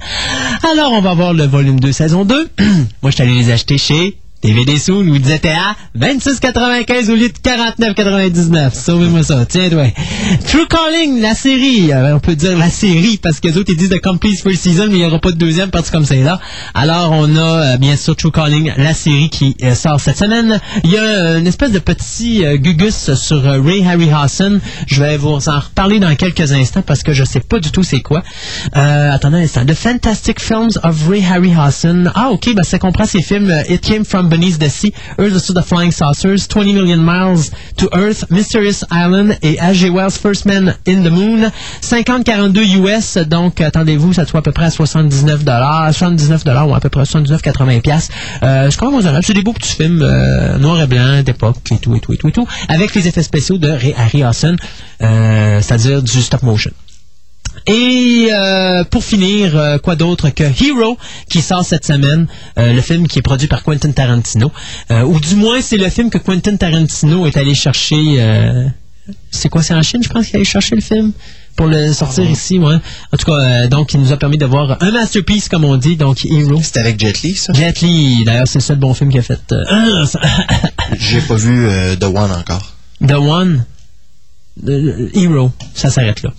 [0.71, 2.49] Alors, on va avoir le volume 2, saison 2.
[3.01, 7.33] Moi, je suis allé les acheter chez DVD ils étaient à 26,95 au lieu de
[7.33, 8.73] 49,99.
[8.73, 9.45] Sauvez-moi ça.
[9.45, 9.93] Tiens, ouais.
[10.45, 11.93] True Calling, la série.
[11.93, 14.63] Euh, on peut dire la série, parce que les autres, ils disent The Complete First
[14.63, 16.41] Season, mais il n'y aura pas de deuxième partie comme c'est là.
[16.73, 20.59] Alors, on a, euh, bien sûr, True Calling, la série qui euh, sort cette semaine.
[20.83, 24.59] Il y a une espèce de petit gugus sur Ray Harryhausen.
[24.87, 27.83] Je vais vous en reparler dans quelques instants, parce que je sais pas du tout
[27.83, 28.23] c'est quoi.
[28.73, 29.65] Attendez un instant.
[29.65, 32.11] The Fantastic Films of Ray Harryhausen.
[32.13, 35.63] Ah, ok, ben ça comprend ces films It Came From The Sea, Earth to the
[35.63, 39.89] Flying Saucers, 20 Million Miles to Earth, Mysterious Island et H.G.
[39.91, 41.51] Wells' First Man in the Moon.
[41.81, 45.43] 50-42 US, donc attendez-vous, ça soit à peu près à 79
[45.91, 48.13] 79 ou à peu près 79-80 piastres.
[48.41, 49.23] Euh, c'est quand même raisonnable.
[49.23, 52.17] C'est des beaux petits films euh, noir et blanc d'époque et tout, et tout, et
[52.17, 54.57] tout, et tout, avec les effets spéciaux de Ray Harryhausen,
[55.01, 56.71] euh, c'est-à-dire du stop motion.
[57.67, 60.97] Et euh, pour finir, euh, quoi d'autre que Hero
[61.29, 62.27] qui sort cette semaine,
[62.57, 64.51] euh, le film qui est produit par Quentin Tarantino,
[64.91, 68.15] Euh, ou du moins c'est le film que Quentin Tarantino est allé chercher.
[68.19, 68.65] euh,
[69.31, 71.11] c'est quoi, c'est en Chine, je pense qu'il est allé chercher le film?
[71.55, 72.75] Pour le sortir ici, ouais.
[73.11, 75.77] En tout cas, euh, donc il nous a permis de voir un masterpiece comme on
[75.77, 76.59] dit, donc Hero.
[76.63, 77.53] C'est avec Jet Li, ça?
[77.53, 79.39] Jet Li, d'ailleurs c'est le seul bon film qu'il a fait.
[79.51, 80.05] euh,
[80.99, 82.73] J'ai pas vu euh, The One encore.
[83.05, 83.65] The One?
[84.65, 86.29] Hero, ça s'arrête là.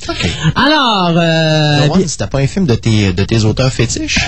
[0.54, 4.20] Alors, euh, The One, c'était pas un film de tes, de tes auteurs fétiches?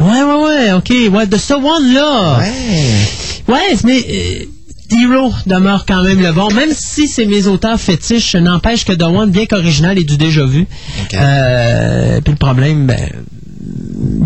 [0.00, 0.92] Ouais, ouais, ouais, ok.
[1.12, 2.38] Ouais, de ce one-là.
[2.38, 3.54] Ouais.
[3.54, 4.44] Ouais, mais euh,
[4.92, 6.48] Hero demeure quand même le bon.
[6.52, 10.44] Même si c'est mes auteurs fétiches, n'empêche que The One, bien qu'original, est du déjà
[10.44, 10.66] vu.
[11.04, 11.14] Ok.
[11.14, 13.08] Euh, puis le problème, ben,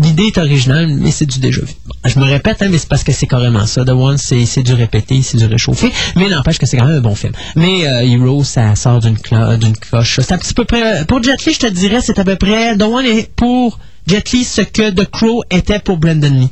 [0.01, 1.73] l'idée est originale, mais c'est du déjà vu.
[2.05, 3.85] Je me répète, hein, mais c'est parce que c'est carrément ça.
[3.85, 6.97] The One, c'est c'est du répété, c'est du réchauffé, mais n'empêche que c'est quand même
[6.97, 7.33] un bon film.
[7.55, 10.19] Mais euh, Hero, ça sort d'une cloche.
[10.21, 11.05] C'est un petit peu près...
[11.05, 12.77] Pour Jet Li, je te dirais, c'est à peu près...
[12.77, 16.49] The One est pour Jet Li ce que The Crow était pour Brandon Lee.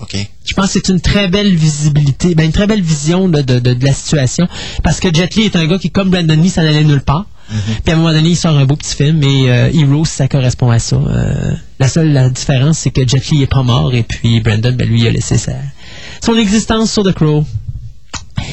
[0.00, 0.16] OK.
[0.44, 3.84] Je pense que c'est une très belle visibilité, ben une très belle vision de, de
[3.84, 4.46] la situation.
[4.82, 7.26] Parce que Jet Li est un gars qui, comme Brandon Lee, ça n'allait nulle part.
[7.48, 10.28] Puis à un moment donné, il sort un beau petit film et euh, Heroes, ça
[10.28, 10.96] correspond à ça.
[10.96, 14.72] Euh, la seule la différence, c'est que Jet Li est pas mort et puis Brandon,
[14.72, 15.52] ben, lui, il a laissé sa,
[16.24, 17.44] son existence sur The Crow.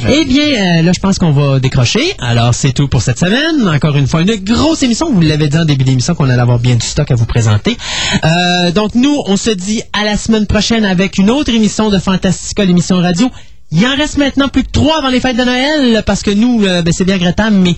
[0.10, 2.14] Eh bien, euh, là, je pense qu'on va décrocher.
[2.20, 3.68] Alors, c'est tout pour cette semaine.
[3.68, 5.12] Encore une fois, une grosse émission.
[5.12, 7.78] Vous l'avez dit en début d'émission qu'on allait avoir bien du stock à vous présenter.
[8.24, 12.00] Euh, donc, nous, on se dit à la semaine prochaine avec une autre émission de
[12.00, 13.30] Fantastica, l'émission radio.
[13.72, 16.64] Il en reste maintenant plus que trois avant les fêtes de Noël, parce que nous,
[16.64, 17.76] euh, ben, c'est bien regrettable, mais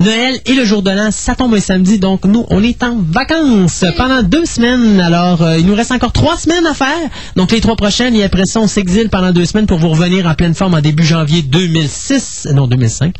[0.00, 2.96] Noël et le jour de l'an, ça tombe un samedi, donc nous, on est en
[3.10, 5.00] vacances pendant deux semaines.
[5.00, 6.86] Alors, euh, il nous reste encore trois semaines à faire.
[7.34, 10.26] Donc, les trois prochaines, et après ça, on s'exile pendant deux semaines pour vous revenir
[10.26, 12.48] en pleine forme en début janvier 2006.
[12.54, 13.14] Non, 2005.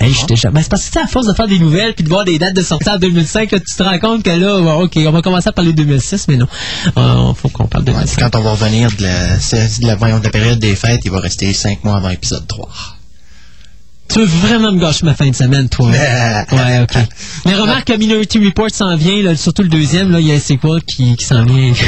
[0.00, 0.50] Hey, je suis déjà...
[0.50, 2.38] Ben, c'est parce que, sais, à force de faire des nouvelles puis de voir des
[2.38, 5.12] dates de sortie en 2005, là, tu te rends compte que là, bon, OK, on
[5.12, 6.48] va commencer à parler de 2006, mais non.
[6.96, 8.30] Il faut qu'on parle de Ouais, puis 2005.
[8.32, 11.10] quand on va revenir de la, c'est- de la, de la période des fêtes, il
[11.12, 12.68] va rester cinq mois avant épisode 3.
[14.14, 15.90] Tu veux vraiment me gâcher ma fin de semaine, toi?
[15.92, 16.44] hein?
[16.52, 16.96] ouais, OK.
[17.46, 20.36] Mais remarque que Minority Report s'en vient, là, surtout le deuxième, là, il y a
[20.36, 21.72] un sequel qui, qui s'en vient?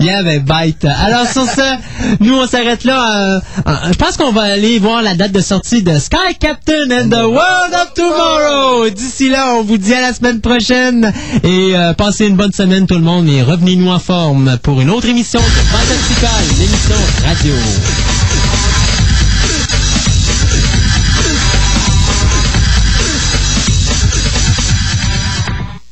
[0.00, 0.84] Yeah, ben, bite.
[0.84, 1.76] Alors, sur ce,
[2.20, 3.36] nous, on s'arrête là.
[3.36, 6.90] euh, euh, je pense qu'on va aller voir la date de sortie de Sky Captain
[6.90, 8.88] and the World of Tomorrow.
[8.90, 11.12] D'ici là, on vous dit à la semaine prochaine.
[11.44, 13.28] Et euh, passez une bonne semaine, tout le monde.
[13.28, 16.96] Et revenez-nous en forme pour une autre émission de Fantastical, l'émission
[17.26, 17.54] radio.